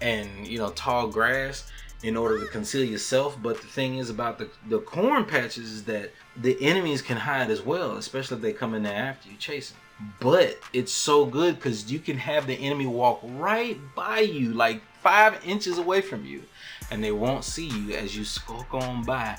and 0.00 0.46
you 0.46 0.58
know 0.58 0.70
tall 0.70 1.06
grass 1.06 1.70
in 2.02 2.16
order 2.16 2.40
to 2.40 2.46
conceal 2.46 2.84
yourself. 2.84 3.36
But 3.42 3.60
the 3.60 3.66
thing 3.66 3.98
is 3.98 4.08
about 4.08 4.38
the, 4.38 4.48
the 4.68 4.78
corn 4.78 5.26
patches 5.26 5.70
is 5.70 5.84
that 5.84 6.12
the 6.34 6.56
enemies 6.62 7.02
can 7.02 7.18
hide 7.18 7.50
as 7.50 7.60
well, 7.60 7.96
especially 7.96 8.36
if 8.36 8.42
they 8.42 8.52
come 8.54 8.74
in 8.74 8.84
there 8.84 8.94
after 8.94 9.28
you 9.28 9.36
chasing. 9.36 9.76
But 10.20 10.58
it's 10.72 10.92
so 10.92 11.26
good 11.26 11.56
because 11.56 11.92
you 11.92 11.98
can 11.98 12.16
have 12.16 12.46
the 12.46 12.54
enemy 12.54 12.86
walk 12.86 13.20
right 13.22 13.78
by 13.94 14.20
you, 14.20 14.54
like 14.54 14.80
five 15.02 15.44
inches 15.44 15.76
away 15.76 16.00
from 16.00 16.24
you, 16.24 16.42
and 16.90 17.04
they 17.04 17.12
won't 17.12 17.44
see 17.44 17.66
you 17.66 17.94
as 17.94 18.16
you 18.16 18.24
skulk 18.24 18.72
on 18.72 19.04
by 19.04 19.36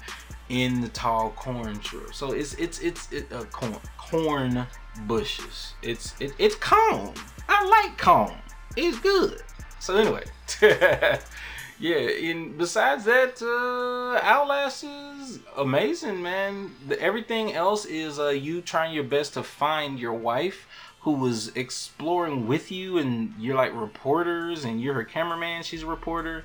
in 0.50 0.82
the 0.82 0.89
tall 0.89 1.32
corn 1.32 1.80
tree. 1.80 2.02
So 2.12 2.34
it's 2.34 2.54
it's 2.56 2.80
it's 2.80 3.12
it, 3.12 3.32
uh, 3.32 3.45
corn 3.45 3.78
corn 3.98 4.67
bushes. 5.08 5.74
It's 5.82 6.13
it, 6.19 6.34
it's 6.38 6.56
corn. 6.56 7.13
I 7.48 7.65
like 7.65 7.98
corn. 7.98 8.38
It's 8.75 8.99
good. 8.99 9.41
So 9.79 9.95
anyway, 9.95 10.25
yeah. 10.62 12.29
And 12.29 12.58
besides 12.58 13.05
that, 13.05 13.41
uh, 13.41 14.19
Outlast 14.25 14.84
is 14.84 15.39
amazing, 15.58 16.21
man. 16.21 16.71
The, 16.88 17.01
everything 17.01 17.53
else 17.53 17.86
is 17.86 18.19
uh, 18.19 18.29
you 18.29 18.62
trying 18.62 18.93
your 18.93 19.03
best 19.03 19.34
to 19.36 19.43
find 19.43 19.99
your 19.99 20.13
wife 20.13 20.67
who 21.01 21.13
was 21.13 21.55
exploring 21.55 22.47
with 22.47 22.71
you, 22.71 22.97
and 22.97 23.34
you're 23.39 23.55
like 23.55 23.73
reporters, 23.73 24.65
and 24.65 24.82
you're 24.82 24.93
her 24.93 25.05
cameraman. 25.05 25.63
She's 25.63 25.84
a 25.84 25.88
reporter, 25.88 26.43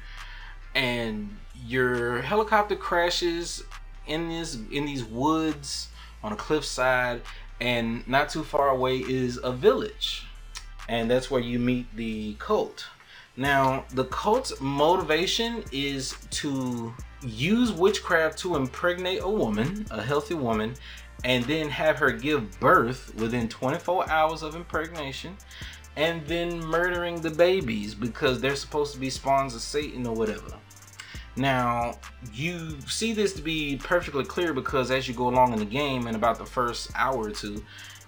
and 0.75 1.37
your 1.67 2.23
helicopter 2.23 2.77
crashes 2.77 3.65
in 4.07 4.29
this 4.29 4.59
in 4.71 4.87
these 4.87 5.05
woods 5.05 5.89
on 6.23 6.33
a 6.33 6.37
cliffside, 6.37 7.23
and 7.61 8.07
not 8.07 8.29
too 8.29 8.45
far 8.45 8.69
away 8.69 8.99
is 8.99 9.39
a 9.43 9.53
village, 9.53 10.25
and 10.89 11.11
that's 11.11 11.31
where 11.31 11.41
you 11.41 11.59
meet 11.59 11.87
the 11.97 12.35
cult. 12.39 12.87
Now, 13.37 13.85
the 13.93 14.05
cult's 14.05 14.61
motivation 14.61 15.65
is 15.73 16.15
to 16.31 16.95
use 17.23 17.73
witchcraft 17.73 18.39
to 18.39 18.57
impregnate 18.57 19.21
a 19.23 19.29
woman, 19.29 19.87
a 19.91 20.03
healthy 20.03 20.35
woman, 20.35 20.75
and 21.25 21.45
then 21.45 21.69
have 21.71 21.99
her 21.99 22.13
give 22.13 22.61
birth 22.61 23.15
within 23.17 23.49
24 23.49 24.09
hours 24.11 24.43
of 24.43 24.55
impregnation, 24.55 25.37
and 25.97 26.25
then 26.27 26.61
murdering 26.61 27.21
the 27.21 27.31
babies 27.31 27.95
because 27.95 28.41
they're 28.41 28.57
supposed 28.57 28.93
to 28.93 29.01
be 29.01 29.11
spawns 29.11 29.55
of 29.55 29.63
Satan 29.63 30.07
or 30.07 30.15
whatever. 30.15 30.55
Now, 31.37 31.99
you 32.33 32.81
see 32.83 33.13
this 33.13 33.33
to 33.35 33.43
be 33.43 33.77
perfectly 33.83 34.25
clear 34.25 34.53
because 34.53 34.91
as 34.91 35.09
you 35.09 35.15
go 35.15 35.29
along 35.29 35.53
in 35.53 35.59
the 35.59 35.65
game 35.65 36.07
in 36.07 36.15
about 36.15 36.39
the 36.39 36.47
first 36.47 36.91
hour 36.95 37.27
or 37.27 37.31
two, 37.31 37.65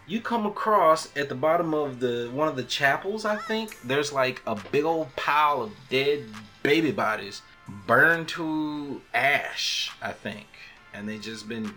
you 0.07 0.21
come 0.21 0.47
across 0.47 1.15
at 1.17 1.29
the 1.29 1.35
bottom 1.35 1.75
of 1.75 2.01
the 2.01 2.31
one 2.33 2.49
of 2.49 2.57
the 2.57 2.63
chapels, 2.63 3.25
I 3.25 3.37
think, 3.37 3.81
there's 3.83 4.13
like 4.13 4.43
a 4.47 4.55
big 4.71 4.85
old 4.85 5.15
pile 5.17 5.63
of 5.63 5.73
dead 5.91 6.25
baby 6.63 6.93
bodies 6.93 7.43
burned 7.87 8.29
to 8.29 9.01
ash, 9.15 9.91
I 10.01 10.13
think. 10.13 10.47
And 10.95 11.09
they 11.09 11.19
just 11.19 11.49
been 11.49 11.75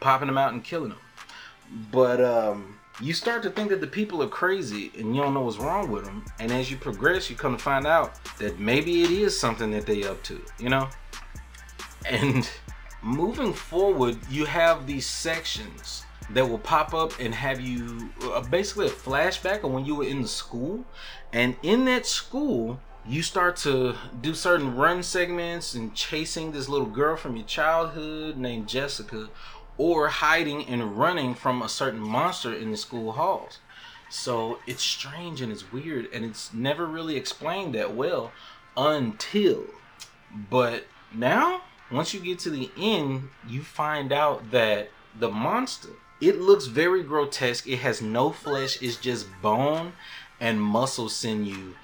popping 0.00 0.28
them 0.28 0.38
out 0.38 0.52
and 0.52 0.62
killing 0.62 0.90
them. 0.90 0.98
But 1.90 2.24
um 2.24 2.78
you 3.00 3.14
start 3.14 3.42
to 3.42 3.50
think 3.50 3.70
that 3.70 3.80
the 3.80 3.86
people 3.86 4.22
are 4.22 4.28
crazy 4.28 4.92
and 4.98 5.16
you 5.16 5.22
don't 5.22 5.34
know 5.34 5.40
what's 5.40 5.58
wrong 5.58 5.90
with 5.90 6.04
them. 6.04 6.24
And 6.38 6.52
as 6.52 6.70
you 6.70 6.76
progress, 6.76 7.30
you 7.30 7.36
come 7.36 7.56
to 7.56 7.62
find 7.62 7.86
out 7.86 8.22
that 8.38 8.60
maybe 8.60 9.02
it 9.02 9.10
is 9.10 9.38
something 9.38 9.70
that 9.72 9.86
they 9.86 10.04
up 10.04 10.22
to, 10.24 10.40
you 10.58 10.68
know? 10.68 10.88
And 12.04 12.48
moving 13.02 13.52
forward, 13.52 14.18
you 14.30 14.44
have 14.44 14.86
these 14.86 15.06
sections 15.06 16.04
that 16.32 16.48
will 16.48 16.58
pop 16.58 16.94
up 16.94 17.12
and 17.20 17.34
have 17.34 17.60
you 17.60 18.10
uh, 18.22 18.40
basically 18.42 18.86
a 18.86 18.90
flashback 18.90 19.64
of 19.64 19.70
when 19.70 19.84
you 19.84 19.96
were 19.96 20.04
in 20.04 20.22
the 20.22 20.28
school. 20.28 20.84
And 21.32 21.56
in 21.62 21.84
that 21.86 22.06
school, 22.06 22.80
you 23.06 23.22
start 23.22 23.56
to 23.58 23.94
do 24.20 24.34
certain 24.34 24.76
run 24.76 25.02
segments 25.02 25.74
and 25.74 25.94
chasing 25.94 26.52
this 26.52 26.68
little 26.68 26.86
girl 26.86 27.16
from 27.16 27.36
your 27.36 27.46
childhood 27.46 28.36
named 28.36 28.68
Jessica, 28.68 29.28
or 29.76 30.08
hiding 30.08 30.66
and 30.66 30.98
running 30.98 31.34
from 31.34 31.62
a 31.62 31.68
certain 31.68 32.00
monster 32.00 32.52
in 32.52 32.70
the 32.70 32.76
school 32.76 33.12
halls. 33.12 33.58
So 34.08 34.58
it's 34.66 34.82
strange 34.82 35.40
and 35.40 35.50
it's 35.50 35.72
weird 35.72 36.08
and 36.12 36.24
it's 36.24 36.52
never 36.52 36.86
really 36.86 37.16
explained 37.16 37.74
that 37.74 37.94
well 37.94 38.32
until. 38.76 39.64
But 40.50 40.84
now, 41.14 41.62
once 41.90 42.14
you 42.14 42.20
get 42.20 42.38
to 42.40 42.50
the 42.50 42.70
end, 42.78 43.30
you 43.48 43.62
find 43.62 44.12
out 44.12 44.50
that 44.50 44.90
the 45.18 45.30
monster, 45.30 45.90
it 46.22 46.40
looks 46.40 46.66
very 46.66 47.02
grotesque. 47.02 47.66
It 47.66 47.78
has 47.78 48.00
no 48.00 48.30
flesh, 48.30 48.80
it's 48.80 48.96
just 48.96 49.26
bone 49.42 49.92
and 50.40 50.62
muscle 50.62 51.08
sinew 51.08 51.74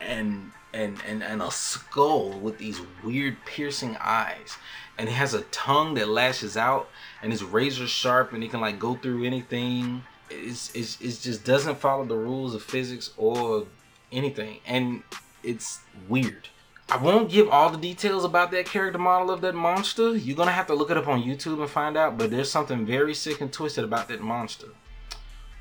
and 0.00 0.52
and, 0.72 0.98
and 1.06 1.24
and 1.24 1.42
a 1.42 1.50
skull 1.50 2.30
with 2.30 2.58
these 2.58 2.80
weird 3.02 3.36
piercing 3.44 3.96
eyes. 4.00 4.56
And 4.96 5.08
it 5.08 5.12
has 5.12 5.34
a 5.34 5.42
tongue 5.42 5.94
that 5.94 6.08
lashes 6.08 6.56
out 6.56 6.88
and 7.20 7.32
it's 7.32 7.42
razor 7.42 7.88
sharp 7.88 8.32
and 8.32 8.44
it 8.44 8.50
can 8.50 8.60
like 8.60 8.78
go 8.78 8.94
through 8.94 9.24
anything. 9.24 10.04
It's, 10.30 10.72
it's 10.72 11.00
it 11.00 11.20
just 11.22 11.44
doesn't 11.44 11.78
follow 11.78 12.04
the 12.04 12.16
rules 12.16 12.54
of 12.54 12.62
physics 12.62 13.10
or 13.16 13.66
anything. 14.12 14.60
And 14.66 15.02
it's 15.42 15.80
weird 16.08 16.48
i 16.90 16.96
won't 17.02 17.30
give 17.30 17.48
all 17.48 17.70
the 17.70 17.78
details 17.78 18.24
about 18.24 18.50
that 18.50 18.66
character 18.66 18.98
model 18.98 19.30
of 19.30 19.40
that 19.40 19.54
monster 19.54 20.16
you're 20.16 20.36
gonna 20.36 20.50
have 20.50 20.66
to 20.66 20.74
look 20.74 20.90
it 20.90 20.96
up 20.96 21.08
on 21.08 21.22
youtube 21.22 21.60
and 21.60 21.70
find 21.70 21.96
out 21.96 22.18
but 22.18 22.30
there's 22.30 22.50
something 22.50 22.84
very 22.84 23.14
sick 23.14 23.40
and 23.40 23.52
twisted 23.52 23.84
about 23.84 24.08
that 24.08 24.20
monster 24.20 24.68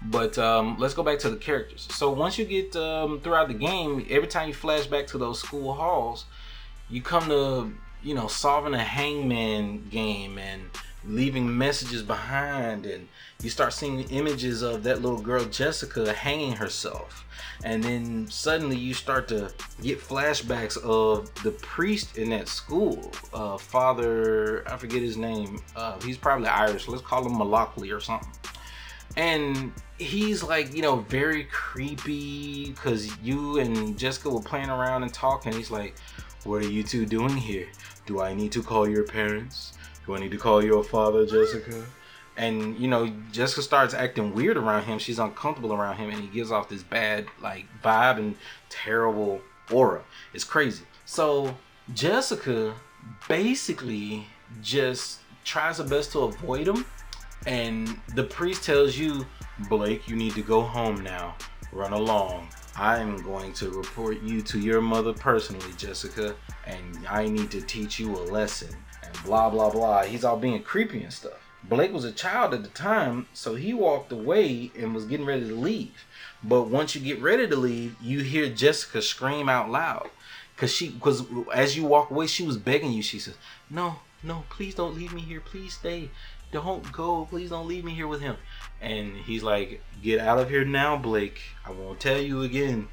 but 0.01 0.37
um, 0.37 0.77
let's 0.79 0.93
go 0.93 1.03
back 1.03 1.19
to 1.19 1.29
the 1.29 1.35
characters. 1.35 1.87
So 1.91 2.09
once 2.09 2.37
you 2.37 2.45
get 2.45 2.75
um, 2.75 3.19
throughout 3.19 3.49
the 3.49 3.53
game, 3.53 4.05
every 4.09 4.27
time 4.27 4.47
you 4.47 4.53
flash 4.53 4.87
back 4.87 5.07
to 5.07 5.17
those 5.17 5.39
school 5.39 5.73
halls, 5.73 6.25
you 6.89 7.01
come 7.01 7.27
to 7.27 7.73
you 8.01 8.15
know 8.15 8.27
solving 8.27 8.73
a 8.73 8.83
hangman 8.83 9.89
game 9.89 10.37
and 10.37 10.69
leaving 11.05 11.57
messages 11.57 12.01
behind, 12.01 12.85
and 12.85 13.09
you 13.41 13.49
start 13.49 13.71
seeing 13.71 14.02
images 14.10 14.62
of 14.62 14.84
that 14.84 15.02
little 15.02 15.21
girl 15.21 15.45
Jessica 15.45 16.12
hanging 16.12 16.52
herself, 16.52 17.25
and 17.63 17.82
then 17.82 18.28
suddenly 18.30 18.75
you 18.75 18.93
start 18.93 19.30
to 19.30 19.52
get 19.82 20.02
flashbacks 20.02 20.78
of 20.84 21.34
the 21.43 21.52
priest 21.52 22.17
in 22.17 22.30
that 22.32 22.49
school, 22.49 23.12
uh, 23.34 23.58
Father 23.58 24.67
I 24.69 24.75
forget 24.75 25.02
his 25.02 25.15
name. 25.15 25.62
Uh, 25.75 25.99
he's 26.02 26.17
probably 26.17 26.47
Irish. 26.47 26.88
Let's 26.88 27.02
call 27.02 27.25
him 27.25 27.34
Malakli 27.34 27.95
or 27.95 28.02
something. 28.02 28.30
And 29.15 29.71
he's 29.97 30.43
like 30.43 30.73
you 30.75 30.82
know 30.82 30.97
very 30.97 31.45
creepy 31.45 32.71
because 32.71 33.17
you 33.19 33.60
and 33.60 33.97
jessica 33.97 34.30
were 34.30 34.41
playing 34.41 34.69
around 34.69 35.04
and 35.04 35.13
talking. 35.13 35.54
He's 35.54 35.71
like 35.71 35.95
what 36.43 36.63
are 36.63 36.69
you 36.69 36.84
two 36.84 37.06
doing 37.06 37.36
here? 37.36 37.67
Do 38.06 38.21
i 38.21 38.34
need 38.34 38.52
to 38.54 38.63
call 38.63 38.88
your 38.88 39.04
parents? 39.04 39.73
Do 40.06 40.15
i 40.15 40.19
need 40.19 40.32
to 40.32 40.38
call 40.38 40.63
your 40.63 40.84
father 40.84 41.25
jessica 41.25 41.86
and 42.39 42.75
you 42.80 42.88
know 42.88 43.12
jessica 43.32 43.62
starts 43.62 43.93
acting 43.93 44.34
weird 44.34 44.58
around 44.58 44.84
him 44.84 44.97
she's 44.97 45.19
uncomfortable 45.19 45.73
around 45.73 45.95
him 45.97 46.10
and 46.10 46.19
he 46.19 46.28
gives 46.28 46.52
off 46.52 46.67
this 46.67 46.82
bad 46.82 47.28
like 47.41 47.65
vibe 47.84 48.17
and 48.17 48.36
terrible 48.69 49.39
aura 49.71 50.02
it's 50.34 50.43
crazy 50.43 50.84
so 51.06 51.56
jessica 51.93 52.73
basically 53.28 54.25
just 54.62 55.19
tries 55.43 55.78
her 55.78 55.84
best 55.84 56.12
to 56.12 56.19
avoid 56.19 56.67
him 56.67 56.84
and 57.45 57.99
the 58.15 58.23
priest 58.23 58.63
tells 58.63 58.97
you, 58.97 59.25
Blake, 59.69 60.08
you 60.08 60.15
need 60.15 60.34
to 60.34 60.41
go 60.41 60.62
home 60.62 61.02
now. 61.02 61.36
Run 61.71 61.93
along. 61.93 62.49
I'm 62.75 63.21
going 63.23 63.54
to 63.54 63.69
report 63.69 64.21
you 64.21 64.41
to 64.43 64.60
your 64.60 64.82
mother 64.82 65.13
personally, 65.13 65.73
Jessica, 65.78 66.36
and 66.65 67.06
I 67.10 67.28
need 67.28 67.52
to 67.52 67.62
teach 67.62 67.99
you 67.99 68.15
a 68.15 68.23
lesson. 68.32 68.75
And 69.04 69.13
blah, 69.23 69.49
blah, 69.49 69.69
blah. 69.69 70.04
He's 70.04 70.23
all 70.23 70.38
being 70.38 70.62
creepy 70.63 71.04
and 71.04 71.13
stuff. 71.13 71.48
Blake 71.63 71.93
was 71.93 72.05
a 72.05 72.11
child 72.11 72.53
at 72.53 72.63
the 72.63 72.69
time, 72.69 73.27
so 73.33 73.55
he 73.55 73.73
walked 73.73 74.11
away 74.11 74.71
and 74.77 74.95
was 74.95 75.05
getting 75.05 75.25
ready 75.25 75.47
to 75.47 75.55
leave. 75.55 76.05
But 76.43 76.63
once 76.63 76.95
you 76.95 77.01
get 77.01 77.21
ready 77.21 77.47
to 77.47 77.55
leave, 77.55 77.95
you 78.01 78.21
hear 78.21 78.49
Jessica 78.49 79.01
scream 79.01 79.49
out 79.49 79.69
loud. 79.69 80.09
Cause 80.57 80.73
she, 80.73 80.91
cause 80.99 81.25
as 81.53 81.77
you 81.77 81.85
walk 81.85 82.11
away, 82.11 82.27
she 82.27 82.43
was 82.43 82.57
begging 82.57 82.91
you. 82.91 83.01
She 83.01 83.19
says, 83.19 83.35
"No, 83.69 83.99
no, 84.23 84.43
please 84.49 84.75
don't 84.75 84.95
leave 84.95 85.13
me 85.13 85.21
here. 85.21 85.39
Please 85.39 85.73
stay 85.73 86.09
don't 86.51 86.91
go. 86.91 87.27
Please 87.29 87.49
don't 87.49 87.67
leave 87.67 87.83
me 87.83 87.93
here 87.93 88.07
with 88.07 88.21
him. 88.21 88.37
And 88.81 89.15
he's 89.17 89.43
like, 89.43 89.81
get 90.01 90.19
out 90.19 90.39
of 90.39 90.49
here 90.49 90.65
now, 90.65 90.97
Blake. 90.97 91.41
I 91.65 91.71
won't 91.71 91.99
tell 91.99 92.19
you 92.19 92.41
again. 92.41 92.87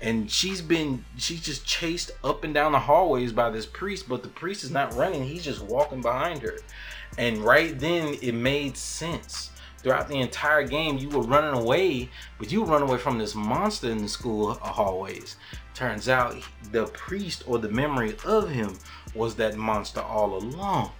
And 0.00 0.30
she's 0.30 0.60
been, 0.60 1.04
she's 1.16 1.40
just 1.40 1.64
chased 1.64 2.10
up 2.22 2.44
and 2.44 2.52
down 2.52 2.72
the 2.72 2.80
hallways 2.80 3.32
by 3.32 3.50
this 3.50 3.64
priest, 3.64 4.08
but 4.08 4.22
the 4.22 4.28
priest 4.28 4.64
is 4.64 4.70
not 4.70 4.94
running. 4.94 5.24
He's 5.24 5.44
just 5.44 5.62
walking 5.62 6.02
behind 6.02 6.42
her. 6.42 6.58
And 7.18 7.38
right 7.38 7.78
then, 7.78 8.16
it 8.22 8.34
made 8.34 8.76
sense. 8.76 9.50
Throughout 9.78 10.08
the 10.08 10.18
entire 10.18 10.66
game, 10.66 10.98
you 10.98 11.08
were 11.08 11.22
running 11.22 11.60
away, 11.60 12.10
but 12.38 12.50
you 12.50 12.64
run 12.64 12.82
away 12.82 12.98
from 12.98 13.18
this 13.18 13.34
monster 13.34 13.90
in 13.90 13.98
the 13.98 14.08
school 14.08 14.54
hallways. 14.54 15.36
Turns 15.74 16.08
out 16.08 16.36
the 16.72 16.86
priest 16.86 17.44
or 17.46 17.58
the 17.58 17.68
memory 17.68 18.16
of 18.24 18.50
him 18.50 18.78
was 19.14 19.36
that 19.36 19.56
monster 19.56 20.00
all 20.00 20.36
along. 20.36 20.90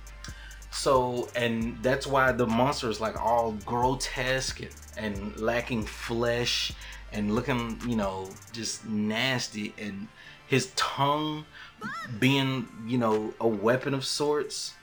So, 0.70 1.28
and 1.34 1.82
that's 1.82 2.06
why 2.06 2.32
the 2.32 2.46
monster 2.46 2.90
is 2.90 3.00
like 3.00 3.20
all 3.20 3.52
grotesque 3.64 4.60
and, 4.60 4.70
and 4.98 5.40
lacking 5.40 5.84
flesh 5.84 6.72
and 7.12 7.34
looking, 7.34 7.80
you 7.86 7.96
know, 7.96 8.28
just 8.52 8.86
nasty. 8.86 9.72
And 9.78 10.08
his 10.46 10.70
tongue 10.76 11.46
being, 12.20 12.68
you 12.86 12.98
know, 12.98 13.34
a 13.40 13.48
weapon 13.48 13.94
of 13.94 14.04
sorts, 14.04 14.74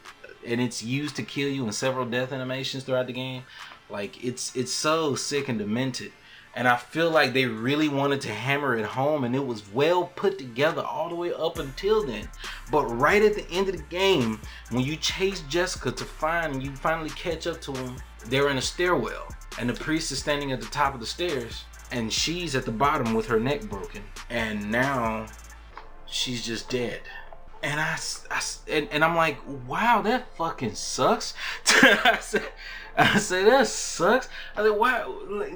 and 0.45 0.61
it's 0.61 0.83
used 0.83 1.15
to 1.17 1.23
kill 1.23 1.49
you 1.49 1.65
in 1.65 1.71
several 1.71 2.05
death 2.05 2.31
animations 2.31 2.83
throughout 2.83 3.07
the 3.07 3.13
game. 3.13 3.43
Like 3.89 4.23
it's 4.23 4.55
it's 4.55 4.71
so 4.71 5.15
sick 5.15 5.49
and 5.49 5.59
demented 5.59 6.11
and 6.55 6.67
I 6.67 6.77
feel 6.77 7.09
like 7.09 7.33
they 7.33 7.45
really 7.45 7.89
wanted 7.89 8.21
to 8.21 8.29
hammer 8.29 8.77
it 8.77 8.85
home 8.85 9.23
and 9.23 9.35
it 9.35 9.45
was 9.45 9.71
well 9.73 10.05
put 10.15 10.37
together 10.37 10.83
all 10.83 11.09
the 11.09 11.15
way 11.15 11.33
up 11.33 11.57
until 11.57 12.05
then. 12.05 12.29
But 12.71 12.85
right 12.85 13.23
at 13.23 13.33
the 13.33 13.49
end 13.49 13.69
of 13.69 13.77
the 13.77 13.83
game, 13.83 14.39
when 14.69 14.83
you 14.83 14.95
chase 14.95 15.41
Jessica 15.49 15.91
to 15.91 16.05
find 16.05 16.53
and 16.53 16.63
you 16.63 16.71
finally 16.75 17.09
catch 17.11 17.47
up 17.47 17.59
to 17.61 17.73
him, 17.73 17.97
they're 18.27 18.49
in 18.49 18.57
a 18.57 18.61
stairwell 18.61 19.27
and 19.59 19.67
the 19.69 19.73
priest 19.73 20.11
is 20.11 20.19
standing 20.19 20.51
at 20.51 20.61
the 20.61 20.67
top 20.67 20.93
of 20.93 20.99
the 20.99 21.05
stairs 21.05 21.65
and 21.91 22.13
she's 22.13 22.55
at 22.55 22.65
the 22.65 22.71
bottom 22.71 23.13
with 23.13 23.25
her 23.27 23.39
neck 23.39 23.63
broken 23.63 24.03
and 24.29 24.71
now 24.71 25.25
she's 26.05 26.45
just 26.45 26.69
dead. 26.69 27.01
And 27.63 27.79
I, 27.79 27.97
I 28.29 28.41
and, 28.69 28.89
and 28.91 29.03
I'm 29.03 29.15
like, 29.15 29.37
wow, 29.67 30.01
that 30.01 30.35
fucking 30.35 30.75
sucks. 30.75 31.33
I 31.65 32.17
said, 32.19 32.49
I 32.97 33.17
said 33.17 33.47
that 33.47 33.67
sucks. 33.67 34.27
I 34.55 34.63
said 34.63 34.69
why 34.71 35.05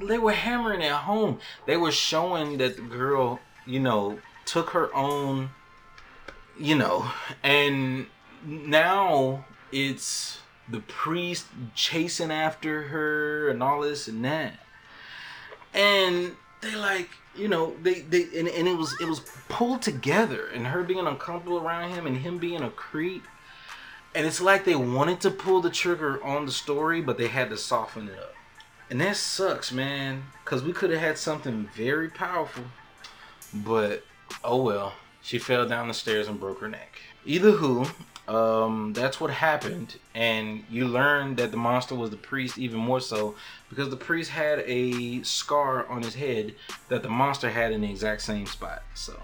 they 0.02 0.18
were 0.18 0.32
hammering 0.32 0.82
at 0.82 1.02
home. 1.02 1.38
They 1.66 1.76
were 1.76 1.92
showing 1.92 2.58
that 2.58 2.76
the 2.76 2.82
girl, 2.82 3.40
you 3.66 3.78
know, 3.78 4.18
took 4.46 4.70
her 4.70 4.94
own, 4.96 5.50
you 6.58 6.74
know, 6.74 7.10
and 7.42 8.06
now 8.42 9.44
it's 9.70 10.38
the 10.70 10.80
priest 10.80 11.46
chasing 11.74 12.30
after 12.30 12.84
her 12.84 13.50
and 13.50 13.62
all 13.62 13.82
this 13.82 14.08
and 14.08 14.24
that. 14.24 14.58
And 15.74 16.36
they 16.62 16.74
like, 16.74 17.10
you 17.38 17.48
know, 17.48 17.74
they 17.82 18.00
they 18.00 18.24
and, 18.38 18.48
and 18.48 18.68
it 18.68 18.76
was 18.76 18.94
it 19.00 19.06
was 19.06 19.20
pulled 19.48 19.82
together 19.82 20.48
and 20.48 20.66
her 20.66 20.82
being 20.82 21.06
uncomfortable 21.06 21.58
around 21.58 21.90
him 21.90 22.06
and 22.06 22.18
him 22.18 22.38
being 22.38 22.62
a 22.62 22.70
creep 22.70 23.24
and 24.14 24.26
it's 24.26 24.40
like 24.40 24.64
they 24.64 24.74
wanted 24.74 25.20
to 25.20 25.30
pull 25.30 25.60
the 25.60 25.70
trigger 25.70 26.22
on 26.24 26.46
the 26.46 26.52
story, 26.52 27.00
but 27.00 27.18
they 27.18 27.28
had 27.28 27.50
to 27.50 27.56
soften 27.56 28.08
it 28.08 28.18
up. 28.18 28.34
And 28.90 29.00
that 29.00 29.16
sucks, 29.16 29.70
man, 29.70 30.24
because 30.44 30.62
we 30.62 30.72
could 30.72 30.90
have 30.90 31.00
had 31.00 31.18
something 31.18 31.68
very 31.74 32.08
powerful. 32.08 32.64
But 33.52 34.02
oh 34.42 34.62
well, 34.62 34.94
she 35.22 35.38
fell 35.38 35.68
down 35.68 35.88
the 35.88 35.94
stairs 35.94 36.26
and 36.26 36.40
broke 36.40 36.60
her 36.60 36.68
neck. 36.68 37.00
Either 37.28 37.50
who, 37.50 37.86
um, 38.26 38.94
that's 38.94 39.20
what 39.20 39.30
happened, 39.30 39.96
and 40.14 40.64
you 40.70 40.88
learned 40.88 41.36
that 41.36 41.50
the 41.50 41.58
monster 41.58 41.94
was 41.94 42.08
the 42.08 42.16
priest 42.16 42.56
even 42.56 42.78
more 42.78 43.00
so 43.00 43.34
because 43.68 43.90
the 43.90 43.96
priest 43.96 44.30
had 44.30 44.60
a 44.60 45.22
scar 45.22 45.86
on 45.88 46.02
his 46.02 46.14
head 46.14 46.54
that 46.88 47.02
the 47.02 47.08
monster 47.10 47.50
had 47.50 47.70
in 47.70 47.82
the 47.82 47.90
exact 47.90 48.22
same 48.22 48.46
spot. 48.46 48.82
So, 48.94 49.22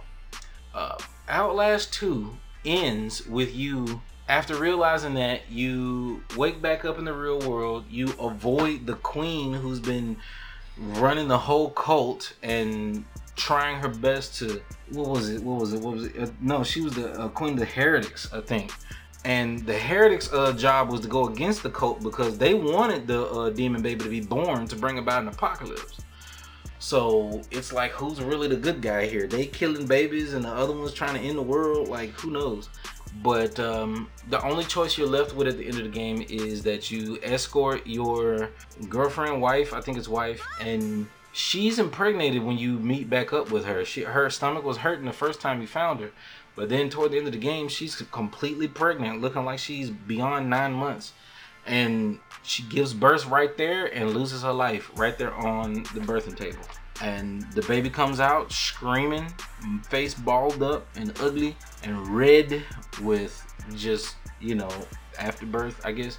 uh, 0.74 0.98
Outlast 1.30 1.94
2 1.94 2.36
ends 2.66 3.26
with 3.26 3.54
you 3.54 4.02
after 4.28 4.54
realizing 4.54 5.14
that 5.14 5.50
you 5.50 6.22
wake 6.36 6.60
back 6.60 6.84
up 6.84 6.98
in 6.98 7.04
the 7.04 7.12
real 7.12 7.40
world 7.40 7.84
you 7.90 8.12
avoid 8.18 8.86
the 8.86 8.94
queen 8.96 9.52
who's 9.52 9.80
been 9.80 10.16
running 10.78 11.28
the 11.28 11.36
whole 11.36 11.70
cult 11.70 12.34
and 12.42 13.04
trying 13.36 13.78
her 13.80 13.88
best 13.88 14.38
to 14.38 14.62
what 14.94 15.08
was 15.08 15.28
it 15.28 15.42
what 15.42 15.60
was 15.60 15.72
it 15.72 15.80
what 15.80 15.94
was 15.94 16.04
it 16.04 16.18
uh, 16.18 16.26
no 16.40 16.62
she 16.62 16.80
was 16.80 16.94
the 16.94 17.12
uh, 17.20 17.28
queen 17.28 17.54
of 17.54 17.58
the 17.58 17.64
heretics 17.64 18.32
i 18.32 18.40
think 18.40 18.72
and 19.24 19.64
the 19.66 19.78
heretics 19.78 20.32
uh, 20.32 20.52
job 20.52 20.90
was 20.90 21.00
to 21.00 21.08
go 21.08 21.28
against 21.28 21.62
the 21.62 21.70
cult 21.70 22.02
because 22.02 22.36
they 22.38 22.54
wanted 22.54 23.06
the 23.06 23.24
uh, 23.26 23.50
demon 23.50 23.82
baby 23.82 24.02
to 24.04 24.10
be 24.10 24.20
born 24.20 24.66
to 24.66 24.76
bring 24.76 24.98
about 24.98 25.22
an 25.22 25.28
apocalypse 25.28 26.00
So 26.78 27.40
it's 27.50 27.72
like, 27.72 27.92
who's 27.92 28.20
really 28.20 28.46
the 28.46 28.56
good 28.56 28.82
guy 28.82 29.06
here? 29.06 29.26
They 29.26 29.46
killing 29.46 29.86
babies 29.86 30.34
and 30.34 30.44
the 30.44 30.50
other 30.50 30.76
one's 30.76 30.92
trying 30.92 31.14
to 31.14 31.20
end 31.20 31.38
the 31.38 31.42
world. 31.54 31.88
Like, 31.88 32.10
who 32.10 32.30
knows? 32.30 32.68
But 33.22 33.58
um, 33.58 34.10
the 34.28 34.42
only 34.44 34.64
choice 34.64 34.98
you're 34.98 35.08
left 35.08 35.34
with 35.34 35.48
at 35.48 35.56
the 35.56 35.64
end 35.66 35.78
of 35.78 35.84
the 35.84 35.90
game 36.02 36.26
is 36.28 36.62
that 36.64 36.90
you 36.90 37.18
escort 37.22 37.86
your 37.86 38.50
girlfriend, 38.90 39.40
wife, 39.40 39.72
I 39.72 39.80
think 39.80 39.96
it's 39.96 40.08
wife, 40.08 40.42
and 40.60 41.06
she's 41.34 41.80
impregnated 41.80 42.44
when 42.44 42.56
you 42.56 42.78
meet 42.78 43.10
back 43.10 43.32
up 43.32 43.50
with 43.50 43.64
her. 43.64 43.84
She, 43.84 44.02
her 44.02 44.30
stomach 44.30 44.62
was 44.62 44.78
hurting 44.78 45.04
the 45.04 45.12
first 45.12 45.40
time 45.40 45.60
you 45.60 45.66
found 45.66 46.00
her, 46.00 46.12
but 46.54 46.68
then 46.68 46.88
toward 46.88 47.10
the 47.10 47.18
end 47.18 47.26
of 47.26 47.32
the 47.32 47.38
game, 47.38 47.68
she's 47.68 47.96
completely 47.96 48.68
pregnant, 48.68 49.20
looking 49.20 49.44
like 49.44 49.58
she's 49.58 49.90
beyond 49.90 50.48
nine 50.48 50.72
months, 50.72 51.12
and 51.66 52.20
she 52.44 52.62
gives 52.62 52.94
birth 52.94 53.26
right 53.26 53.56
there 53.56 53.86
and 53.86 54.14
loses 54.14 54.42
her 54.42 54.52
life 54.52 54.90
right 54.96 55.18
there 55.18 55.34
on 55.34 55.74
the 55.74 56.00
birthing 56.00 56.36
table. 56.36 56.62
And 57.02 57.42
the 57.52 57.62
baby 57.62 57.90
comes 57.90 58.20
out 58.20 58.52
screaming, 58.52 59.26
face 59.88 60.14
balled 60.14 60.62
up 60.62 60.86
and 60.94 61.12
ugly 61.20 61.56
and 61.82 62.06
red 62.08 62.62
with 63.02 63.44
just 63.74 64.14
you 64.40 64.54
know 64.54 64.70
afterbirth, 65.18 65.84
I 65.84 65.90
guess. 65.90 66.18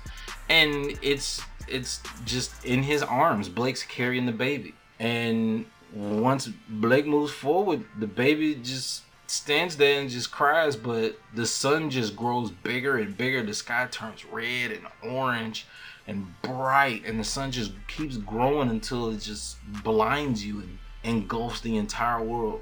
And 0.50 1.00
it's 1.02 1.42
it's 1.70 2.02
just 2.26 2.66
in 2.66 2.84
his 2.84 3.02
arms. 3.02 3.48
Blake's 3.48 3.84
carrying 3.84 4.26
the 4.26 4.34
baby, 4.34 4.76
and 5.00 5.66
once 5.94 6.50
Blake 6.70 7.06
moves 7.06 7.32
forward, 7.32 7.86
the 8.00 8.08
baby 8.08 8.56
just 8.56 9.04
stands 9.28 9.78
there 9.78 10.02
and 10.02 10.10
just 10.10 10.32
cries. 10.32 10.76
But 10.76 11.18
the 11.34 11.46
sun 11.46 11.90
just 11.90 12.16
grows 12.16 12.52
bigger 12.52 12.98
and 12.98 13.16
bigger. 13.18 13.44
The 13.44 13.54
sky 13.54 13.88
turns 13.90 14.26
red 14.26 14.72
and 14.72 14.86
orange 15.04 15.66
and 16.08 16.28
bright, 16.42 17.04
and 17.06 17.20
the 17.20 17.24
sun 17.24 17.52
just 17.52 17.72
keeps 17.88 18.18
growing 18.18 18.70
until 18.70 19.10
it 19.10 19.20
just 19.20 19.58
blinds 19.84 20.46
you 20.46 20.60
and 20.60 20.78
engulfs 21.04 21.62
the 21.62 21.78
entire 21.78 22.24
world. 22.24 22.62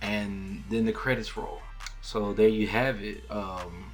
And 0.00 0.64
then 0.70 0.86
the 0.86 0.92
credits 0.92 1.36
roll. 1.36 1.60
So 2.00 2.32
there 2.32 2.48
you 2.48 2.66
have 2.68 3.02
it. 3.02 3.22
Um, 3.30 3.89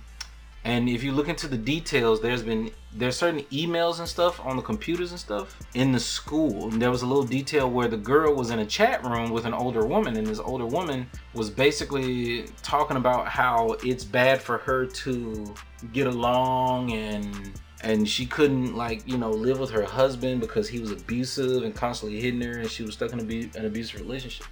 and 0.66 0.88
if 0.88 1.05
you 1.05 1.12
look 1.12 1.29
into 1.29 1.46
the 1.46 1.57
details, 1.57 2.20
there's 2.20 2.42
been 2.42 2.72
there's 2.92 3.16
certain 3.16 3.42
emails 3.52 4.00
and 4.00 4.09
stuff 4.09 4.44
on 4.44 4.57
the 4.57 4.62
computers 4.62 5.12
and 5.12 5.20
stuff 5.20 5.57
in 5.74 5.92
the 5.92 6.00
school. 6.00 6.72
And 6.72 6.83
there 6.83 6.90
was 6.90 7.02
a 7.02 7.07
little 7.07 7.22
detail 7.22 7.70
where 7.70 7.87
the 7.87 7.96
girl 7.96 8.35
was 8.35 8.50
in 8.50 8.59
a 8.59 8.66
chat 8.66 9.05
room 9.05 9.31
with 9.31 9.44
an 9.44 9.55
older 9.55 9.87
woman, 9.87 10.16
and 10.16 10.26
this 10.26 10.40
older 10.40 10.66
woman 10.66 11.09
was 11.35 11.50
basically 11.50 12.46
talking 12.64 12.96
about 12.96 13.29
how 13.29 13.76
it's 13.85 14.02
bad 14.02 14.42
for 14.42 14.59
her 14.59 14.87
to 14.87 15.55
get 15.92 16.09
along 16.09 16.92
and 16.92 17.52
and 17.83 18.09
she 18.09 18.26
couldn't 18.26 18.74
like 18.74 19.07
you 19.07 19.18
know 19.18 19.31
live 19.31 19.61
with 19.61 19.70
her 19.70 19.85
husband 19.85 20.40
because 20.40 20.68
he 20.68 20.81
was 20.81 20.90
abusive 20.90 21.62
and 21.62 21.76
constantly 21.76 22.18
hitting 22.20 22.40
her 22.40 22.59
and 22.59 22.70
she 22.70 22.83
was 22.83 22.94
stuck 22.94 23.12
in 23.12 23.20
an 23.20 23.66
abusive 23.66 24.00
relationship 24.00 24.46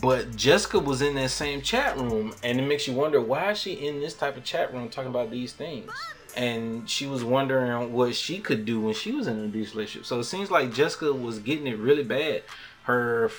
but 0.00 0.36
Jessica 0.36 0.78
was 0.78 1.02
in 1.02 1.14
that 1.14 1.30
same 1.30 1.62
chat 1.62 1.96
room, 1.96 2.34
and 2.42 2.58
it 2.58 2.66
makes 2.66 2.86
you 2.86 2.94
wonder 2.94 3.20
why 3.20 3.52
is 3.52 3.58
she 3.58 3.72
in 3.72 4.00
this 4.00 4.14
type 4.14 4.36
of 4.36 4.44
chat 4.44 4.72
room 4.72 4.88
talking 4.88 5.10
about 5.10 5.30
these 5.30 5.52
things? 5.52 5.90
And 6.36 6.88
she 6.88 7.06
was 7.06 7.24
wondering 7.24 7.92
what 7.92 8.14
she 8.14 8.38
could 8.38 8.64
do 8.64 8.80
when 8.80 8.94
she 8.94 9.12
was 9.12 9.26
in 9.26 9.38
an 9.38 9.46
abusive 9.46 9.76
relationship. 9.76 10.06
So 10.06 10.20
it 10.20 10.24
seems 10.24 10.50
like 10.50 10.72
Jessica 10.72 11.12
was 11.12 11.38
getting 11.38 11.66
it 11.66 11.78
really 11.78 12.04
bad. 12.04 12.42
Her 12.84 13.30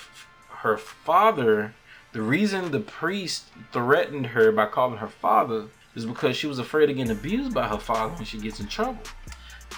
her 0.50 0.78
father, 0.78 1.74
the 2.12 2.22
reason 2.22 2.72
the 2.72 2.80
priest 2.82 3.46
threatened 3.72 4.28
her 4.28 4.52
by 4.52 4.66
calling 4.66 4.98
her 4.98 5.08
father 5.08 5.68
is 5.96 6.06
because 6.06 6.36
she 6.36 6.48
was 6.48 6.60
afraid 6.60 6.90
of 6.90 6.98
getting 6.98 7.12
abused 7.12 7.54
by 7.54 7.68
her 7.68 7.78
father 7.78 8.14
when 8.16 8.26
she 8.26 8.40
gets 8.40 8.60
in 8.60 8.68
trouble. 8.68 9.00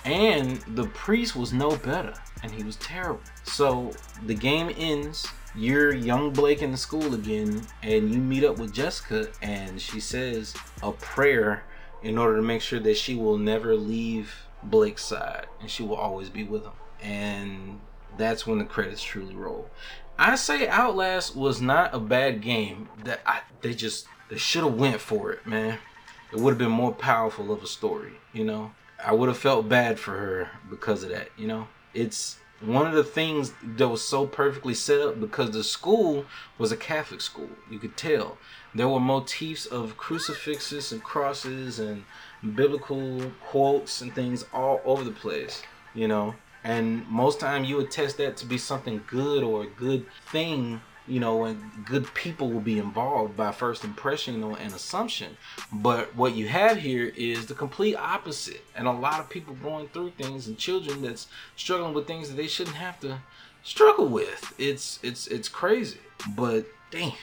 And 0.03 0.57
the 0.61 0.87
priest 0.87 1.35
was 1.35 1.53
no 1.53 1.75
better, 1.75 2.13
and 2.41 2.51
he 2.51 2.63
was 2.63 2.77
terrible. 2.77 3.21
So 3.43 3.91
the 4.25 4.33
game 4.33 4.73
ends 4.77 5.27
you're 5.55 5.93
young 5.93 6.31
Blake 6.31 6.61
in 6.61 6.71
the 6.71 6.77
school 6.77 7.13
again, 7.13 7.61
and 7.83 8.13
you 8.13 8.19
meet 8.19 8.43
up 8.43 8.57
with 8.57 8.73
Jessica, 8.73 9.29
and 9.41 9.79
she 9.81 9.99
says 9.99 10.53
a 10.81 10.91
prayer 10.91 11.63
in 12.03 12.17
order 12.17 12.37
to 12.37 12.41
make 12.41 12.61
sure 12.61 12.79
that 12.79 12.97
she 12.97 13.15
will 13.15 13.37
never 13.37 13.75
leave 13.75 14.33
Blake's 14.63 15.03
side 15.03 15.47
and 15.59 15.69
she 15.69 15.83
will 15.83 15.95
always 15.95 16.29
be 16.29 16.43
with 16.43 16.63
him. 16.63 16.73
And 17.01 17.79
that's 18.17 18.45
when 18.45 18.59
the 18.59 18.65
credits 18.65 19.01
truly 19.01 19.35
roll. 19.35 19.69
I 20.17 20.35
say 20.35 20.67
Outlast 20.67 21.35
was 21.35 21.61
not 21.61 21.95
a 21.95 21.99
bad 21.99 22.41
game. 22.41 22.89
That 23.03 23.21
I 23.25 23.41
they 23.61 23.73
just 23.73 24.05
they 24.29 24.37
should 24.37 24.63
have 24.63 24.75
went 24.75 25.01
for 25.01 25.31
it, 25.31 25.47
man. 25.47 25.79
It 26.31 26.39
would 26.39 26.51
have 26.51 26.59
been 26.59 26.71
more 26.71 26.93
powerful 26.93 27.51
of 27.51 27.63
a 27.63 27.67
story, 27.67 28.13
you 28.31 28.45
know. 28.45 28.71
I 29.03 29.13
would 29.13 29.29
have 29.29 29.37
felt 29.37 29.67
bad 29.67 29.99
for 29.99 30.11
her 30.11 30.49
because 30.69 31.03
of 31.03 31.09
that, 31.09 31.29
you 31.37 31.47
know. 31.47 31.67
It's 31.93 32.37
one 32.61 32.85
of 32.87 32.93
the 32.93 33.03
things 33.03 33.53
that 33.63 33.87
was 33.87 34.03
so 34.03 34.25
perfectly 34.27 34.73
set 34.73 35.01
up 35.01 35.19
because 35.19 35.51
the 35.51 35.63
school 35.63 36.25
was 36.57 36.71
a 36.71 36.77
Catholic 36.77 37.21
school. 37.21 37.49
You 37.69 37.79
could 37.79 37.97
tell 37.97 38.37
there 38.73 38.87
were 38.87 38.99
motifs 38.99 39.65
of 39.65 39.97
crucifixes 39.97 40.91
and 40.91 41.03
crosses 41.03 41.79
and 41.79 42.03
biblical 42.55 43.31
quotes 43.41 44.01
and 44.01 44.13
things 44.13 44.45
all 44.53 44.81
over 44.85 45.03
the 45.03 45.11
place, 45.11 45.63
you 45.93 46.07
know. 46.07 46.35
And 46.63 47.07
most 47.07 47.39
time 47.39 47.63
you 47.63 47.77
would 47.77 47.89
test 47.89 48.17
that 48.17 48.37
to 48.37 48.45
be 48.45 48.57
something 48.57 49.03
good 49.07 49.43
or 49.43 49.63
a 49.63 49.67
good 49.67 50.05
thing 50.31 50.81
you 51.07 51.19
know, 51.19 51.45
and 51.45 51.59
good 51.85 52.13
people 52.13 52.49
will 52.49 52.61
be 52.61 52.79
involved 52.79 53.35
by 53.35 53.51
first 53.51 53.83
impression 53.83 54.43
and 54.43 54.73
assumption. 54.73 55.37
But 55.71 56.15
what 56.15 56.35
you 56.35 56.47
have 56.47 56.77
here 56.77 57.11
is 57.15 57.47
the 57.47 57.53
complete 57.53 57.95
opposite, 57.95 58.61
and 58.75 58.87
a 58.87 58.91
lot 58.91 59.19
of 59.19 59.29
people 59.29 59.55
going 59.55 59.87
through 59.89 60.11
things 60.11 60.47
and 60.47 60.57
children 60.57 61.01
that's 61.01 61.27
struggling 61.55 61.93
with 61.93 62.07
things 62.07 62.29
that 62.29 62.35
they 62.35 62.47
shouldn't 62.47 62.77
have 62.77 62.99
to 63.01 63.19
struggle 63.63 64.07
with. 64.07 64.53
It's 64.57 64.99
it's 65.03 65.27
it's 65.27 65.49
crazy, 65.49 65.99
but 66.35 66.65
damn. 66.91 67.13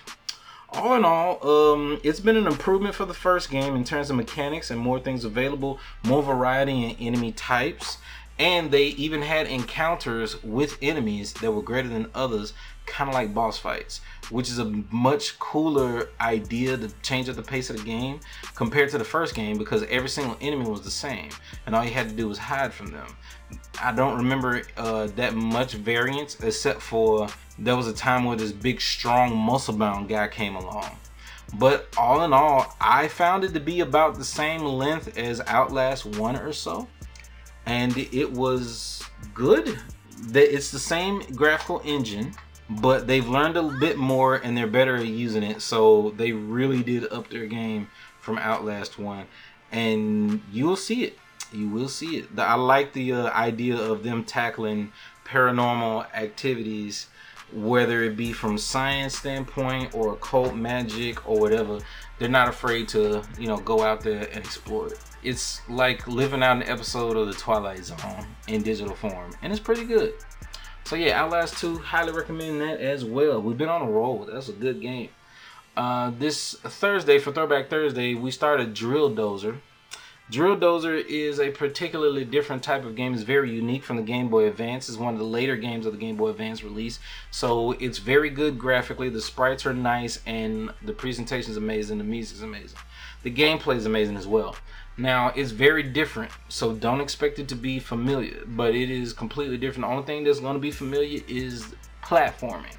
All 0.70 0.94
in 0.96 1.04
all, 1.06 1.48
um, 1.48 1.98
it's 2.04 2.20
been 2.20 2.36
an 2.36 2.46
improvement 2.46 2.94
for 2.94 3.06
the 3.06 3.14
first 3.14 3.50
game 3.50 3.74
in 3.74 3.84
terms 3.84 4.10
of 4.10 4.16
mechanics 4.16 4.70
and 4.70 4.78
more 4.78 5.00
things 5.00 5.24
available, 5.24 5.80
more 6.04 6.22
variety 6.22 6.84
in 6.84 6.96
enemy 6.96 7.32
types, 7.32 7.96
and 8.38 8.70
they 8.70 8.86
even 8.86 9.22
had 9.22 9.46
encounters 9.46 10.42
with 10.42 10.78
enemies 10.80 11.32
that 11.34 11.50
were 11.50 11.62
greater 11.62 11.88
than 11.88 12.10
others 12.14 12.52
kind 12.86 13.08
of 13.08 13.14
like 13.14 13.34
boss 13.34 13.58
fights, 13.58 14.00
which 14.30 14.48
is 14.48 14.58
a 14.58 14.64
much 14.90 15.38
cooler 15.38 16.08
idea 16.20 16.76
to 16.76 16.88
change 17.02 17.28
up 17.28 17.36
the 17.36 17.42
pace 17.42 17.70
of 17.70 17.76
the 17.76 17.82
game 17.82 18.20
compared 18.54 18.90
to 18.90 18.98
the 18.98 19.04
first 19.04 19.34
game 19.34 19.58
because 19.58 19.82
every 19.84 20.08
single 20.08 20.36
enemy 20.40 20.68
was 20.68 20.82
the 20.82 20.90
same 20.90 21.28
and 21.66 21.74
all 21.74 21.84
you 21.84 21.90
had 21.90 22.08
to 22.08 22.14
do 22.14 22.28
was 22.28 22.38
hide 22.38 22.72
from 22.72 22.90
them. 22.90 23.06
I 23.82 23.92
don't 23.92 24.16
remember 24.16 24.62
uh, 24.76 25.08
that 25.16 25.34
much 25.34 25.74
variance 25.74 26.38
except 26.40 26.80
for 26.80 27.28
there 27.58 27.76
was 27.76 27.88
a 27.88 27.92
time 27.92 28.24
where 28.24 28.36
this 28.36 28.52
big, 28.52 28.80
strong, 28.80 29.36
muscle 29.36 29.74
bound 29.74 30.08
guy 30.08 30.28
came 30.28 30.56
along. 30.56 30.96
But 31.54 31.88
all 31.96 32.24
in 32.24 32.32
all, 32.32 32.74
I 32.80 33.08
found 33.08 33.42
it 33.42 33.54
to 33.54 33.60
be 33.60 33.80
about 33.80 34.16
the 34.16 34.24
same 34.24 34.62
length 34.62 35.16
as 35.16 35.40
Outlast 35.46 36.04
1 36.04 36.36
or 36.36 36.52
so. 36.52 36.88
And 37.68 37.96
it 37.96 38.32
was 38.32 39.04
good. 39.34 39.78
It's 40.34 40.72
the 40.72 40.78
same 40.80 41.20
graphical 41.34 41.80
engine 41.84 42.34
but 42.70 43.06
they've 43.06 43.26
learned 43.26 43.56
a 43.56 43.62
bit 43.62 43.96
more 43.96 44.36
and 44.36 44.56
they're 44.56 44.66
better 44.66 44.96
at 44.96 45.06
using 45.06 45.42
it. 45.42 45.62
So 45.62 46.10
they 46.16 46.32
really 46.32 46.82
did 46.82 47.10
up 47.10 47.30
their 47.30 47.46
game 47.46 47.88
from 48.20 48.38
Outlast 48.38 48.98
One, 48.98 49.26
and 49.72 50.42
you'll 50.52 50.76
see 50.76 51.04
it. 51.04 51.18
You 51.50 51.68
will 51.70 51.88
see 51.88 52.18
it. 52.18 52.26
I 52.36 52.56
like 52.56 52.92
the 52.92 53.12
uh, 53.12 53.30
idea 53.30 53.76
of 53.76 54.02
them 54.02 54.22
tackling 54.24 54.92
paranormal 55.24 56.12
activities, 56.12 57.06
whether 57.54 58.02
it 58.02 58.18
be 58.18 58.34
from 58.34 58.58
science 58.58 59.16
standpoint 59.16 59.94
or 59.94 60.12
occult 60.12 60.54
magic 60.54 61.26
or 61.26 61.40
whatever. 61.40 61.78
They're 62.18 62.28
not 62.28 62.48
afraid 62.48 62.88
to, 62.88 63.22
you 63.38 63.46
know, 63.46 63.56
go 63.56 63.82
out 63.82 64.02
there 64.02 64.28
and 64.30 64.44
explore 64.44 64.88
it. 64.88 65.00
It's 65.22 65.60
like 65.68 66.06
living 66.06 66.42
out 66.42 66.56
an 66.56 66.62
episode 66.62 67.16
of 67.16 67.26
the 67.26 67.32
Twilight 67.32 67.84
Zone 67.84 68.26
in 68.46 68.62
digital 68.62 68.94
form, 68.94 69.32
and 69.42 69.52
it's 69.52 69.60
pretty 69.60 69.84
good. 69.84 70.14
So 70.84 70.96
yeah, 70.96 71.20
Outlast 71.20 71.58
2, 71.58 71.78
highly 71.78 72.12
recommend 72.12 72.60
that 72.60 72.80
as 72.80 73.04
well. 73.04 73.42
We've 73.42 73.58
been 73.58 73.68
on 73.68 73.82
a 73.82 73.90
roll. 73.90 74.26
That's 74.30 74.48
a 74.48 74.52
good 74.52 74.80
game. 74.80 75.10
Uh, 75.76 76.12
this 76.18 76.54
Thursday, 76.54 77.18
for 77.18 77.30
Throwback 77.30 77.68
Thursday, 77.68 78.14
we 78.14 78.30
started 78.30 78.74
Drill 78.74 79.10
Dozer. 79.14 79.58
Drill 80.30 80.58
Dozer 80.58 81.02
is 81.06 81.40
a 81.40 81.50
particularly 81.50 82.22
different 82.22 82.62
type 82.62 82.84
of 82.84 82.94
game. 82.94 83.14
It's 83.14 83.22
very 83.22 83.50
unique 83.50 83.82
from 83.82 83.96
the 83.96 84.02
Game 84.02 84.28
Boy 84.28 84.46
Advance. 84.46 84.88
It's 84.90 84.98
one 84.98 85.14
of 85.14 85.18
the 85.18 85.24
later 85.24 85.56
games 85.56 85.86
of 85.86 85.92
the 85.92 85.98
Game 85.98 86.16
Boy 86.16 86.28
Advance 86.28 86.62
release. 86.62 86.98
So 87.30 87.72
it's 87.72 87.96
very 87.96 88.28
good 88.28 88.58
graphically. 88.58 89.08
The 89.08 89.22
sprites 89.22 89.64
are 89.64 89.72
nice 89.72 90.20
and 90.26 90.70
the 90.82 90.92
presentation 90.92 91.50
is 91.50 91.56
amazing. 91.56 91.96
The 91.96 92.04
music 92.04 92.36
is 92.36 92.42
amazing. 92.42 92.78
The 93.22 93.30
gameplay 93.30 93.76
is 93.76 93.86
amazing 93.86 94.18
as 94.18 94.26
well. 94.26 94.54
Now 94.98 95.32
it's 95.34 95.50
very 95.50 95.82
different, 95.82 96.30
so 96.48 96.74
don't 96.74 97.00
expect 97.00 97.38
it 97.38 97.48
to 97.48 97.54
be 97.54 97.78
familiar, 97.78 98.42
but 98.46 98.74
it 98.74 98.90
is 98.90 99.12
completely 99.14 99.56
different. 99.56 99.86
The 99.86 99.92
only 99.92 100.04
thing 100.04 100.24
that's 100.24 100.40
going 100.40 100.54
to 100.54 100.60
be 100.60 100.72
familiar 100.72 101.22
is 101.26 101.74
platforming. 102.02 102.74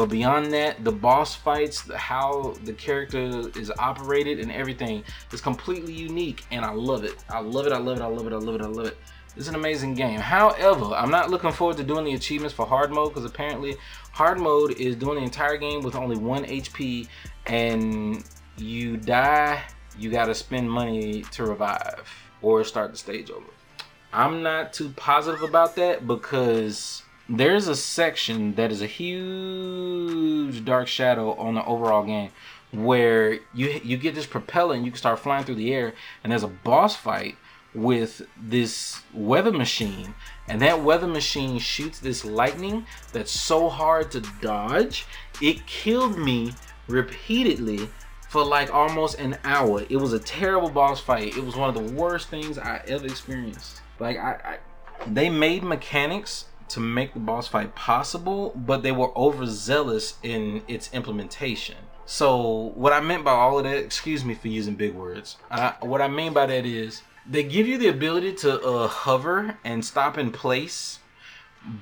But 0.00 0.08
beyond 0.08 0.50
that, 0.54 0.82
the 0.82 0.92
boss 0.92 1.34
fights, 1.34 1.82
the, 1.82 1.98
how 1.98 2.54
the 2.64 2.72
character 2.72 3.50
is 3.54 3.70
operated, 3.78 4.40
and 4.40 4.50
everything 4.50 5.04
is 5.30 5.42
completely 5.42 5.92
unique, 5.92 6.42
and 6.50 6.64
I 6.64 6.70
love 6.70 7.04
it. 7.04 7.22
I 7.28 7.40
love 7.40 7.66
it. 7.66 7.72
I 7.74 7.76
love 7.76 7.98
it. 7.98 8.02
I 8.02 8.06
love 8.06 8.26
it. 8.26 8.32
I 8.32 8.36
love 8.36 8.54
it. 8.54 8.62
I 8.62 8.66
love 8.66 8.86
it. 8.86 8.96
It's 9.36 9.48
an 9.48 9.56
amazing 9.56 9.92
game. 9.92 10.18
However, 10.18 10.86
I'm 10.94 11.10
not 11.10 11.28
looking 11.28 11.52
forward 11.52 11.76
to 11.76 11.82
doing 11.84 12.06
the 12.06 12.14
achievements 12.14 12.54
for 12.54 12.64
hard 12.64 12.90
mode 12.90 13.10
because 13.10 13.26
apparently 13.26 13.76
hard 14.12 14.40
mode 14.40 14.70
is 14.80 14.96
doing 14.96 15.18
the 15.18 15.22
entire 15.22 15.58
game 15.58 15.82
with 15.82 15.94
only 15.94 16.16
one 16.16 16.46
HP 16.46 17.06
and 17.44 18.24
you 18.56 18.96
die, 18.96 19.62
you 19.98 20.10
gotta 20.10 20.34
spend 20.34 20.70
money 20.70 21.24
to 21.32 21.44
revive 21.44 22.08
or 22.40 22.64
start 22.64 22.92
the 22.92 22.96
stage 22.96 23.30
over. 23.30 23.50
I'm 24.14 24.42
not 24.42 24.72
too 24.72 24.94
positive 24.96 25.42
about 25.42 25.76
that 25.76 26.06
because 26.06 27.02
there's 27.30 27.68
a 27.68 27.76
section 27.76 28.54
that 28.56 28.72
is 28.72 28.82
a 28.82 28.86
huge 28.86 30.64
dark 30.64 30.88
shadow 30.88 31.32
on 31.34 31.54
the 31.54 31.64
overall 31.64 32.04
game 32.04 32.30
where 32.72 33.34
you 33.54 33.80
you 33.84 33.96
get 33.96 34.14
this 34.14 34.26
propeller 34.26 34.74
and 34.74 34.84
you 34.84 34.90
can 34.90 34.98
start 34.98 35.18
flying 35.18 35.44
through 35.44 35.54
the 35.54 35.72
air 35.72 35.94
and 36.22 36.32
there's 36.32 36.42
a 36.42 36.48
boss 36.48 36.96
fight 36.96 37.36
with 37.72 38.22
this 38.36 39.00
weather 39.14 39.52
machine 39.52 40.12
and 40.48 40.60
that 40.60 40.82
weather 40.82 41.06
machine 41.06 41.58
shoots 41.58 42.00
this 42.00 42.24
lightning 42.24 42.84
that's 43.12 43.30
so 43.30 43.68
hard 43.68 44.10
to 44.10 44.20
dodge 44.42 45.06
it 45.40 45.64
killed 45.66 46.18
me 46.18 46.52
repeatedly 46.88 47.88
for 48.28 48.44
like 48.44 48.72
almost 48.72 49.18
an 49.18 49.36
hour. 49.42 49.84
It 49.88 49.96
was 49.96 50.12
a 50.12 50.20
terrible 50.20 50.70
boss 50.70 51.00
fight. 51.00 51.36
It 51.36 51.44
was 51.44 51.56
one 51.56 51.68
of 51.68 51.74
the 51.74 51.94
worst 51.94 52.28
things 52.28 52.58
i 52.58 52.80
ever 52.86 53.06
experienced. 53.06 53.82
Like 53.98 54.18
i, 54.18 54.32
I 54.44 54.58
they 55.06 55.30
made 55.30 55.62
mechanics 55.62 56.44
to 56.70 56.80
make 56.80 57.14
the 57.14 57.20
boss 57.20 57.48
fight 57.48 57.74
possible 57.74 58.52
but 58.56 58.82
they 58.82 58.92
were 58.92 59.16
overzealous 59.16 60.14
in 60.22 60.62
its 60.66 60.92
implementation. 60.92 61.76
So 62.06 62.72
what 62.74 62.92
i 62.92 63.00
meant 63.00 63.24
by 63.24 63.32
all 63.32 63.58
of 63.58 63.64
that 63.64 63.76
excuse 63.76 64.24
me 64.24 64.34
for 64.34 64.48
using 64.48 64.74
big 64.74 64.94
words. 64.94 65.36
Uh, 65.50 65.72
what 65.80 66.00
i 66.00 66.08
mean 66.08 66.32
by 66.32 66.46
that 66.46 66.66
is 66.66 67.02
they 67.28 67.42
give 67.42 67.66
you 67.66 67.78
the 67.78 67.88
ability 67.88 68.34
to 68.34 68.60
uh, 68.62 68.88
hover 68.88 69.58
and 69.64 69.84
stop 69.84 70.18
in 70.18 70.30
place 70.30 71.00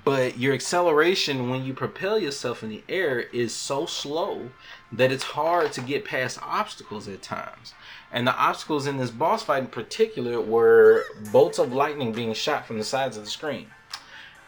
but 0.04 0.38
your 0.38 0.54
acceleration 0.54 1.50
when 1.50 1.64
you 1.64 1.72
propel 1.72 2.18
yourself 2.18 2.62
in 2.62 2.68
the 2.68 2.82
air 2.88 3.20
is 3.20 3.54
so 3.54 3.86
slow 3.86 4.50
that 4.90 5.12
it's 5.12 5.22
hard 5.22 5.72
to 5.72 5.80
get 5.80 6.04
past 6.04 6.38
obstacles 6.42 7.06
at 7.06 7.22
times. 7.22 7.74
And 8.10 8.26
the 8.26 8.34
obstacles 8.34 8.86
in 8.86 8.96
this 8.96 9.10
boss 9.10 9.44
fight 9.44 9.62
in 9.62 9.68
particular 9.68 10.40
were 10.40 11.04
bolts 11.30 11.58
of 11.58 11.72
lightning 11.72 12.12
being 12.12 12.34
shot 12.34 12.66
from 12.66 12.78
the 12.78 12.84
sides 12.84 13.16
of 13.16 13.24
the 13.24 13.30
screen 13.30 13.68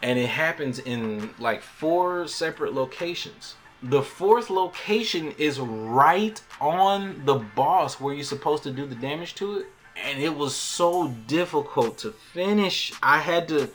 and 0.03 0.19
it 0.19 0.29
happens 0.29 0.79
in 0.79 1.31
like 1.39 1.63
four 1.63 2.27
separate 2.27 2.75
locations 2.75 3.57
the 3.83 4.03
fourth 4.03 4.51
location 4.51 5.33
is 5.39 5.59
right 5.59 6.43
on 6.61 7.25
the 7.25 7.35
boss 7.35 7.99
where 7.99 8.13
you're 8.13 8.25
supposed 8.25 8.63
to 8.63 8.71
do 8.71 8.85
the 8.87 8.95
damage 8.95 9.35
to 9.35 9.59
it 9.59 9.67
and 10.05 10.23
it 10.23 10.35
was 10.35 10.55
so 10.55 11.09
difficult 11.27 11.99
to 11.99 12.13
finish. 12.13 12.93
I 13.03 13.19
had 13.19 13.49
to 13.49 13.69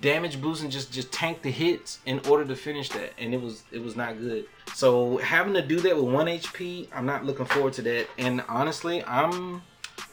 damage 0.00 0.40
boost 0.40 0.62
and 0.62 0.70
just 0.70 0.92
just 0.92 1.10
tank 1.12 1.42
the 1.42 1.50
hits 1.50 2.00
in 2.04 2.20
order 2.28 2.44
to 2.44 2.56
finish 2.56 2.88
that, 2.90 3.12
and 3.18 3.32
it 3.34 3.40
was 3.40 3.62
it 3.72 3.82
was 3.82 3.96
not 3.96 4.18
good. 4.18 4.46
So 4.74 5.18
having 5.18 5.54
to 5.54 5.62
do 5.62 5.80
that 5.80 5.96
with 5.96 6.12
one 6.12 6.26
HP, 6.26 6.88
I'm 6.94 7.06
not 7.06 7.24
looking 7.24 7.46
forward 7.46 7.72
to 7.74 7.82
that. 7.82 8.06
And 8.18 8.42
honestly, 8.48 9.02
I'm 9.04 9.62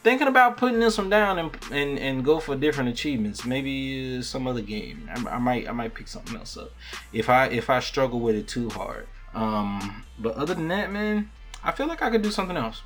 thinking 0.06 0.28
about 0.28 0.56
putting 0.56 0.80
this 0.80 0.97
one 0.99 1.10
down 1.10 1.39
and 1.39 1.51
and, 1.72 1.99
and 1.99 2.24
go 2.24 2.39
for 2.39 2.56
different 2.56 2.89
achievements. 2.89 3.43
Maybe 3.43 4.22
some 4.22 4.47
other 4.47 4.62
game. 4.62 5.10
I, 5.14 5.32
I 5.32 5.39
might 5.39 5.68
I 5.68 5.72
might 5.72 5.93
pick 5.93 6.08
something 6.08 6.38
else 6.38 6.56
up 6.56 6.72
if 7.12 7.28
I 7.28 7.47
if 7.47 7.70
I 7.70 7.80
struggle 7.82 8.20
with 8.20 8.36
it 8.36 8.47
too 8.47 8.70
hard. 8.70 9.08
Um, 9.34 10.06
but 10.18 10.36
other 10.36 10.53
than 10.53 10.70
that, 10.70 10.91
man, 10.91 11.32
I 11.62 11.72
feel 11.74 11.88
like 11.88 12.01
I 12.01 12.10
could 12.10 12.22
do 12.22 12.32
something 12.32 12.56
else. 12.56 12.84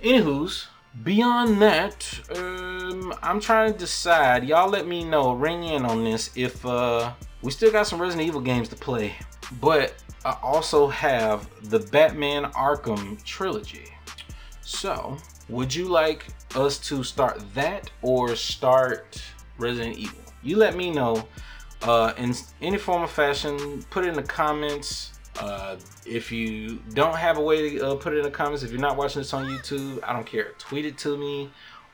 Anywho's, 0.00 0.68
Beyond 1.02 1.62
that, 1.62 2.20
um, 2.36 3.14
I'm 3.22 3.40
trying 3.40 3.72
to 3.72 3.78
decide. 3.78 4.44
Y'all 4.44 4.68
let 4.68 4.86
me 4.86 5.04
know, 5.04 5.32
ring 5.32 5.64
in 5.64 5.86
on 5.86 6.04
this 6.04 6.30
if 6.36 6.66
uh, 6.66 7.12
we 7.40 7.50
still 7.50 7.72
got 7.72 7.86
some 7.86 8.00
Resident 8.00 8.28
Evil 8.28 8.42
games 8.42 8.68
to 8.68 8.76
play. 8.76 9.14
But 9.58 9.94
I 10.22 10.36
also 10.42 10.88
have 10.88 11.48
the 11.70 11.78
Batman 11.78 12.44
Arkham 12.52 13.22
trilogy. 13.24 13.86
So, 14.60 15.16
would 15.48 15.74
you 15.74 15.86
like 15.86 16.26
us 16.54 16.78
to 16.88 17.02
start 17.02 17.42
that 17.54 17.90
or 18.02 18.36
start 18.36 19.22
Resident 19.58 19.98
Evil? 19.98 20.18
You 20.42 20.56
let 20.56 20.76
me 20.76 20.90
know 20.90 21.26
uh, 21.82 22.12
in 22.16 22.34
any 22.60 22.78
form 22.78 23.02
of 23.02 23.10
fashion. 23.10 23.84
Put 23.90 24.04
it 24.04 24.08
in 24.08 24.14
the 24.14 24.22
comments 24.22 25.12
uh, 25.38 25.76
if 26.04 26.30
you 26.30 26.80
don't 26.92 27.16
have 27.16 27.38
a 27.38 27.40
way 27.40 27.70
to 27.70 27.88
uh, 27.88 27.94
put 27.94 28.12
it 28.12 28.18
in 28.18 28.22
the 28.22 28.30
comments, 28.30 28.62
if 28.62 28.70
you're 28.70 28.80
not 28.80 28.96
watching 28.96 29.20
this 29.20 29.32
on 29.32 29.46
YouTube, 29.46 30.00
I 30.04 30.12
don't 30.12 30.26
care. 30.26 30.52
Tweet 30.58 30.84
it 30.84 30.98
to 30.98 31.16
me, 31.16 31.50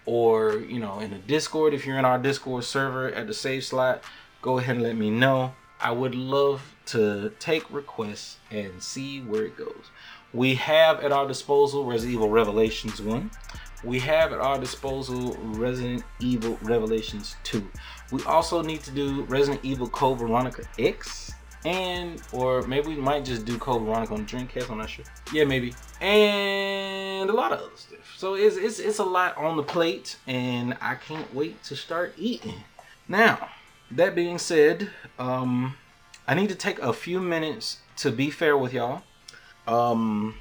or 0.07 0.59
you 0.59 0.81
know, 0.81 0.99
in 1.01 1.11
the 1.11 1.19
Discord. 1.19 1.73
If 1.73 1.87
you're 1.87 1.99
in 1.99 2.05
our 2.05 2.19
Discord 2.19 2.65
server 2.65 3.09
at 3.09 3.27
the 3.27 3.35
save 3.35 3.65
slot, 3.65 4.03
go 4.43 4.59
ahead 4.59 4.77
and 4.77 4.85
let 4.85 4.97
me 4.97 5.11
know. 5.11 5.55
I 5.81 5.93
would 5.93 6.15
love 6.15 6.75
to 6.87 7.33
take 7.39 7.73
requests 7.73 8.39
and 8.51 8.83
see 8.83 9.21
where 9.21 9.45
it 9.45 9.57
goes. 9.57 9.91
We 10.35 10.55
have 10.57 11.01
at 11.01 11.12
our 11.12 11.26
disposal 11.26 11.85
Resident 11.85 12.14
Evil 12.14 12.29
Revelations 12.29 13.01
1. 13.01 13.31
We 13.85 13.99
have 14.01 14.33
at 14.33 14.41
our 14.41 14.59
disposal 14.59 15.37
Resident 15.41 16.03
Evil 16.20 16.59
Revelations 16.62 17.37
2. 17.45 17.66
We 18.12 18.22
also 18.24 18.62
need 18.62 18.81
to 18.85 18.91
do 18.91 19.22
Resident 19.24 19.64
Evil 19.64 19.89
Code 19.89 20.18
Veronica 20.18 20.64
X 20.79 21.33
and 21.64 22.22
or 22.33 22.62
maybe 22.62 22.89
we 22.89 22.97
might 22.97 23.24
just 23.24 23.45
do 23.45 23.59
Code 23.59 23.83
Veronica 23.83 24.14
on 24.14 24.26
Dreamcast. 24.26 24.70
I'm 24.70 24.79
not 24.79 24.91
sure. 24.91 25.05
Yeah, 25.33 25.45
maybe. 25.45 25.74
And 26.01 27.29
a 27.29 27.33
lot 27.33 27.53
of 27.53 27.61
other 27.61 27.76
stuff. 27.76 28.14
So 28.16 28.35
it's 28.35 28.57
it's 28.57 28.79
it's 28.79 28.99
a 28.99 29.05
lot 29.05 29.37
on 29.37 29.57
the 29.57 29.62
plate, 29.62 30.16
and 30.26 30.76
I 30.81 30.95
can't 30.95 31.33
wait 31.35 31.62
to 31.64 31.76
start 31.76 32.14
eating. 32.16 32.64
Now, 33.09 33.49
that 33.91 34.14
being 34.14 34.39
said, 34.39 34.91
um, 35.18 35.76
I 36.26 36.35
need 36.35 36.49
to 36.49 36.55
take 36.55 36.79
a 36.79 36.93
few 36.93 37.20
minutes 37.20 37.79
to 37.99 38.12
be 38.12 38.31
fair 38.31 38.57
with 38.57 38.72
y'all. 38.72 39.03
Um, 39.69 40.35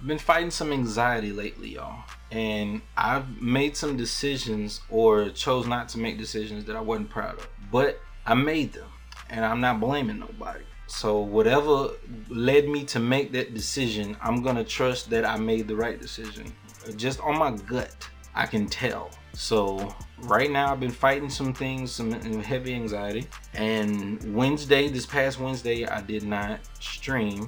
I've 0.00 0.06
been 0.06 0.18
fighting 0.18 0.50
some 0.50 0.72
anxiety 0.72 1.32
lately, 1.32 1.74
y'all, 1.74 2.02
and 2.30 2.80
I've 2.96 3.40
made 3.40 3.76
some 3.76 3.98
decisions 3.98 4.80
or 4.88 5.28
chose 5.28 5.66
not 5.66 5.90
to 5.90 5.98
make 5.98 6.16
decisions 6.16 6.64
that 6.64 6.74
I 6.74 6.80
wasn't 6.80 7.10
proud 7.10 7.38
of, 7.38 7.48
but 7.70 8.00
I 8.24 8.32
made 8.32 8.72
them 8.72 8.88
and 9.28 9.44
I'm 9.44 9.60
not 9.60 9.80
blaming 9.80 10.18
nobody. 10.18 10.64
So 10.86 11.20
whatever 11.20 11.90
led 12.28 12.68
me 12.68 12.84
to 12.86 12.98
make 12.98 13.32
that 13.32 13.54
decision, 13.54 14.16
I'm 14.22 14.42
gonna 14.42 14.64
trust 14.64 15.10
that 15.10 15.26
I 15.26 15.36
made 15.36 15.68
the 15.68 15.76
right 15.76 16.00
decision. 16.00 16.52
Just 16.96 17.20
on 17.20 17.38
my 17.38 17.50
gut, 17.50 18.08
I 18.34 18.46
can 18.46 18.66
tell. 18.66 19.10
So 19.34 19.94
right 20.22 20.50
now 20.50 20.72
I've 20.72 20.80
been 20.80 20.90
fighting 20.90 21.30
some 21.30 21.52
things, 21.52 21.92
some 21.92 22.10
heavy 22.40 22.74
anxiety. 22.74 23.28
And 23.54 24.34
Wednesday, 24.34 24.88
this 24.88 25.06
past 25.06 25.38
Wednesday, 25.38 25.86
I 25.86 26.00
did 26.00 26.24
not 26.24 26.60
stream. 26.80 27.46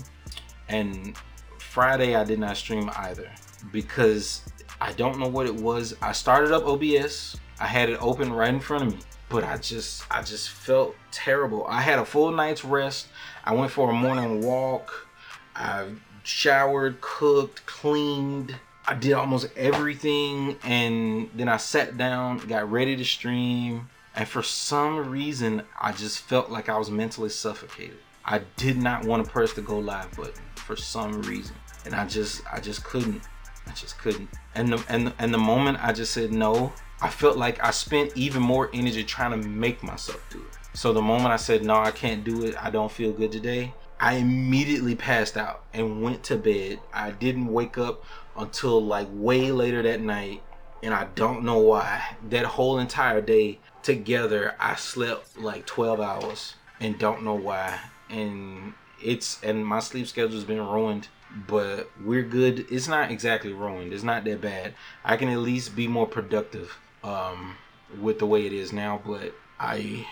And 0.73 1.17
Friday 1.59 2.17
I 2.17 2.25
did 2.25 2.39
not 2.39 2.57
stream 2.57 2.91
either 2.97 3.31
because 3.71 4.43
I 4.81 4.93
don't 4.93 5.19
know 5.19 5.29
what 5.29 5.47
it 5.47 5.55
was. 5.55 5.95
I 6.03 6.13
started 6.13 6.53
up 6.53 6.67
OBS. 6.67 7.37
I 7.61 7.67
had 7.67 7.89
it 7.89 8.03
open 8.03 8.33
right 8.33 8.53
in 8.53 8.59
front 8.59 8.85
of 8.85 8.93
me 8.93 8.99
but 9.33 9.45
I 9.45 9.57
just 9.57 10.05
I 10.11 10.23
just 10.23 10.51
felt 10.51 10.95
terrible. 11.11 11.67
I 11.67 11.81
had 11.81 11.99
a 11.99 12.05
full 12.05 12.31
night's 12.31 12.65
rest. 12.65 13.09
I 13.45 13.55
went 13.55 13.73
for 13.73 13.91
a 13.91 13.95
morning 13.95 14.43
walk. 14.43 15.09
I 15.57 15.87
showered, 16.23 17.01
cooked, 17.01 17.65
cleaned. 17.65 18.55
I 18.87 18.95
did 18.95 19.15
almost 19.15 19.49
everything 19.57 20.59
and 20.63 21.31
then 21.35 21.49
I 21.49 21.57
sat 21.57 21.97
down, 21.97 22.39
got 22.47 22.71
ready 22.71 22.95
to 22.97 23.05
stream, 23.05 23.89
and 24.15 24.29
for 24.29 24.43
some 24.43 25.09
reason 25.09 25.63
I 25.81 25.93
just 25.93 26.19
felt 26.19 26.51
like 26.51 26.69
I 26.69 26.77
was 26.77 26.91
mentally 26.91 27.31
suffocated. 27.31 27.99
I 28.25 28.41
did 28.57 28.77
not 28.77 29.05
want 29.05 29.25
to 29.25 29.31
press 29.31 29.53
the 29.53 29.63
go 29.63 29.79
live 29.79 30.15
button 30.17 30.43
for 30.55 30.77
some 30.77 31.23
reason. 31.23 31.57
And 31.85 31.95
I 31.95 32.07
just 32.07 32.43
I 32.53 32.61
just 32.61 32.85
couldn't. 32.85 33.23
I 33.67 33.73
just 33.73 33.99
couldn't. 33.99 34.29
And 34.55 34.73
the 34.73 34.85
and 34.89 35.13
and 35.19 35.33
the 35.33 35.39
moment 35.39 35.79
I 35.83 35.93
just 35.93 36.13
said 36.13 36.33
no, 36.33 36.73
I 37.01 37.09
felt 37.09 37.37
like 37.37 37.63
I 37.65 37.73
spent 37.73 38.17
even 38.17 38.43
more 38.43 38.71
energy 38.73 39.03
trying 39.03 39.33
to 39.33 39.49
make 39.49 39.83
myself 39.83 40.25
do 40.31 40.39
it. 40.39 40.59
So 40.75 40.93
the 40.93 41.03
moment 41.03 41.33
I 41.33 41.37
said, 41.37 41.65
no, 41.65 41.75
I 41.75 41.91
can't 41.91 42.25
do 42.25 42.45
it, 42.45 42.55
I 42.63 42.71
don't 42.71 42.91
feel 42.91 43.13
good 43.13 43.31
today, 43.31 43.75
I 44.01 44.15
immediately 44.15 44.95
passed 44.95 45.37
out 45.37 45.65
and 45.75 46.03
went 46.03 46.23
to 46.25 46.37
bed. 46.37 46.81
I 46.93 47.11
didn't 47.11 47.53
wake 47.53 47.77
up 47.77 48.05
until 48.37 48.83
like 48.83 49.09
way 49.11 49.53
later 49.53 49.83
that 49.83 50.01
night. 50.01 50.43
And 50.83 50.95
I 50.95 51.09
don't 51.15 51.45
know 51.45 51.59
why. 51.59 52.17
That 52.31 52.45
whole 52.45 52.79
entire 52.79 53.21
day 53.21 53.59
together, 53.83 54.57
I 54.59 54.77
slept 54.77 55.39
like 55.39 55.67
12 55.67 56.01
hours 56.01 56.55
and 56.81 56.99
don't 56.99 57.23
know 57.23 57.35
why. 57.35 57.79
And 58.13 58.75
it's, 59.03 59.43
and 59.43 59.67
my 59.67 59.81
sleep 59.81 60.07
schedule's 60.07 60.45
been 60.45 60.61
ruined 60.61 61.09
but 61.47 61.91
we're 62.05 62.23
good. 62.23 62.67
It's 62.71 62.89
not 62.89 63.11
exactly 63.11 63.53
ruined. 63.53 63.93
It's 63.93 64.03
not 64.03 64.25
that 64.25 64.41
bad. 64.41 64.75
I 65.05 65.17
can 65.17 65.29
at 65.29 65.39
least 65.39 65.75
be 65.75 65.89
more 65.89 66.07
productive 66.07 66.77
um, 67.03 67.57
with 68.01 68.19
the 68.19 68.27
way 68.27 68.47
it 68.47 68.53
is 68.53 68.73
now. 68.73 69.01
But 69.05 69.35
I, 69.59 70.07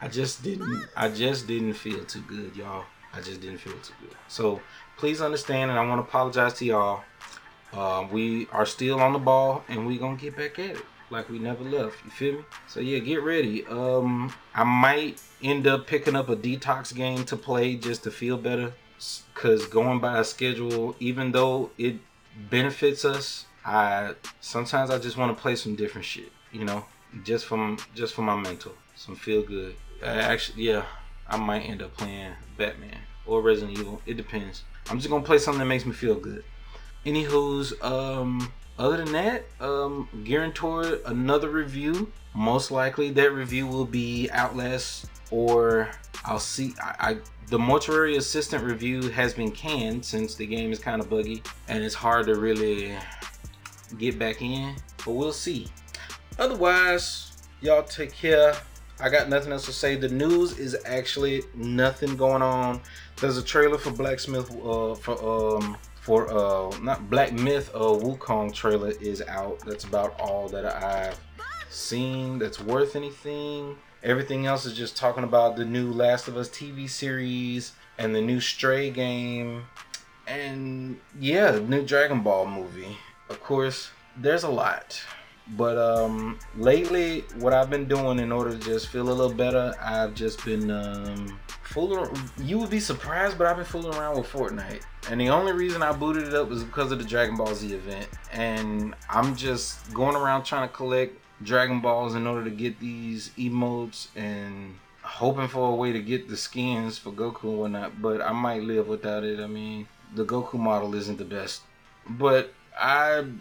I 0.00 0.08
just 0.08 0.42
didn't. 0.42 0.86
I 0.96 1.08
just 1.08 1.46
didn't 1.46 1.74
feel 1.74 2.04
too 2.04 2.22
good, 2.22 2.56
y'all. 2.56 2.84
I 3.12 3.20
just 3.20 3.40
didn't 3.40 3.58
feel 3.58 3.74
too 3.74 3.94
good. 4.00 4.16
So 4.28 4.60
please 4.96 5.20
understand, 5.20 5.70
and 5.70 5.78
I 5.78 5.86
want 5.86 6.04
to 6.04 6.08
apologize 6.08 6.54
to 6.54 6.64
y'all. 6.64 7.02
Uh, 7.72 8.06
we 8.10 8.48
are 8.48 8.66
still 8.66 9.00
on 9.00 9.12
the 9.12 9.18
ball, 9.18 9.64
and 9.68 9.86
we 9.86 9.98
gonna 9.98 10.16
get 10.16 10.36
back 10.36 10.58
at 10.58 10.70
it. 10.70 10.84
Like 11.10 11.28
we 11.28 11.38
never 11.38 11.64
left. 11.64 12.04
You 12.04 12.10
feel 12.10 12.32
me? 12.34 12.44
So 12.68 12.80
yeah, 12.80 12.98
get 12.98 13.22
ready. 13.22 13.66
Um, 13.66 14.32
I 14.54 14.64
might 14.64 15.20
end 15.42 15.66
up 15.66 15.86
picking 15.86 16.16
up 16.16 16.28
a 16.28 16.36
detox 16.36 16.94
game 16.94 17.24
to 17.24 17.36
play 17.36 17.76
just 17.76 18.04
to 18.04 18.10
feel 18.10 18.36
better. 18.36 18.72
Cause 19.34 19.66
going 19.66 19.98
by 19.98 20.18
a 20.18 20.24
schedule, 20.24 20.94
even 21.00 21.32
though 21.32 21.70
it 21.78 21.96
benefits 22.50 23.04
us, 23.04 23.46
I 23.64 24.14
sometimes 24.40 24.90
I 24.90 24.98
just 24.98 25.16
want 25.16 25.34
to 25.36 25.40
play 25.40 25.56
some 25.56 25.74
different 25.74 26.04
shit. 26.04 26.30
You 26.52 26.64
know, 26.64 26.84
just 27.24 27.46
from 27.46 27.78
just 27.94 28.14
for 28.14 28.22
my 28.22 28.36
mental, 28.36 28.74
some 28.96 29.16
feel 29.16 29.42
good. 29.42 29.76
I 30.02 30.08
actually, 30.08 30.64
yeah, 30.64 30.84
I 31.26 31.38
might 31.38 31.60
end 31.60 31.82
up 31.82 31.96
playing 31.96 32.32
Batman 32.58 32.98
or 33.26 33.40
Resident 33.40 33.78
Evil. 33.78 34.02
It 34.04 34.16
depends. 34.18 34.64
I'm 34.90 34.98
just 34.98 35.08
gonna 35.08 35.24
play 35.24 35.38
something 35.38 35.60
that 35.60 35.66
makes 35.66 35.86
me 35.86 35.92
feel 35.92 36.16
good. 36.16 36.44
Anywho's, 37.06 37.72
um, 37.82 38.52
other 38.80 38.96
than 38.96 39.12
that, 39.12 39.44
um, 39.60 40.08
gearing 40.24 40.52
toward 40.52 41.00
another 41.04 41.50
review. 41.50 42.10
Most 42.34 42.70
likely, 42.70 43.10
that 43.10 43.32
review 43.32 43.66
will 43.66 43.84
be 43.84 44.30
Outlast, 44.32 45.06
or 45.30 45.90
I'll 46.24 46.38
see. 46.38 46.74
I, 46.82 47.10
I 47.10 47.16
the 47.48 47.58
mortuary 47.58 48.16
assistant 48.16 48.62
review 48.62 49.10
has 49.10 49.34
been 49.34 49.50
canned 49.50 50.04
since 50.04 50.36
the 50.36 50.46
game 50.46 50.70
is 50.72 50.78
kind 50.78 51.00
of 51.00 51.10
buggy 51.10 51.42
and 51.66 51.82
it's 51.82 51.96
hard 51.96 52.26
to 52.26 52.36
really 52.36 52.94
get 53.98 54.20
back 54.20 54.40
in. 54.40 54.76
But 55.04 55.14
we'll 55.14 55.32
see. 55.32 55.66
Otherwise, 56.38 57.32
y'all 57.60 57.82
take 57.82 58.12
care. 58.12 58.54
I 59.00 59.08
got 59.08 59.28
nothing 59.28 59.50
else 59.50 59.64
to 59.64 59.72
say. 59.72 59.96
The 59.96 60.08
news 60.08 60.58
is 60.60 60.76
actually 60.86 61.42
nothing 61.54 62.16
going 62.16 62.42
on. 62.42 62.80
There's 63.20 63.36
a 63.36 63.42
trailer 63.42 63.78
for 63.78 63.90
Blacksmith 63.90 64.48
uh, 64.64 64.94
for 64.94 65.56
um 65.56 65.76
for 66.00 66.30
uh 66.32 66.76
not 66.80 67.08
Black 67.10 67.32
Myth 67.32 67.70
uh 67.74 67.78
Wukong 67.78 68.52
trailer 68.52 68.92
is 69.00 69.22
out. 69.22 69.60
That's 69.66 69.84
about 69.84 70.18
all 70.18 70.48
that 70.48 70.64
I've 70.64 71.18
seen 71.68 72.38
that's 72.38 72.60
worth 72.60 72.96
anything. 72.96 73.76
Everything 74.02 74.46
else 74.46 74.64
is 74.64 74.76
just 74.76 74.96
talking 74.96 75.24
about 75.24 75.56
the 75.56 75.64
new 75.64 75.92
Last 75.92 76.26
of 76.26 76.36
Us 76.36 76.48
TV 76.48 76.88
series 76.88 77.72
and 77.98 78.14
the 78.14 78.20
new 78.20 78.40
Stray 78.40 78.90
game 78.90 79.64
and 80.26 80.98
yeah, 81.18 81.58
new 81.58 81.84
Dragon 81.84 82.22
Ball 82.22 82.46
movie. 82.46 82.96
Of 83.28 83.42
course, 83.42 83.90
there's 84.16 84.44
a 84.44 84.48
lot. 84.48 85.00
But 85.56 85.78
um, 85.78 86.38
lately, 86.56 87.24
what 87.38 87.52
I've 87.52 87.70
been 87.70 87.86
doing 87.86 88.18
in 88.18 88.30
order 88.30 88.52
to 88.52 88.58
just 88.58 88.88
feel 88.88 89.08
a 89.08 89.12
little 89.12 89.34
better, 89.34 89.74
I've 89.82 90.14
just 90.14 90.44
been 90.44 90.70
um, 90.70 91.38
fooling. 91.62 92.16
You 92.38 92.58
would 92.58 92.70
be 92.70 92.80
surprised, 92.80 93.36
but 93.36 93.46
I've 93.46 93.56
been 93.56 93.64
fooling 93.64 93.96
around 93.96 94.16
with 94.16 94.26
Fortnite. 94.26 94.82
And 95.10 95.20
the 95.20 95.30
only 95.30 95.52
reason 95.52 95.82
I 95.82 95.92
booted 95.92 96.28
it 96.28 96.34
up 96.34 96.48
was 96.48 96.62
because 96.62 96.92
of 96.92 96.98
the 96.98 97.04
Dragon 97.04 97.36
Ball 97.36 97.54
Z 97.54 97.72
event. 97.72 98.08
And 98.32 98.94
I'm 99.08 99.34
just 99.34 99.92
going 99.92 100.14
around 100.14 100.44
trying 100.44 100.68
to 100.68 100.74
collect 100.74 101.18
Dragon 101.42 101.80
Balls 101.80 102.14
in 102.14 102.26
order 102.26 102.44
to 102.44 102.50
get 102.50 102.78
these 102.78 103.30
emotes 103.30 104.08
and 104.14 104.76
hoping 105.02 105.48
for 105.48 105.72
a 105.72 105.74
way 105.74 105.92
to 105.92 106.00
get 106.00 106.28
the 106.28 106.36
skins 106.36 106.98
for 106.98 107.10
Goku 107.10 107.44
and 107.44 107.58
whatnot. 107.58 108.00
But 108.00 108.20
I 108.20 108.32
might 108.32 108.62
live 108.62 108.86
without 108.86 109.24
it. 109.24 109.40
I 109.40 109.48
mean, 109.48 109.88
the 110.14 110.24
Goku 110.24 110.54
model 110.54 110.94
isn't 110.94 111.18
the 111.18 111.24
best. 111.24 111.62
But 112.08 112.52
I've 112.80 113.32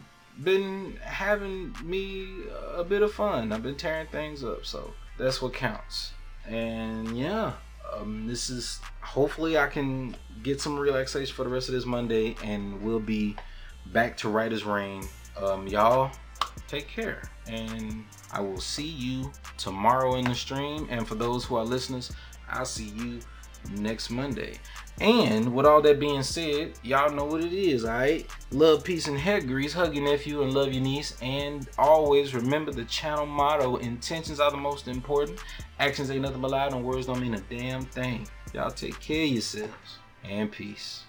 been 0.44 0.98
having 1.04 1.76
me 1.84 2.28
a 2.76 2.84
bit 2.84 3.02
of 3.02 3.14
fun. 3.14 3.52
I've 3.52 3.64
been 3.64 3.76
tearing 3.76 4.08
things 4.08 4.44
up, 4.44 4.66
so 4.66 4.94
that's 5.18 5.42
what 5.42 5.54
counts. 5.54 6.14
And 6.48 7.18
yeah, 7.18 7.54
um, 7.94 8.28
this 8.28 8.50
is 8.50 8.80
hopefully 9.02 9.58
I 9.58 9.68
can 9.68 10.16
get 10.44 10.62
some 10.62 10.78
relaxation 10.78 11.36
for 11.36 11.44
the 11.44 11.50
rest 11.50 11.68
of 11.68 11.76
this 11.76 11.86
Monday, 11.86 12.36
and 12.44 12.82
we'll 12.82 13.00
be 13.00 13.36
back 13.88 14.18
to 14.18 14.40
as 14.40 14.64
rain. 14.64 15.04
Um, 15.38 15.68
y'all 15.68 16.12
take 16.68 16.88
care, 16.88 17.30
and 17.48 18.06
I 18.32 18.42
will 18.42 18.62
see 18.62 18.88
you 18.88 19.32
tomorrow 19.58 20.16
in 20.16 20.26
the 20.26 20.36
stream. 20.36 20.88
And 20.90 21.08
for 21.08 21.16
those 21.16 21.46
who 21.46 21.56
are 21.56 21.66
listeners, 21.66 22.12
I'll 22.50 22.66
see 22.66 22.90
you 22.90 23.20
next 23.72 24.10
Monday. 24.10 24.60
And 25.02 25.54
with 25.54 25.66
all 25.66 25.82
that 25.84 26.00
being 26.00 26.24
said, 26.24 26.74
y'all 26.84 27.12
know 27.12 27.24
what 27.24 27.42
it 27.44 27.54
is, 27.54 27.86
alright? 27.86 28.30
Love, 28.52 28.84
peace, 28.84 29.08
and 29.08 29.18
hair 29.18 29.40
grease. 29.40 29.72
Hug 29.72 29.96
your 29.96 30.04
nephew 30.04 30.42
and 30.42 30.54
love 30.54 30.74
your 30.74 30.84
niece. 30.84 31.18
And 31.22 31.70
always 31.78 32.34
remember 32.34 32.72
the 32.72 32.84
channel 32.86 33.26
motto 33.26 33.78
intentions 33.78 34.42
are 34.42 34.52
the 34.52 34.58
most 34.58 34.90
important. 34.90 35.40
Actions 35.80 36.12
ain't 36.12 36.22
nothing 36.22 36.42
but 36.42 36.52
loud, 36.52 36.74
and 36.74 36.84
words 36.84 37.06
don't 37.06 37.22
mean 37.22 37.36
a 37.36 37.40
damn 37.42 37.86
thing. 37.86 38.28
Y'all 38.54 38.72
take 38.72 39.00
care 39.00 39.24
of 39.24 39.32
yourselves. 39.32 40.00
And 40.26 40.52
peace. 40.52 41.04